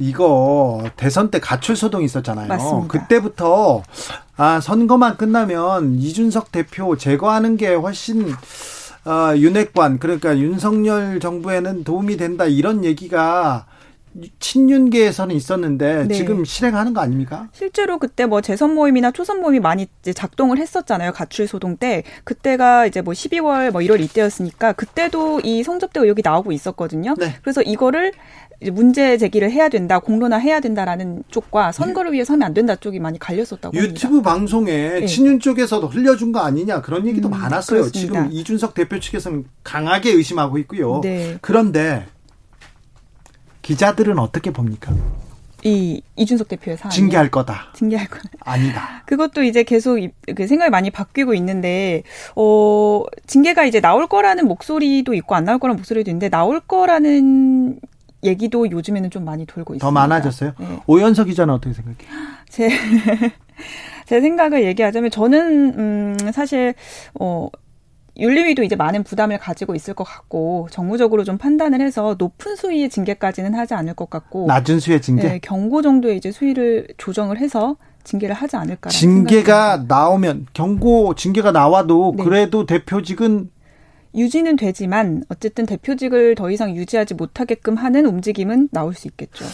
[0.02, 2.48] 이거 대선 때 가출 소동 있었잖아요.
[2.48, 2.88] 맞습니다.
[2.88, 3.82] 그때부터
[4.36, 8.34] 아 선거만 끝나면 이준석 대표 제거하는 게 훨씬
[9.04, 13.66] 아, 윤핵관 그러니까 윤석열 정부에는 도움이 된다 이런 얘기가
[14.38, 16.14] 친윤계에서는 있었는데 네.
[16.14, 17.48] 지금 실행하는 거 아닙니까?
[17.52, 21.12] 실제로 그때 뭐 재선 모임이나 초선 모임이 많이 이제 작동을 했었잖아요.
[21.12, 22.02] 가출 소동 때.
[22.24, 27.14] 그때가 이제 뭐 12월 뭐 1월 이때였으니까 그때도 이 성접대 의혹이 나오고 있었거든요.
[27.18, 27.36] 네.
[27.40, 28.12] 그래서 이거를
[28.62, 33.00] 이제 문제 제기를 해야 된다, 공론화 해야 된다라는 쪽과 선거를 위해서 하면 안 된다 쪽이
[33.00, 33.82] 많이 갈렸었다고 합니다.
[33.84, 35.06] 유튜브 방송에 네.
[35.06, 37.80] 친윤 쪽에서도 흘려준 거 아니냐 그런 얘기도 음, 많았어요.
[37.80, 38.22] 그렇습니다.
[38.24, 41.00] 지금 이준석 대표 측에서는 강하게 의심하고 있고요.
[41.02, 41.38] 네.
[41.40, 42.06] 그런데
[43.62, 44.94] 기자들은 어떻게 봅니까?
[45.64, 47.68] 이 이준석 대표의 사안 징계할 거다.
[47.74, 48.18] 징계할 거.
[48.40, 49.02] 아니다.
[49.06, 52.02] 그것도 이제 계속 이- 그 생각이 많이 바뀌고 있는데
[52.34, 57.78] 어 징계가 이제 나올 거라는 목소리도 있고 안 나올 거라는 목소리도 있는데 나올 거라는
[58.24, 59.84] 얘기도 요즘에는 좀 많이 돌고 있습니다.
[59.84, 60.52] 더 많아졌어요.
[60.58, 60.78] 네.
[60.86, 62.08] 오연석 기자는 어떻게 생각해요?
[62.48, 62.68] 제,
[64.06, 66.74] 제 생각을 얘기하자면 저는 음 사실
[67.18, 67.48] 어
[68.18, 73.54] 윤리위도 이제 많은 부담을 가지고 있을 것 같고 정무적으로 좀 판단을 해서 높은 수위의 징계까지는
[73.54, 75.22] 하지 않을 것 같고 낮은 수의 징계?
[75.22, 82.14] 네, 경고 정도의 이제 수위를 조정을 해서 징계를 하지 않을까 징계가 나오면 경고 징계가 나와도
[82.18, 82.24] 네.
[82.24, 83.50] 그래도 대표직은
[84.14, 89.44] 유지는 되지만 어쨌든 대표직을 더 이상 유지하지 못하게끔 하는 움직임은 나올 수 있겠죠.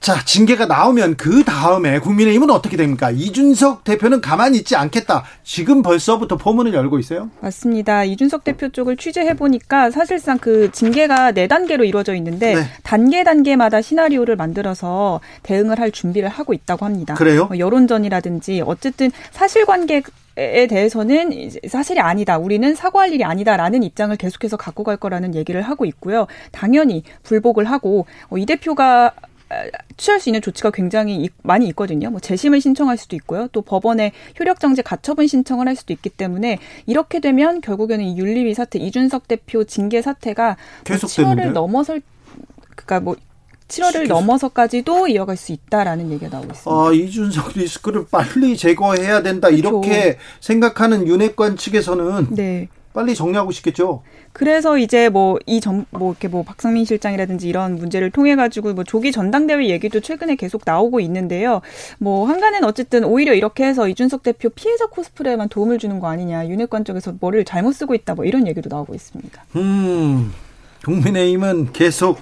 [0.00, 3.10] 자 징계가 나오면 그 다음에 국민의힘은 어떻게 됩니까?
[3.10, 5.24] 이준석 대표는 가만히 있지 않겠다.
[5.44, 7.28] 지금 벌써부터 포문을 열고 있어요.
[7.40, 8.04] 맞습니다.
[8.04, 12.62] 이준석 대표 쪽을 취재해 보니까 사실상 그 징계가 네 단계로 이루어져 있는데 네.
[12.82, 17.12] 단계 단계마다 시나리오를 만들어서 대응을 할 준비를 하고 있다고 합니다.
[17.12, 17.44] 그래요?
[17.44, 20.02] 뭐 여론전이라든지 어쨌든 사실관계
[20.36, 22.38] 에 대해서는 사실이 아니다.
[22.38, 26.28] 우리는 사과할 일이 아니다라는 입장을 계속해서 갖고 갈 거라는 얘기를 하고 있고요.
[26.52, 29.26] 당연히 불복을 하고 어, 이 대표가 아,
[29.96, 32.10] 취할 수 있는 조치가 굉장히 이- 많이 있거든요.
[32.10, 33.48] 뭐 재심을 신청할 수도 있고요.
[33.52, 38.78] 또 법원에 효력정지 가처분 신청을 할 수도 있기 때문에 이렇게 되면 결국에는 이 윤리위 사태,
[38.78, 41.50] 이준석 대표 징계 사태가 뭐 계속되는데요?
[41.50, 42.00] 7월을 넘어설
[42.76, 43.16] 그러니까 뭐
[43.68, 46.70] 7월을 넘어서까지도 이어갈 수 있다라는 얘기가 나오고 있습니다.
[46.70, 49.48] 아, 이준석 리스크를 빨리 제거해야 된다.
[49.48, 52.68] 이렇게 생각하는 윤핵관 측에서는 네.
[52.92, 54.02] 빨리 정리하고 싶겠죠.
[54.32, 60.00] 그래서 이제 뭐이전뭐 이렇게 뭐 박상민 실장이라든지 이런 문제를 통해 가지고 뭐 조기 전당대회 얘기도
[60.00, 61.60] 최근에 계속 나오고 있는데요.
[61.98, 66.48] 뭐 한간은 어쨌든 오히려 이렇게 해서 이준석 대표 피해자 코스프레에만 도움을 주는 거 아니냐.
[66.48, 68.14] 윤핵관 쪽에서 뭐를 잘못 쓰고 있다.
[68.14, 69.44] 뭐 이런 얘기도 나오고 있습니다.
[69.56, 70.32] 음.
[70.84, 72.18] 국민의힘은 계속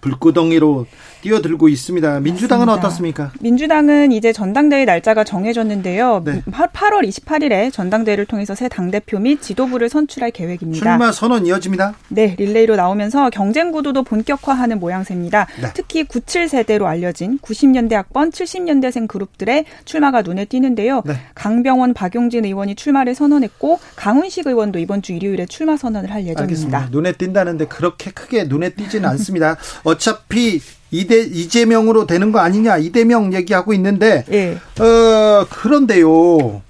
[0.00, 0.86] 불구덩이로
[1.20, 2.20] 뛰어들고 있습니다.
[2.20, 2.88] 민주당은 맞습니다.
[2.88, 3.32] 어떻습니까?
[3.40, 6.22] 민주당은 이제 전당대회 날짜가 정해졌는데요.
[6.24, 6.42] 네.
[6.46, 10.78] 8월 28일에 전당대회를 통해서 새 당대표 및 지도부를 선출할 계획입니다.
[10.78, 11.94] 출마 선언 이어집니다.
[12.08, 15.46] 네, 릴레이로 나오면서 경쟁 구도도 본격화하는 모양새입니다.
[15.60, 15.68] 네.
[15.74, 21.02] 특히 97세대로 알려진 90년대 학번 70년대생 그룹들의 출마가 눈에 띄는데요.
[21.04, 21.14] 네.
[21.34, 26.42] 강병원, 박용진 의원이 출마를 선언했고 강훈식 의원도 이번 주 일요일에 출마 선언을 할 예정입니다.
[26.42, 26.88] 알겠습니다.
[26.90, 29.56] 눈에 띈다는데 그렇게 크게 눈에 띄지는 않습니다.
[29.84, 30.60] 어차피
[30.90, 34.58] 이대 이재명으로 되는 거 아니냐 이대명 얘기하고 있는데 예.
[34.82, 36.62] 어 그런데요.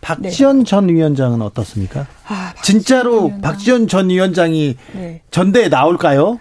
[0.00, 2.06] 박지원 전 위원장은 어떻습니까?
[2.26, 3.40] 아, 진짜로 위원장.
[3.40, 5.20] 박지원 전 위원장이 네.
[5.30, 6.38] 전대에 나올까요?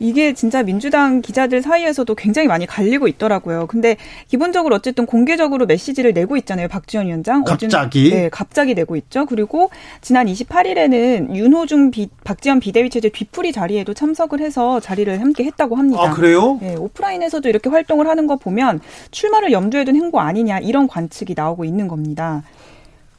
[0.00, 3.66] 이게 진짜 민주당 기자들 사이에서도 굉장히 많이 갈리고 있더라고요.
[3.66, 3.96] 근데
[4.28, 6.68] 기본적으로 어쨌든 공개적으로 메시지를 내고 있잖아요.
[6.68, 7.44] 박지원 위원장.
[7.44, 8.10] 갑자기?
[8.10, 9.26] 네, 갑자기 내고 있죠.
[9.26, 9.70] 그리고
[10.00, 16.02] 지난 28일에는 윤호중 비, 박지원 비대위 체제 뒤풀이 자리에도 참석을 해서 자리를 함께 했다고 합니다.
[16.02, 16.58] 아 그래요?
[16.62, 21.66] 네, 오프라인에서도 이렇게 활동을 하는 거 보면 출마를 염두에 둔 행보 아니냐 이런 관측이 나오고
[21.66, 22.42] 있는 겁니다.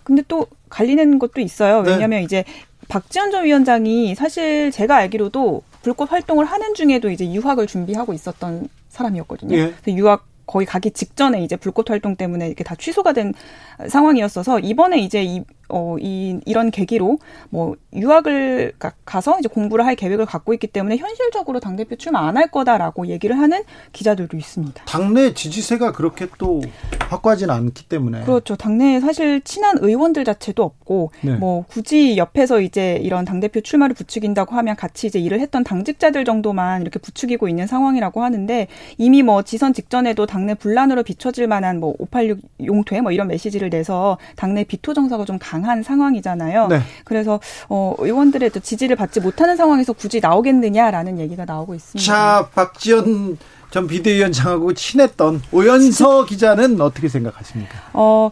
[0.04, 1.84] 근데 또 갈리는 것도 있어요.
[1.84, 1.92] 네.
[1.92, 2.44] 왜냐하면 이제
[2.88, 9.56] 박지원 전 위원장이 사실 제가 알기로도 불꽃 활동을 하는 중에도 이제 유학을 준비하고 있었던 사람이었거든요.
[9.58, 9.74] 예.
[9.82, 13.34] 그래서 유학 거의 가기 직전에 이제 불꽃 활동 때문에 이렇게 다 취소가 된
[13.88, 17.18] 상황이었어서 이번에 이제 이, 어, 이, 이런 계기로
[17.50, 22.38] 뭐 유학을 가, 가서 이제 공부를 할 계획을 갖고 있기 때문에 현실적으로 당대표 출마 안
[22.38, 23.62] 할 거다라고 얘기를 하는
[23.92, 24.86] 기자들도 있습니다.
[24.86, 26.62] 당내 지지세가 그렇게 또
[27.10, 28.56] 확고하지는 않기 때문에 그렇죠.
[28.56, 31.36] 당내에 사실 친한 의원들 자체도 없고 네.
[31.36, 36.82] 뭐 굳이 옆에서 이제 이런 당대표 출마를 부추긴다고 하면 같이 이제 일을 했던 당직자들 정도만
[36.82, 38.68] 이렇게 부추기고 있는 상황이라고 하는데
[38.98, 44.18] 이미 뭐 지선 직전에도 당내 분란으로 비춰질 만한 뭐 586 용퇴 뭐 이런 메시지를 내서
[44.38, 46.68] 당내 비토 정서가 좀 강한 상황이잖아요.
[46.68, 46.82] 네.
[47.04, 47.40] 그래서
[47.70, 52.12] 어 의원들의 또 지지를 받지 못하는 상황에서 굳이 나오겠느냐라는 얘기가 나오고 있습니다.
[52.12, 53.38] 자 박지원
[53.70, 57.76] 전 비대위원장하고 친했던 오연서 기자는 어떻게 생각하십니까?
[57.94, 58.30] 어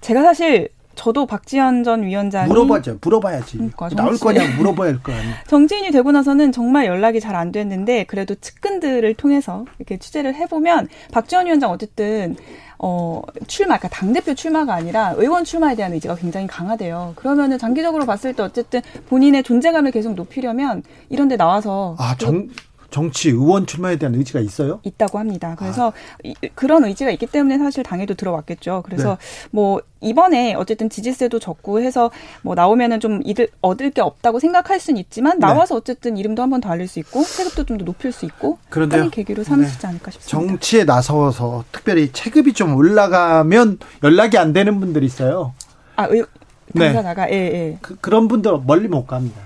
[0.00, 2.98] 제가 사실 저도 박지원 전 위원장이 물어봐죠.
[3.00, 3.58] 물어봐야지.
[3.58, 5.34] 그러니까, 나올 거냐 물어봐야 할 거 아니야.
[5.46, 11.46] 정치인이 되고 나서는 정말 연락이 잘 안 됐는데 그래도 측근들을 통해서 이렇게 취재를 해보면 박지원
[11.46, 12.34] 위원장 어쨌든
[12.78, 17.12] 어 출마, 그러니까 당 대표 출마가 아니라 의원 출마에 대한 의지가 굉장히 강하대요.
[17.16, 22.48] 그러면은 장기적으로 봤을 때 어쨌든 본인의 존재감을 계속 높이려면 이런 데 나와서 아, 정,
[22.96, 24.80] 정치 의원 출마에 대한 의지가 있어요?
[24.82, 25.54] 있다고 합니다.
[25.58, 25.92] 그래서
[26.24, 28.84] 이- 그런 의지가 있기 때문에 사실 당에도 들어왔겠죠.
[28.86, 29.48] 그래서 네.
[29.50, 32.10] 뭐 이번에 어쨌든 지지세도 적고 해서
[32.40, 35.46] 뭐 나오면은 좀 이들 얻을 게 없다고 생각할 수는 있지만 네.
[35.46, 38.56] 나와서 어쨌든 이름도 한 번 더 알릴 수 있고 세금도 좀 더 높일 수 있고?
[38.70, 39.88] 하는 계기로 삼으시지 네.
[39.88, 40.48] 않을까 싶습니다.
[40.48, 45.52] 정치에 나서서 특별히 체급이 좀 올라가면 연락이 안 되는 분들이 있어요.
[45.96, 46.24] 아, 의,
[46.72, 46.92] 네.
[46.94, 47.78] 당사자가 예, 예.
[47.82, 49.42] 그, 그런 분들 멀리 못 갑니다.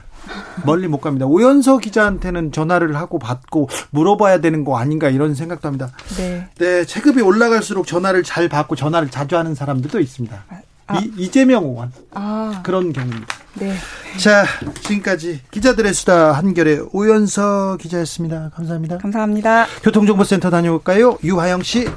[0.64, 1.26] 멀리 못 갑니다.
[1.26, 5.90] 오연서 기자한테는 전화를 하고 받고 물어봐야 되는 거 아닌가 이런 생각도 합니다.
[6.16, 6.48] 네.
[6.58, 10.44] 네, 체급이 올라갈수록 전화를 잘 받고 전화를 자주 하는 사람들도 있습니다.
[10.86, 10.98] 아.
[10.98, 13.26] 이, 이재명 의원 아, 그런 경우입니다.
[13.54, 13.74] 네.
[14.18, 14.44] 자,
[14.82, 18.50] 지금까지 기자들의 수다 한결의 오연서 기자였습니다.
[18.54, 18.98] 감사합니다.
[18.98, 19.66] 감사합니다.
[19.82, 21.18] 교통정보센터 다녀올까요?
[21.22, 21.88] 유하영 씨.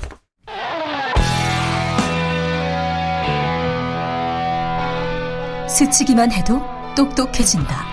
[5.68, 6.62] 스치기만 해도
[6.96, 7.93] 똑똑해진다.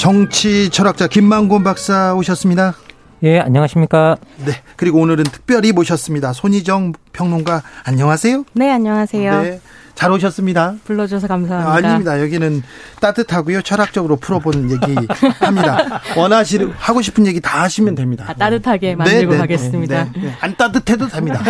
[0.00, 2.74] 정치 철학자 김만곤 박사 오셨습니다.
[3.22, 4.16] 예, 안녕하십니까.
[4.46, 4.52] 네.
[4.76, 6.32] 그리고 오늘은 특별히 모셨습니다.
[6.32, 8.44] 손희정 평론가 안녕하세요.
[8.54, 9.42] 네, 안녕하세요.
[9.42, 9.60] 네.
[10.00, 10.76] 잘 오셨습니다.
[10.84, 11.88] 불러주셔서 감사합니다.
[11.90, 12.22] 아닙니다.
[12.22, 12.62] 여기는
[13.02, 13.60] 따뜻하고요.
[13.60, 14.94] 철학적으로 풀어보는 얘기
[15.40, 16.00] 합니다.
[16.16, 18.24] 원하시는 하고 싶은 얘기 다 하시면 됩니다.
[18.24, 20.04] 다 따뜻하게 만들고 가겠습니다.
[20.04, 20.36] 네, 네.
[20.40, 21.42] 안 따뜻해도 됩니다.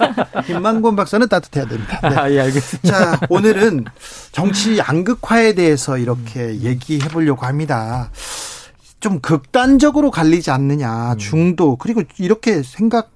[0.46, 2.00] 김만곤 박사는 따뜻해야 됩니다.
[2.02, 2.16] 네.
[2.16, 2.88] 아, 예, 알겠습니다.
[2.88, 3.84] 자, 오늘은
[4.32, 8.10] 정치 양극화에 대해서 이렇게 얘기해 보려고 합니다.
[9.00, 11.12] 좀 극단적으로 갈리지 않느냐.
[11.12, 11.18] 음.
[11.18, 13.10] 중도 그리고 이렇게 생각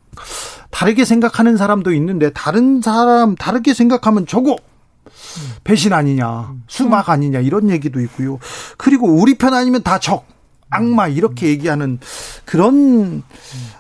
[0.71, 4.57] 다르게 생각하는 사람도 있는데 다른 사람 다르게 생각하면 저거
[5.65, 8.39] 배신 아니냐, 수박 아니냐 이런 얘기도 있고요.
[8.77, 10.25] 그리고 우리 편 아니면 다 적,
[10.71, 11.99] 악마 이렇게 얘기하는
[12.45, 13.23] 그런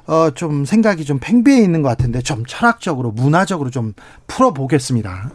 [0.06, 3.94] 어좀 생각이 좀 팽배해 있는 것 같은데 좀 철학적으로 문화적으로 좀
[4.26, 5.30] 풀어 보겠습니다.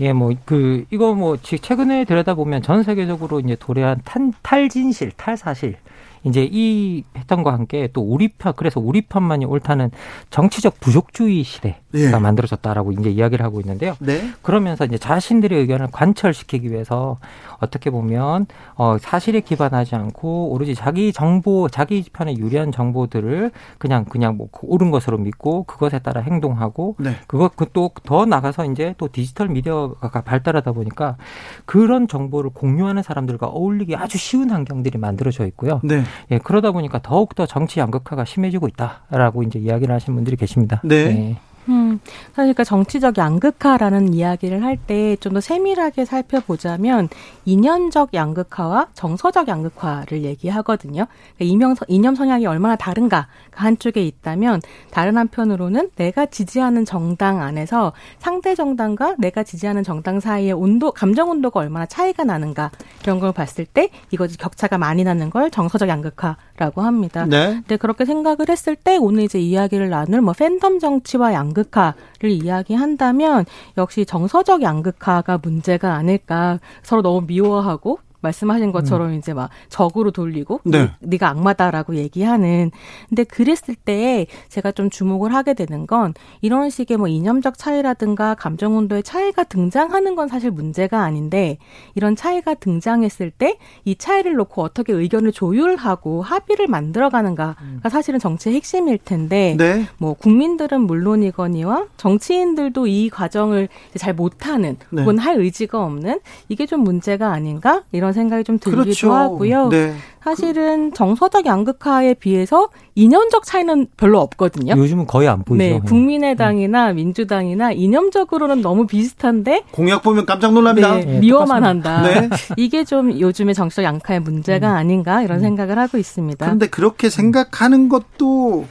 [0.00, 5.76] 예, 뭐, 그, 이거 뭐, 지- 최근에 들여다보면 전 세계적으로 이제 도래한 탄, 탈진실, 탈사실.
[6.24, 9.90] 이제 이 했던과 함께 또 우리 편, 그래서 우리 편만이 옳다는
[10.30, 12.10] 정치적 부족주의 시대가 예.
[12.10, 13.94] 만들어졌다라고 이제 이야기를 하고 있는데요.
[14.00, 14.30] 네.
[14.42, 17.18] 그러면서 이제 자신들의 의견을 관철시키기 위해서
[17.58, 24.36] 어떻게 보면 어 사실에 기반하지 않고 오로지 자기 정보, 자기 편에 유리한 정보들을 그냥 그냥
[24.36, 27.16] 뭐 옳은 것으로 믿고 그것에 따라 행동하고 네.
[27.26, 31.16] 그것 또더 나가서 이제 또 디지털 미디어가 발달하다 보니까
[31.64, 35.80] 그런 정보를 공유하는 사람들과 어울리기 아주 쉬운 환경들이 만들어져 있고요.
[35.84, 36.02] 네.
[36.30, 40.80] 예, 그러다 보니까 더욱 더 정치 양극화가 심해지고 있다라고 이제 이야기를 하시는 분들이 계십니다.
[40.84, 40.96] 네.
[40.96, 41.51] 예.
[41.68, 42.00] 음,
[42.34, 47.08] 사실 그 정치적 양극화라는 이야기를 할 때 좀 더 세밀하게 살펴보자면
[47.44, 51.06] 이념적 양극화와 정서적 양극화를 얘기하거든요.
[51.38, 54.60] 그러니까 이념 성향이 얼마나 다른가 한쪽에 있다면
[54.90, 61.60] 다른 한편으로는 내가 지지하는 정당 안에서 상대 정당과 내가 지지하는 정당 사이의 온도, 감정 온도가
[61.60, 62.72] 얼마나 차이가 나는가
[63.04, 67.26] 이런 걸 봤을 때 이것이 격차가 많이 나는 걸 정서적 양극화 라고 합니다.
[67.26, 67.54] 네.
[67.54, 74.06] 근데 그렇게 생각을 했을 때 오늘 이제 이야기를 나눌 뭐 팬덤 정치와 양극화를 이야기한다면 역시
[74.06, 80.90] 정서적 양극화가 문제가 아닐까 서로 너무 미워하고 말씀하신 것처럼 이제 막 적으로 돌리고 네.
[81.00, 81.18] 네.
[81.18, 82.70] 가 악마다라고 얘기하는
[83.08, 88.76] 근데 그랬을 때 제가 좀 주목을 하게 되는 건 이런 식의 뭐 이념적 차이라든가 감정
[88.76, 91.58] 온도의 차이가 등장하는 건 사실 문제가 아닌데
[91.94, 98.56] 이런 차이가 등장했을 때 이 차이를 놓고 어떻게 의견을 조율하고 합의를 만들어 가는가가 사실은 정치의
[98.56, 99.86] 핵심일 텐데 네.
[99.98, 105.02] 뭐 국민들은 물론이거니와 정치인들도 이 과정을 잘 못하는 네.
[105.02, 109.12] 혹은 할 의지가 없는 이게 좀 문제가 아닌가 이런 생각이 좀 들기도 그렇죠.
[109.12, 109.68] 하고요.
[109.68, 109.94] 네.
[110.22, 114.74] 사실은 정서적 양극화에 비해서 이념적 차이는 별로 없거든요.
[114.76, 115.64] 요즘은 거의 안 보이죠.
[115.64, 120.94] 네, 국민의당이나 민주당이나 이념적으로는 너무 비슷한데 공약 보면 깜짝 놀랍니다.
[120.96, 122.02] 네, 미워만 한다.
[122.02, 122.28] 네.
[122.56, 126.44] 이게 좀 요즘의 정치적 양극화의 문제가 아닌가 이런 생각을 하고 있습니다.
[126.44, 128.66] 그런데 그렇게 생각하는 것도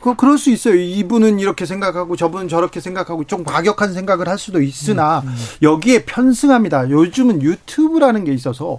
[0.00, 0.74] 그 그럴 수 있어요.
[0.74, 5.22] 이분은 이렇게 생각하고 저분은 저렇게 생각하고 좀 과격한 생각을 할 수도 있으나
[5.62, 6.90] 여기에 편승합니다.
[6.90, 8.78] 요즘은 유튜브라는 게 있어서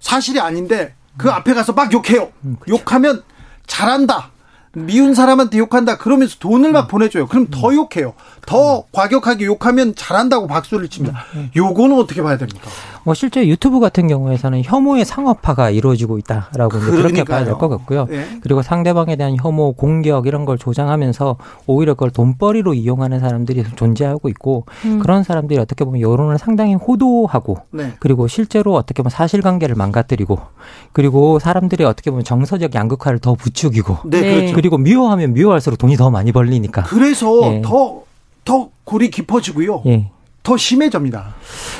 [0.00, 2.30] 사실이 아닌데 그 앞에 가서 막 욕해요.
[2.68, 3.22] 욕하면
[3.66, 4.30] 잘한다.
[4.72, 5.96] 미운 사람한테 욕한다.
[5.96, 7.26] 그러면서 돈을 막 보내줘요.
[7.28, 8.12] 그럼 더 욕해요.
[8.44, 11.24] 더 과격하게 욕하면 잘한다고 박수를 칩니다.
[11.56, 12.68] 요거는 어떻게 봐야 됩니까?
[13.06, 18.06] 뭐 실제 유튜브 같은 경우에서는 혐오의 상업화가 이루어지고 있다라고 이제 그렇게 봐야 될 것 같고요.
[18.10, 18.26] 네.
[18.40, 21.36] 그리고 상대방에 대한 혐오, 공격 이런 걸 조장하면서
[21.68, 24.98] 오히려 그걸 돈벌이로 이용하는 사람들이 존재하고 있고 음.
[24.98, 27.92] 그런 사람들이 어떻게 보면 여론을 상당히 호도하고 네.
[28.00, 30.40] 그리고 실제로 어떻게 보면 사실관계를 망가뜨리고
[30.92, 34.34] 그리고 사람들이 어떻게 보면 정서적 양극화를 더 부추기고 네, 네.
[34.34, 34.54] 그렇죠.
[34.56, 36.82] 그리고 미워하면 미워할수록 돈이 더 많이 벌리니까.
[36.82, 37.62] 그래서 예.
[37.62, 38.02] 더,
[38.44, 39.82] 더 골이 깊어지고요.
[39.86, 40.10] 예.
[40.46, 41.34] 더 심해집니다.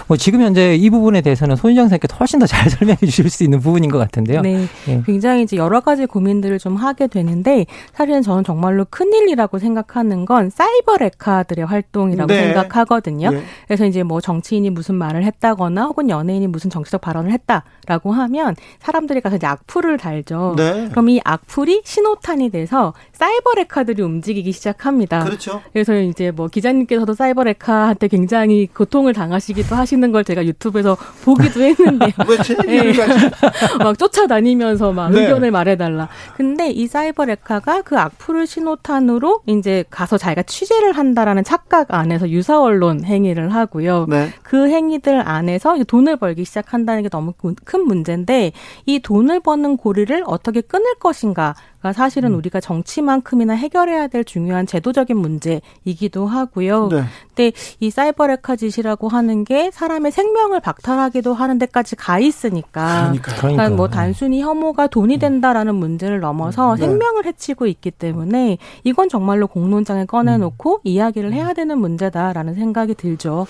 [0.09, 3.60] 뭐 지금 현재 이 부분에 대해서는 손희정 선생님께 훨씬 더 잘 설명해 주실 수 있는
[3.60, 4.40] 부분인 것 같은데요.
[4.40, 5.02] 네, 예.
[5.06, 10.51] 굉장히 이제 여러 가지 고민들을 좀 하게 되는데 사실은 저는 정말로 큰 일이라고 생각하는 건
[10.51, 12.43] 사이버 레카들의 활동이라고 네.
[12.43, 13.30] 생각하거든요.
[13.32, 13.43] 예.
[13.68, 19.20] 그래서 이제 뭐 정치인이 무슨 말을 했다거나 혹은 연예인이 무슨 정치적 발언을 했다라고 하면 사람들이
[19.20, 20.55] 가서 이제 악플을 달죠.
[20.56, 20.88] 네.
[20.90, 25.20] 그럼 이 악플이 신호탄이 돼서 사이버 레카들이 움직이기 시작합니다.
[25.24, 25.62] 그렇죠.
[25.72, 32.12] 그래서 이제 뭐 기자님께서도 사이버 레카한테 굉장히 고통을 당하시기도 하시는 걸 제가 유튜브에서 보기도 했는데
[32.26, 33.02] 왜제 가지고
[33.84, 35.22] 막 쫓아다니면서 막 네.
[35.22, 36.08] 의견을 말해달라.
[36.36, 42.60] 근데 이 사이버 레카가 그 악플을 신호탄으로 이제 가서 자기가 취재를 한다라는 착각 안에서 유사
[42.60, 44.06] 언론 행위를 하고요.
[44.08, 44.30] 네.
[44.42, 47.32] 그 행위들 안에서 돈을 벌기 시작한다는 게 너무
[47.64, 48.52] 큰 문제인데
[48.86, 51.54] 이 돈을 버는 고리를 어떻게 끊을 것인가
[51.86, 52.38] 가 사실은 음.
[52.38, 56.88] 우리가 정치만큼이나 해결해야 될 중요한 제도적인 문제이기도 하고요.
[56.88, 57.04] 네.
[57.28, 63.36] 근데 이 사이버 레카 짓이라고 하는 게 사람의 생명을 박탈하기도 하는 데까지 가 있으니까 그러니까요.
[63.36, 66.86] 그러니까 뭐 단순히 혐오가 돈이 된다라는 문제를 넘어서 네.
[66.86, 73.46] 생명을 해치고 있기 때문에 이건 정말로 공론장에 꺼내놓고 이야기를 해야 되는 문제다라는 생각이 들죠.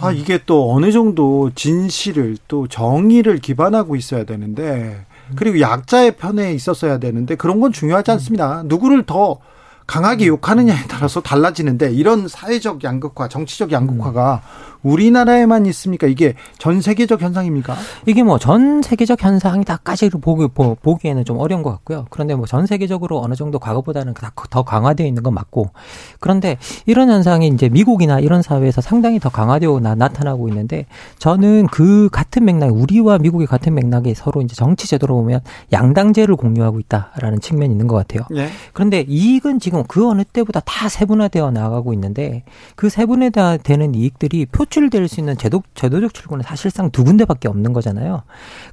[0.00, 6.98] 아, 이게 또 어느 정도 진실을 또 정의를 기반하고 있어야 되는데 그리고 약자의 편에 있었어야
[6.98, 8.62] 되는데 그런 건 중요하지 않습니다.
[8.64, 9.38] 누구를 더
[9.86, 14.42] 강하게 욕하느냐에 따라서 달라지는데 이런 사회적 양극화, 정치적 양극화가
[14.82, 16.06] 우리나라에만 있습니까?
[16.06, 17.76] 이게 전 세계적 현상입니까?
[18.06, 22.06] 이게 뭐 전 세계적 현상이다까지 보기, 보 기에는 좀 어려운 것 같고요.
[22.10, 24.14] 그런데 뭐 전 세계적으로 어느 정도 과거보다는
[24.50, 25.70] 더 강화되어 있는 건 맞고
[26.20, 30.86] 그런데 이런 현상이 이제 미국이나 이런 사회에서 상당히 더 강화되어 나, 나타나고 있는데
[31.18, 35.40] 저는 그 같은 맥락, 우리와 미국의 같은 맥락에 서로 이제 정치 제도로 보면
[35.72, 38.22] 양당제를 공유하고 있다라는 측면이 있는 것 같아요.
[38.30, 38.48] 네.
[38.72, 42.44] 그런데 이익은 지금 그 어느 때보다 다 세분화되어 나가고 있는데
[42.76, 48.22] 그 세분화되는 이익들이 표 출될 수 있는 제도 제도적 출구는 사실상 두 군데밖에 없는 거잖아요.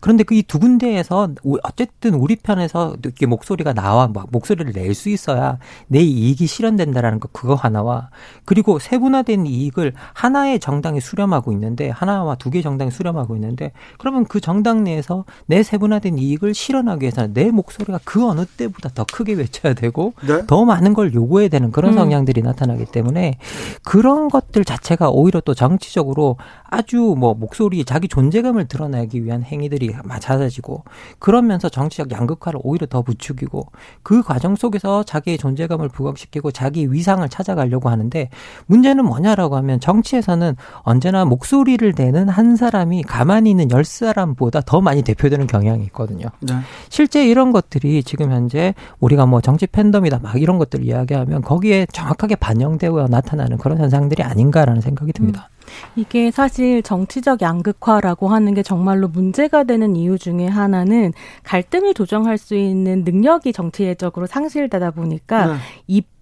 [0.02, 1.30] 그런데 그 이 두 군데에서
[1.64, 5.57] 어쨌든 우리 편에서 이렇게 목소리가 나와 목소리를 낼 수 있어야
[5.88, 8.10] 내 이익이 실현된다라는 거 그거 하나와
[8.45, 14.40] 그리고 세분화된 이익을 하나의 정당이 수렴하고 있는데 하나와 두 개 정당이 수렴하고 있는데 그러면 그
[14.40, 19.74] 정당 내에서 내 세분화된 이익을 실현하기 위해서는 내 목소리가 그 어느 때보다 더 크게 외쳐야
[19.74, 20.45] 되고 네?
[20.45, 21.98] 더 많은 걸 요구해야 되는 그런 음.
[21.98, 23.38] 성향들이 나타나기 때문에
[23.84, 26.38] 그런 것들 자체가 오히려 또 정치 적으로
[26.69, 30.84] 아주 뭐 목소리 자기 존재감을 드러내기 위한 행위들이 잦아지고
[31.19, 33.68] 그러면서 정치적 양극화를 오히려 더 부추기고
[34.01, 38.30] 그 과정 속에서 자기의 존재감을 부각시키고 자기 위상을 찾아가려고 하는데
[38.68, 45.01] 문제는 뭐냐라고 하면 정치에서는 언제나 목소리를 내는 한 사람이 가만히 있는 열 사람보다 더 많이
[45.01, 46.27] 대표되는 경향이 있거든요.
[46.41, 46.55] 네.
[46.89, 52.35] 실제 이런 것들이 지금 현재 우리가 뭐 정치 팬덤이다 막 이런 것들을 이야기하면 거기에 정확하게
[52.35, 55.49] 반영되어 나타나는 그런 현상들이 아닌가라는 생각이 듭니다.
[55.51, 55.52] 음.
[55.95, 61.14] 이게 사실 정치적 양극화라고 하는 게 정말로 문제가 되는 이유 중에 하나는
[61.44, 65.54] 갈등을 조정할 수 있는 능력이 정치적으로 상실되다 보니까 네.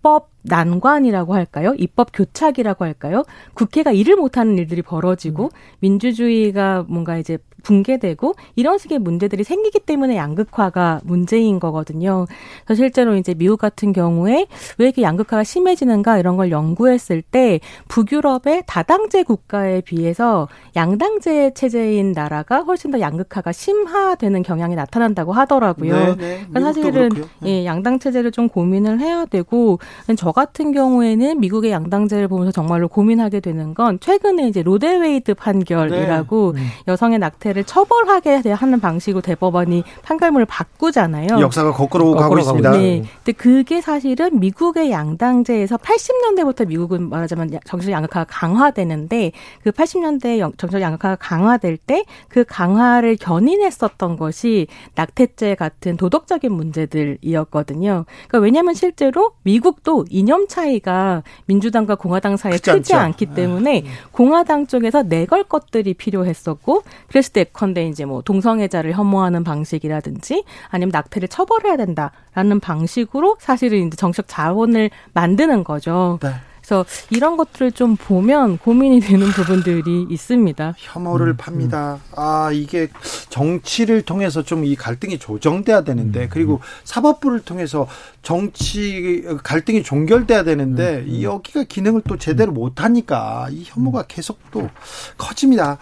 [0.01, 1.75] 입법 난관이라고 할까요?
[1.77, 3.23] 입법 교착이라고 할까요?
[3.53, 5.49] 국회가 일을 못하는 일들이 벌어지고 음.
[5.79, 12.25] 민주주의가 뭔가 이제 붕괴되고 이런 식의 문제들이 생기기 때문에 양극화가 문제인 거거든요.
[12.65, 14.47] 그래서 실제로 이제 미국 같은 경우에
[14.77, 22.61] 왜 이렇게 양극화가 심해지는가 이런 걸 연구했을 때 북유럽의 다당제 국가에 비해서 양당제 체제인 나라가
[22.61, 26.15] 훨씬 더 양극화가 심화되는 경향이 나타난다고 하더라고요.
[26.15, 26.45] 네, 네.
[26.49, 27.09] 그러니까 사실은
[27.41, 27.61] 네.
[27.61, 29.79] 예, 양당 체제를 좀 고민을 해야 되고
[30.17, 36.61] 저 같은 경우에는 미국의 양당제를 보면서 정말로 고민하게 되는 건 최근에 이제 로데웨이드 판결이라고 네.
[36.61, 36.67] 음.
[36.87, 41.39] 여성의 낙태 자체를 처벌하게 하는 방식으로 대법원이 판결문을 바꾸잖아요.
[41.39, 42.71] 역사가 거꾸로, 거꾸로 가고 있습니다.
[42.71, 43.03] 네.
[43.23, 49.31] 근데 그게 사실은 미국의 양당제에서 80년대부터 미국은 말하자면 정치적 양극화가 강화되는데
[49.63, 58.05] 그 80년대 정치적 양극화가 강화될 때 그 강화를 견인했었던 것이 낙태죄 같은 도덕적인 문제들이었거든요.
[58.27, 64.09] 그러니까 왜냐하면 실제로 미국 도 이념 차이가 민주당과 공화당 사이에 크지 않기 때문에 아.
[64.11, 71.29] 공화당 쪽에서 내걸 것들이 필요했었고 그랬을 때 예컨대 이제 뭐 동성애자를 혐오하는 방식이라든지 아니면 낙태를
[71.29, 76.19] 처벌해야 된다라는 방식으로 사실은 이제 정책 자원을 만드는 거죠.
[76.21, 76.29] 네.
[76.61, 80.75] 그래서 이런 것들을 좀 보면 고민이 되는 부분들이 있습니다.
[80.77, 81.95] 혐오를 음, 팝니다.
[81.95, 82.13] 음.
[82.15, 82.87] 아 이게
[83.29, 87.87] 정치를 통해서 좀 이 갈등이 조정돼야 되는데 음, 그리고 사법부를 통해서
[88.21, 94.69] 정치 갈등이 종결돼야 되는데 여기가 기능을 또 제대로 못 하니까 이 혐오가 계속 또
[95.17, 95.79] 커집니다.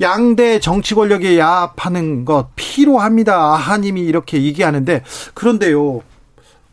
[0.00, 3.34] 양대 정치 권력에 야합하는 것 필요합니다.
[3.54, 5.02] 아하님이 이렇게 얘기하는데
[5.34, 6.02] 그런데요.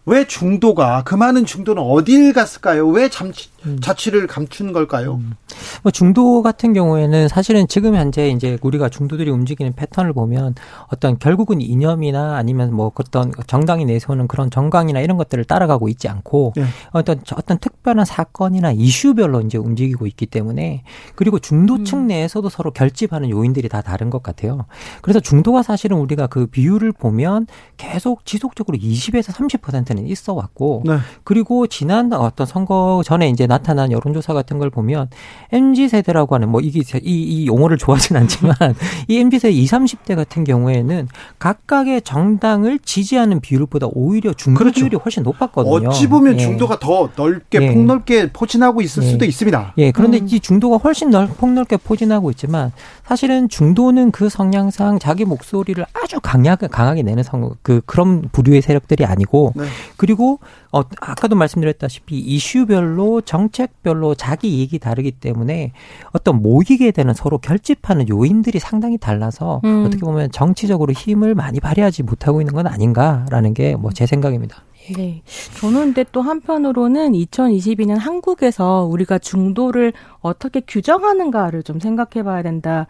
[0.07, 2.87] 왜 중도가 그 많은 중도는 어딜 갔을까요?
[2.87, 3.79] 왜 잠시 음.
[3.79, 5.15] 자취를 감춘 걸까요?
[5.15, 5.35] 음.
[5.83, 10.55] 뭐 중도 같은 경우에는 사실은 지금 현재 이제 우리가 중도들이 움직이는 패턴을 보면
[10.87, 16.53] 어떤 결국은 이념이나 아니면 뭐 어떤 정당이 내세우는 그런 정강이나 이런 것들을 따라가고 있지 않고
[16.55, 16.65] 네.
[16.91, 20.83] 어떤 어떤 특별한 사건이나 이슈별로 이제 움직이고 있기 때문에
[21.15, 22.07] 그리고 중도층 음.
[22.07, 24.65] 내에서도 서로 결집하는 요인들이 다 다른 것 같아요.
[25.01, 30.97] 그래서 중도가 사실은 우리가 그 비율을 보면 계속 지속적으로 20에서 30%는 있어 왔고 네.
[31.23, 35.09] 그리고 지난 어떤 선거 전에 이제 나 타난 여론조사 같은 걸 보면
[35.51, 38.55] MZ 세대라고 하는 뭐 이게 이, 이 용어를 좋아하진 않지만
[39.07, 41.07] 이 MZ 세대 20, 30대 같은 경우에는
[41.39, 44.81] 각각의 정당을 지지하는 비율보다 오히려 중도 그렇죠.
[44.81, 45.89] 비율이 훨씬 높았거든요.
[45.89, 46.37] 어찌 보면 예.
[46.37, 47.73] 중도가 더 넓게 예.
[47.73, 49.07] 폭넓게 포진하고 있을 예.
[49.07, 49.73] 수도 있습니다.
[49.77, 49.91] 예.
[49.91, 50.27] 그런데 음.
[50.29, 52.71] 이 중도가 훨씬 넓 폭넓게 포진하고 있지만
[53.05, 59.05] 사실은 중도는 그 성향상 자기 목소리를 아주 강하게 강하게 내는 성, 그 그런 부류의 세력들이
[59.05, 59.65] 아니고 네.
[59.95, 60.39] 그리고
[60.71, 65.71] 어 아까도 말씀드렸다시피 이슈별로 정 책별로 자기 이익이 다르기 때문에
[66.11, 69.85] 어떤 모이게 되는 서로 결집하는 요인들이 상당히 달라서 음.
[69.85, 74.63] 어떻게 보면 정치적으로 힘을 많이 발휘하지 못하고 있는 건 아닌가라는 게 뭐 제 생각입니다.
[74.95, 75.21] 네.
[75.59, 79.91] 저는 근데 또 한편으로는 2022년 한국에서 우리가 중도를
[80.21, 82.85] 어떻게 규정하는가를 좀 생각해 봐야 된다는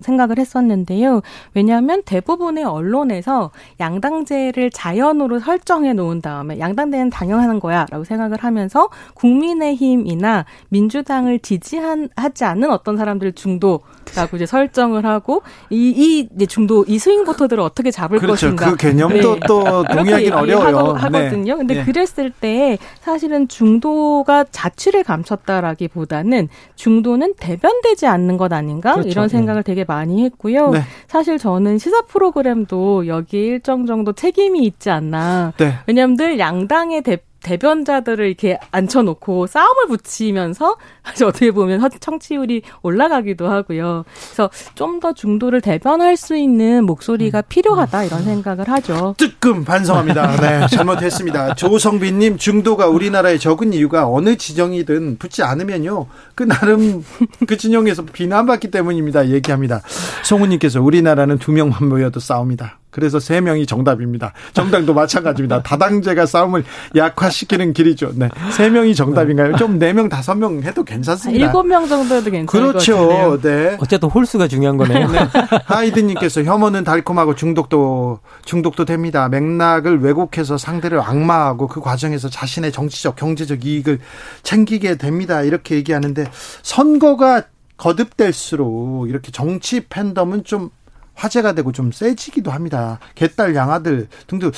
[0.00, 1.22] 생각을 했었는데요.
[1.54, 11.40] 왜냐하면 대부분의 언론에서 양당제를 자연으로 설정해 놓은 다음에 양당제는 당연한 거야라고 생각을 하면서 국민의힘이나 민주당을
[11.40, 17.90] 지지하지 않는 어떤 사람들 중도라고 이제 설정을 하고 이, 이 중도 이 스윙 보터들을 어떻게
[17.90, 18.46] 잡을 그렇죠.
[18.46, 18.70] 것인가.
[18.70, 20.94] 그 개념도 또 동의하기는 어려워요.
[20.94, 21.56] 하거든요.
[21.56, 21.84] 근데 네.
[21.84, 29.08] 그랬을 때 사실은 중도가 자취를 감췄다라기보다는 중도는 대변되지 않는 것 아닌가 그렇죠.
[29.08, 30.70] 이런 생각을 되게 많이 했고요.
[30.70, 30.80] 네.
[31.08, 35.52] 사실 저는 시사 프로그램도 여기에 일정 정도 책임이 있지 않나.
[35.56, 35.74] 네.
[35.86, 43.46] 왜냐하면 늘 양당의 대 대변자들을 이렇게 앉혀놓고 싸움을 붙이면서 사실 어떻게 보면 허- 청취율이 올라가기도
[43.48, 44.04] 하고요.
[44.26, 49.14] 그래서 좀 더 중도를 대변할 수 있는 목소리가 필요하다 이런 생각을 하죠.
[49.18, 50.36] 뜨끔 반성합니다.
[50.40, 51.54] 네, 잘못했습니다.
[51.56, 56.06] 조성빈님 중도가 우리나라에 적은 이유가 어느 지정이든 붙지 않으면요.
[56.34, 57.04] 그 나름
[57.46, 59.28] 그 진영에서 비난받기 때문입니다.
[59.28, 59.82] 얘기합니다.
[60.24, 62.78] 송우님께서 우리나라는 두 명만 모여도 싸웁니다.
[62.94, 64.32] 그래서 세 명이 정답입니다.
[64.52, 65.62] 정당도 마찬가지입니다.
[65.66, 66.62] 다당제가 싸움을
[66.94, 68.12] 약화시키는 길이죠.
[68.14, 69.56] 네, 세 명이 정답인가요?
[69.56, 71.44] 좀 네 명, 다섯 명 해도 괜찮습니다.
[71.44, 72.68] 일곱 명 정도 해도 괜찮을.
[72.68, 73.40] 그렇죠.
[73.42, 73.76] 네.
[73.80, 75.08] 어쨌든 홀수가 중요한 거네요.
[75.08, 75.18] 네.
[75.64, 79.28] 하이드님께서 혐오는 달콤하고 중독도 중독도 됩니다.
[79.28, 83.98] 맥락을 왜곡해서 상대를 악마하고 그 과정에서 자신의 정치적 경제적 이익을
[84.44, 85.42] 챙기게 됩니다.
[85.42, 86.26] 이렇게 얘기하는데
[86.62, 87.42] 선거가
[87.76, 90.70] 거듭될수록 이렇게 정치 팬덤은 좀
[91.14, 92.98] 화제가 되고 좀 세지기도 합니다.
[93.14, 94.52] 개딸 양아들 등등 어,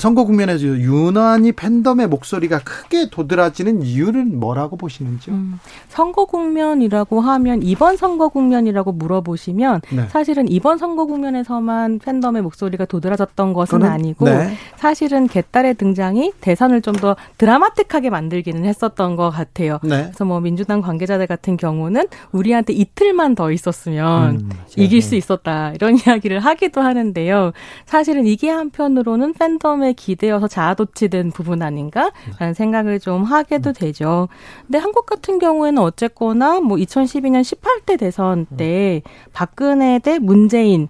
[0.00, 5.34] 선거 국면에서 유난히 팬덤의 목소리가 크게 도드라지는 이유는 뭐라고 보시는지요?
[5.34, 10.06] 음, 선거 국면이라고 하면 이번 선거 국면이라고 물어보시면 네.
[10.08, 14.54] 사실은 이번 선거 국면에서만 팬덤의 목소리가 도드라졌던 것은 그건- 아니고 네.
[14.76, 19.80] 사실은 개딸의 등장이 대선을 좀 더 드라마틱하게 만들기는 했었던 것 같아요.
[19.82, 20.04] 네.
[20.04, 25.94] 그래서 뭐 민주당 관계자들 같은 경우는 우리한테 이틀만 더 있었으면 음, 이길 수 있었다 이런
[25.98, 27.50] 이야기를 하기도 하는데요.
[27.84, 34.28] 사실은 이게 한편으로는 팬덤 에 기대어서 자아도취된 부분 아닌가라는 생각을 좀 하게도 되죠.
[34.66, 39.02] 근데 한국 같은 경우에는 어쨌거나 뭐 2012년 18대 대선 때
[39.32, 40.88] 박근혜 대 문재인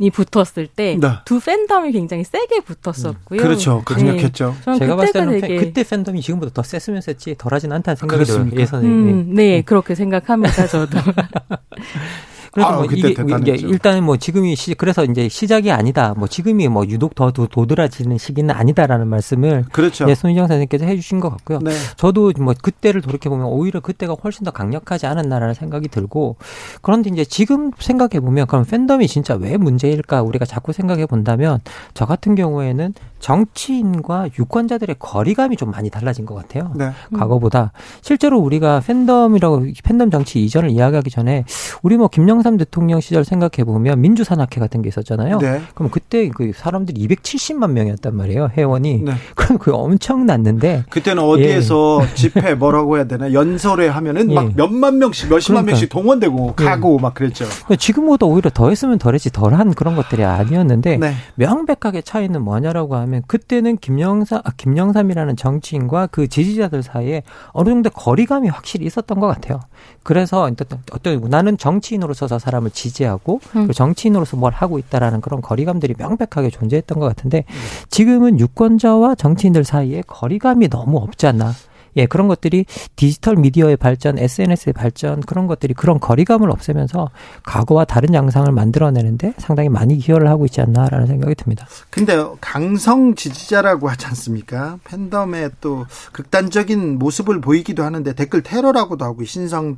[0.00, 1.08] 이 붙었을 때 네.
[1.24, 3.40] 두 팬덤이 굉장히 세게 붙었었고요.
[3.40, 3.82] 그렇죠.
[3.84, 4.54] 강력했죠.
[4.56, 4.62] 네.
[4.64, 7.96] 저는 제가 봤을 그때가 때는 되게 팬- 그때 팬덤이 지금보다 더 셌으면 셌지 덜하진 않다는
[7.96, 8.50] 생각이 들어요.
[8.56, 8.86] 예선에.
[8.86, 10.98] 음, 네, 그렇게 생각합니다, 저도.
[12.54, 13.24] 그래서 아, 뭐 그때 이게.
[13.52, 16.14] 이게 일단은 뭐 지금이 시, 그래서 이제 시작이 아니다.
[16.16, 20.06] 뭐 지금이 뭐 유독 더 도- 도드라지는 시기는 아니다라는 말씀을 그렇죠.
[20.08, 21.58] 예, 손희정 선생님께서 해주신 것 같고요.
[21.62, 21.72] 네.
[21.96, 26.36] 저도 뭐 그때를 돌이켜 보면 오히려 그때가 훨씬 더 강력하지 않았나라는 생각이 들고
[26.80, 31.58] 그런데 이제 지금 생각해 보면 그럼 팬덤이 진짜 왜 문제일까 우리가 자꾸 생각해 본다면
[31.92, 36.72] 저 같은 경우에는 정치인과 유권자들의 거리감이 좀 많이 달라진 것 같아요.
[36.76, 36.90] 네.
[37.16, 37.72] 과거보다
[38.02, 41.44] 실제로 우리가 팬덤이라고 팬덤 정치 이전을 이야기하기 전에
[41.82, 45.38] 우리 뭐 김영 삼 대통령 시절 생각해 보면 민주산악회 같은 게 있었잖아요.
[45.38, 45.62] 네.
[45.74, 49.02] 그럼 그때 그 사람들이 270만 명이었단 말이에요 회원이.
[49.02, 49.12] 네.
[49.34, 54.34] 그럼 그게 엄청 났는데 그때는 어디에서 집회 뭐라고 해야 되나 연설회 하면은 예.
[54.34, 55.72] 막 몇만 명씩 몇십만 그러니까.
[55.72, 56.64] 명씩 동원되고 예.
[56.64, 57.46] 가고 막 그랬죠.
[57.78, 61.14] 지금보다 오히려 더 했으면 덜했지 덜한 그런 것들이 아니었는데 네.
[61.36, 67.22] 명백하게 차이는 뭐냐라고 하면 그때는 김영삼 아, 김영삼이라는 정치인과 그 지지자들 사이에
[67.52, 69.60] 어느 정도 거리감이 확실히 있었던 것 같아요.
[70.02, 70.50] 그래서
[70.92, 73.50] 어떤 나는 정치인으로서 저 사람을 지지하고 음.
[73.52, 77.44] 그리고 정치인으로서 뭘 하고 있다라는 그런 거리감들이 명백하게 존재했던 것 같은데
[77.90, 81.52] 지금은 유권자와 정치인들 사이에 거리감이 너무 없지 않나.
[81.96, 82.66] 예, 그런 것들이
[82.96, 87.10] 디지털 미디어의 발전, SNS의 발전, 그런 것들이 그런 거리감을 없애면서
[87.46, 91.68] 과거와 다른 양상을 만들어내는데 상당히 많이 기여를 하고 있지 않나라는 생각이 듭니다.
[91.90, 94.80] 근데 강성 지지자라고 하지 않습니까?
[94.82, 99.76] 팬덤의 또 극단적인 모습을 보이기도 하는데 댓글 테러라고도 하고 신성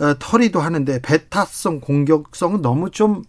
[0.00, 3.22] 어, 털이도 하는데 배타성 공격성은 너무 좀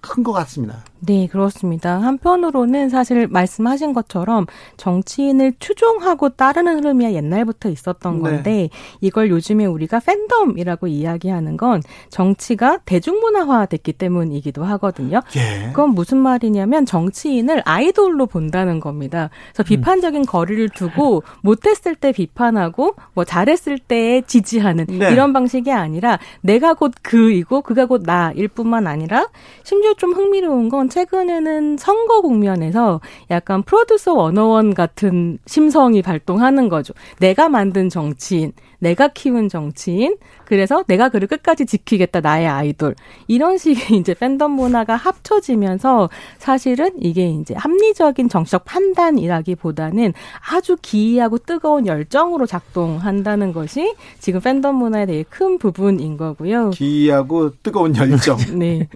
[0.00, 0.84] 큰 것 같습니다.
[1.00, 2.00] 네, 그렇습니다.
[2.00, 4.46] 한편으로는 사실 말씀하신 것처럼
[4.76, 8.22] 정치인을 추종하고 따르는 흐름이 옛날부터 있었던 네.
[8.22, 8.68] 건데
[9.00, 15.20] 이걸 요즘에 우리가 팬덤이라고 이야기하는 건 정치가 대중문화화 됐기 때문이기도 하거든요.
[15.36, 15.68] 예.
[15.68, 19.30] 그건 무슨 말이냐면 정치인을 아이돌로 본다는 겁니다.
[19.52, 25.10] 그래서 비판적인 거리를 두고 못했을 때 비판하고 뭐 잘했을 때 지지하는 네.
[25.12, 29.28] 이런 방식이 아니라 내가 곧 그이고 그가 곧 나일 뿐만 아니라
[29.62, 33.00] 심지어 좀 흥미로운 건 보면 최근에는 선거 국면에서
[33.30, 36.94] 약간 프로듀서 원어원 같은 심성이 발동하는 거죠.
[37.20, 42.94] 내가 만든 정치인, 내가 키운 정치인, 그래서 내가 그를 끝까지 지키겠다, 나의 아이돌.
[43.28, 50.14] 이런 식의 이제 팬덤 문화가 합쳐지면서 사실은 이게 이제 합리적인 정치적 판단이라기보다는
[50.50, 56.70] 아주 기이하고 뜨거운 열정으로 작동한다는 것이 지금 팬덤 문화의 되게 큰 부분인 거고요.
[56.70, 58.38] 기이하고 뜨거운 열정.
[58.58, 58.88] 네.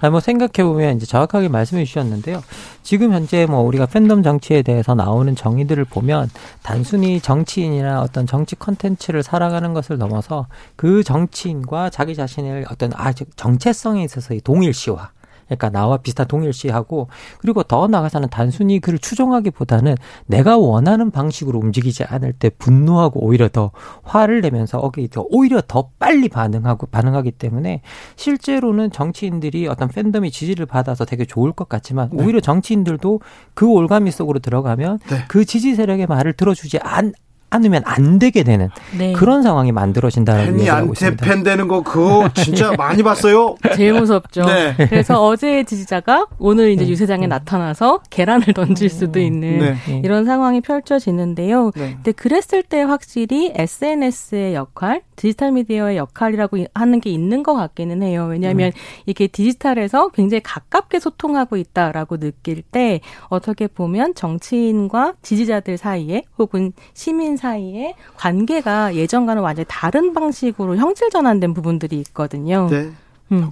[0.00, 2.42] 아, 뭐 생각해 보면 이제 정확하게 말씀해 주셨는데요.
[2.82, 6.30] 지금 현재 뭐 우리가 팬덤 정치에 대해서 나오는 정의들을 보면
[6.62, 10.46] 단순히 정치인이나 어떤 정치 컨텐츠를 살아가는 것을 넘어서
[10.76, 15.10] 그 정치인과 자기 자신의 어떤 아, 정체성에 있어서의 동일시와
[15.56, 17.08] 그러니까 나와 비슷한 동일시하고
[17.38, 19.96] 그리고 더 나아가서는 단순히 그를 추종하기보다는
[20.26, 23.70] 내가 원하는 방식으로 움직이지 않을 때 분노하고 오히려 더
[24.02, 27.82] 화를 내면서 어기 더 오히려 더 빨리 반응하고 반응하기 때문에
[28.16, 32.24] 실제로는 정치인들이 어떤 팬덤이 지지를 받아서 되게 좋을 것 같지만 네.
[32.24, 33.20] 오히려 정치인들도
[33.54, 35.24] 그 올가미 속으로 들어가면 네.
[35.28, 37.12] 그 지지 세력의 말을 들어주지 않
[37.52, 39.12] 않으면 안 되게 되는 네.
[39.12, 41.26] 그런 상황이 만들어진다는 팬이 얘기를 하고 안테 있습니다.
[41.26, 43.56] 팬 되는 거 그거 진짜 많이 봤어요.
[43.76, 44.44] 제일 무섭죠.
[44.44, 44.74] 네.
[44.88, 50.00] 그래서 어제의 지지자가 오늘 이제 유세장에 나타나서 계란을 던질 수도 있는 네.
[50.04, 51.72] 이런 상황이 펼쳐지는데요.
[51.74, 51.94] 네.
[51.94, 58.26] 근데 그랬을 때 확실히 SNS의 역할, 디지털 미디어의 역할이라고 하는 게 있는 것 같기는 해요.
[58.30, 58.80] 왜냐하면 네.
[59.06, 67.36] 이게 디지털에서 굉장히 가깝게 소통하고 있다라고 느낄 때 어떻게 보면 정치인과 지지자들 사이에 혹은 시민
[67.42, 72.68] 사이에 관계가 예전과는 완전히 다른 방식으로 형질 전환된 부분들이 있거든요.
[72.70, 72.90] 네.
[73.32, 73.50] 음.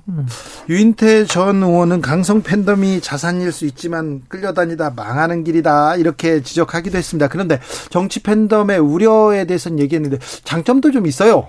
[0.68, 7.28] 유인태 전 의원은 강성 팬덤이 자산일 수 있지만 끌려다니다 망하는 길이다 이렇게 지적하기도 했습니다.
[7.28, 7.58] 그런데
[7.88, 11.48] 정치 팬덤의 우려에 대해서는 얘기했는데 장점도 좀 있어요.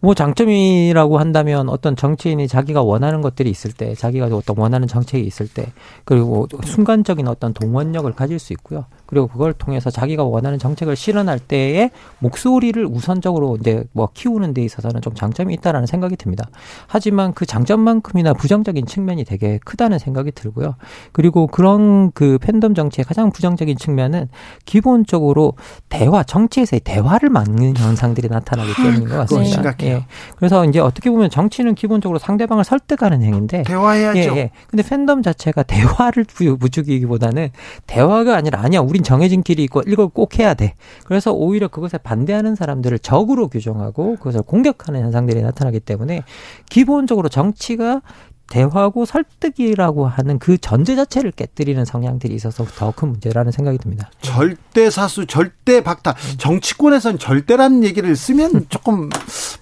[0.00, 5.48] 뭐 장점이라고 한다면 어떤 정치인이 자기가 원하는 것들이 있을 때, 자기가 어떤 원하는 정책이 있을
[5.48, 5.72] 때,
[6.04, 8.84] 그리고 순간적인 어떤 동원력을 가질 수 있고요.
[9.06, 11.90] 그리고 그걸 통해서 자기가 원하는 정책을 실현할 때에
[12.20, 16.48] 목소리를 우선적으로 이제 뭐 키우는 데 있어서는 좀 장점이 있다라는 생각이 듭니다.
[16.86, 20.76] 하지만 그 장점만큼이나 부정적인 측면이 되게 크다는 생각이 들고요.
[21.12, 24.28] 그리고 그런 그 팬덤 정치의 가장 부정적인 측면은
[24.64, 25.52] 기본적으로
[25.90, 29.56] 대화, 정치에서의 대화를 막는 현상들이 나타나기 때문인 것 같습니다.
[29.86, 30.06] 예.
[30.36, 34.18] 그래서 이제 어떻게 보면 정치는 기본적으로 상대방을 설득하는 행위인데 대화해야죠.
[34.18, 34.50] 예, 예.
[34.68, 37.50] 근데 팬덤 자체가 대화를 부- 부추기기보다는
[37.86, 40.74] 대화가 아니라 아니야, 우린 정해진 길이 있고 이걸 꼭 해야 돼.
[41.04, 46.22] 그래서 오히려 그것에 반대하는 사람들을 적으로 규정하고 그것을 공격하는 현상들이 나타나기 때문에
[46.70, 48.02] 기본적으로 정치가
[48.48, 54.10] 대화고 설득이라고 하는 그 전제 자체를 깨뜨리는 성향들이 있어서 더 큰 문제라는 생각이 듭니다.
[54.20, 56.14] 절대 사수, 절대 박탈.
[56.38, 59.10] 정치권에선 절대라는 얘기를 쓰면 조금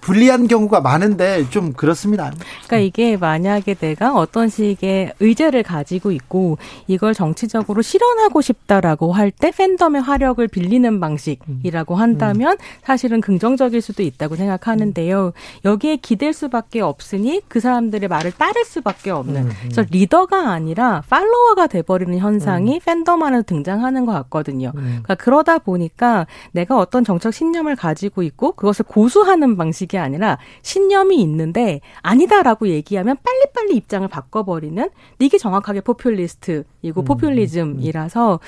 [0.01, 2.31] 불리한 경우가 많은데 좀 그렇습니다.
[2.67, 6.57] 그러니까 이게 만약에 내가 어떤 식의 의제를 가지고 있고
[6.87, 14.35] 이걸 정치적으로 실현하고 싶다라고 할 때 팬덤의 화력을 빌리는 방식이라고 한다면 사실은 긍정적일 수도 있다고
[14.35, 15.33] 생각하는데요.
[15.65, 19.49] 여기에 기댈 수밖에 없으니 그 사람들의 말을 따를 수 밖에 없는.
[19.61, 24.71] 그래서 리더가 아니라 팔로워가 돼버리는 현상이 팬덤 안에 등장하는 것 같거든요.
[24.73, 31.81] 그러니까 그러다 보니까 내가 어떤 정책 신념을 가지고 있고 그것을 고수하는 방식이 아니라 신념이 있는데
[32.01, 34.89] 아니다라고 얘기하면 빨리빨리 입장을 바꿔버리는
[35.19, 38.39] 이게 정확하게 포퓰리스트이고 포퓰리즘이라서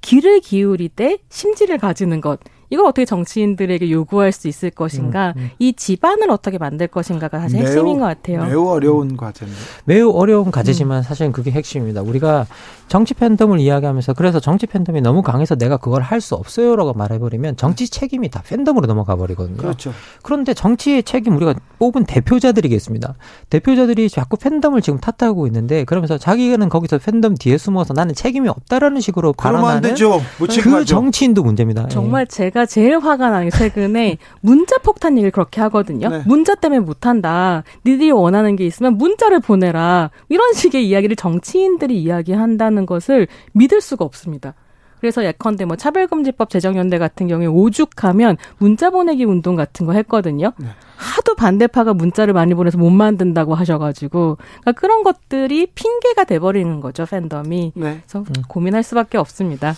[0.00, 2.40] 귀를 기울일 때 심지를 가지는 것.
[2.74, 5.32] 이걸 어떻게 정치인들에게 요구할 수 있을 것인가?
[5.60, 8.44] 이 집안을 어떻게 만들 것인가가 사실 핵심인 것 같아요.
[8.44, 9.60] 매우 어려운 과제입니다.
[9.84, 12.02] 매우 어려운 과제지만 사실은 그게 핵심입니다.
[12.02, 12.46] 우리가
[12.88, 17.86] 정치 팬덤을 이야기하면서 그래서 정치 팬덤이 너무 강해서 내가 그걸 할 수 없어요라고 말해버리면 정치
[17.86, 19.58] 책임이 다 팬덤으로 넘어가 버리거든요.
[19.58, 19.92] 그렇죠.
[20.22, 23.14] 그런데 정치의 책임 우리가 뽑은 대표자들이겠습니다.
[23.50, 29.02] 대표자들이 자꾸 팬덤을 지금 탓하고 있는데 그러면서 자기는 거기서 팬덤 뒤에 숨어서 나는 책임이 없다라는
[29.02, 30.20] 식으로 발언하는 되죠.
[30.38, 30.84] 못 그.
[30.86, 31.84] 정치인도 문제입니다.
[31.84, 31.88] 예.
[31.88, 36.08] 정말 제가 제일 화가 나는 게 최근에 문자 폭탄 얘기를 그렇게 하거든요.
[36.08, 36.22] 네.
[36.26, 37.62] 문자 때문에 못한다.
[37.84, 40.10] 니들이 원하는 게 있으면 문자를 보내라.
[40.28, 44.54] 이런 식의 이야기를 정치인들이 이야기한다는 것을 믿을 수가 없습니다.
[45.04, 50.52] 그래서 예컨대 뭐 차별금지법 제정연대 같은 경우에 오죽하면 문자 보내기 운동 같은 거 했거든요.
[50.56, 50.68] 네.
[50.96, 57.72] 하도 반대파가 문자를 많이 보내서 못 만든다고 하셔가지고 그러니까 그런 것들이 핑계가 돼버리는 거죠 팬덤이.
[57.74, 58.00] 네.
[58.08, 59.74] 그래서 고민할 수밖에 없습니다.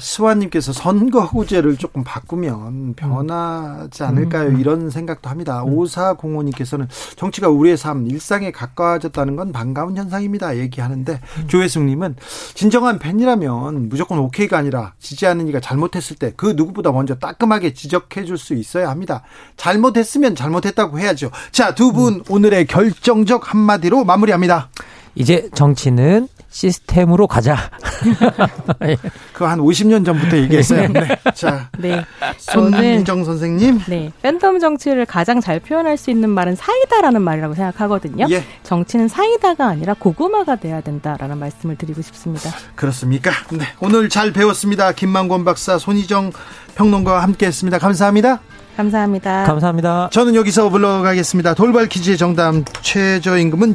[0.00, 4.52] 스와님께서 선거구제를 조금 바꾸면 변하지 않을까요?
[4.58, 5.62] 이런 생각도 합니다.
[5.64, 10.56] 오사공호님께서는 정치가 우리의 삶, 일상에 가까워졌다는 건 반가운 현상입니다.
[10.58, 12.16] 얘기하는데 조혜숙님은
[12.54, 18.34] 진정한 팬이라면 무조건 오케이가 아니라 지지하는 이가 잘못했을 때 그 누구보다 먼저 따끔하게 지적해 줄
[18.36, 19.22] 수 있어야 합니다.
[19.56, 21.30] 잘못했으면 잘못했다고 해야죠.
[21.52, 24.68] 자, 두분 오늘의 결정적 한마디로 마무리합니다.
[25.14, 27.56] 이제 정치는 시스템으로 가자.
[29.32, 30.86] 그거 한 50년 전부터 얘기했어요.
[30.88, 31.08] 네.
[31.34, 32.04] 자, 네.
[32.38, 33.80] 손민정 선생님.
[33.88, 34.12] 네.
[34.22, 38.26] 팬덤 정치를 가장 잘 표현할 수 있는 말은 사이다라는 말이라고 생각하거든요.
[38.30, 38.44] 예.
[38.62, 42.50] 정치는 사이다가 아니라 고구마가 돼야 된다라는 말씀을 드리고 싶습니다.
[42.76, 43.32] 그렇습니까?
[43.50, 43.64] 네.
[43.80, 44.92] 오늘 잘 배웠습니다.
[44.92, 46.30] 김만권 박사, 손희정
[46.76, 47.78] 평론가와 함께 했습니다.
[47.80, 48.38] 감사합니다.
[48.76, 49.44] 감사합니다.
[49.44, 50.08] 감사합니다.
[50.12, 51.54] 저는 여기서 물러가겠습니다.
[51.54, 53.74] 돌발 퀴즈의 정답 최저임금은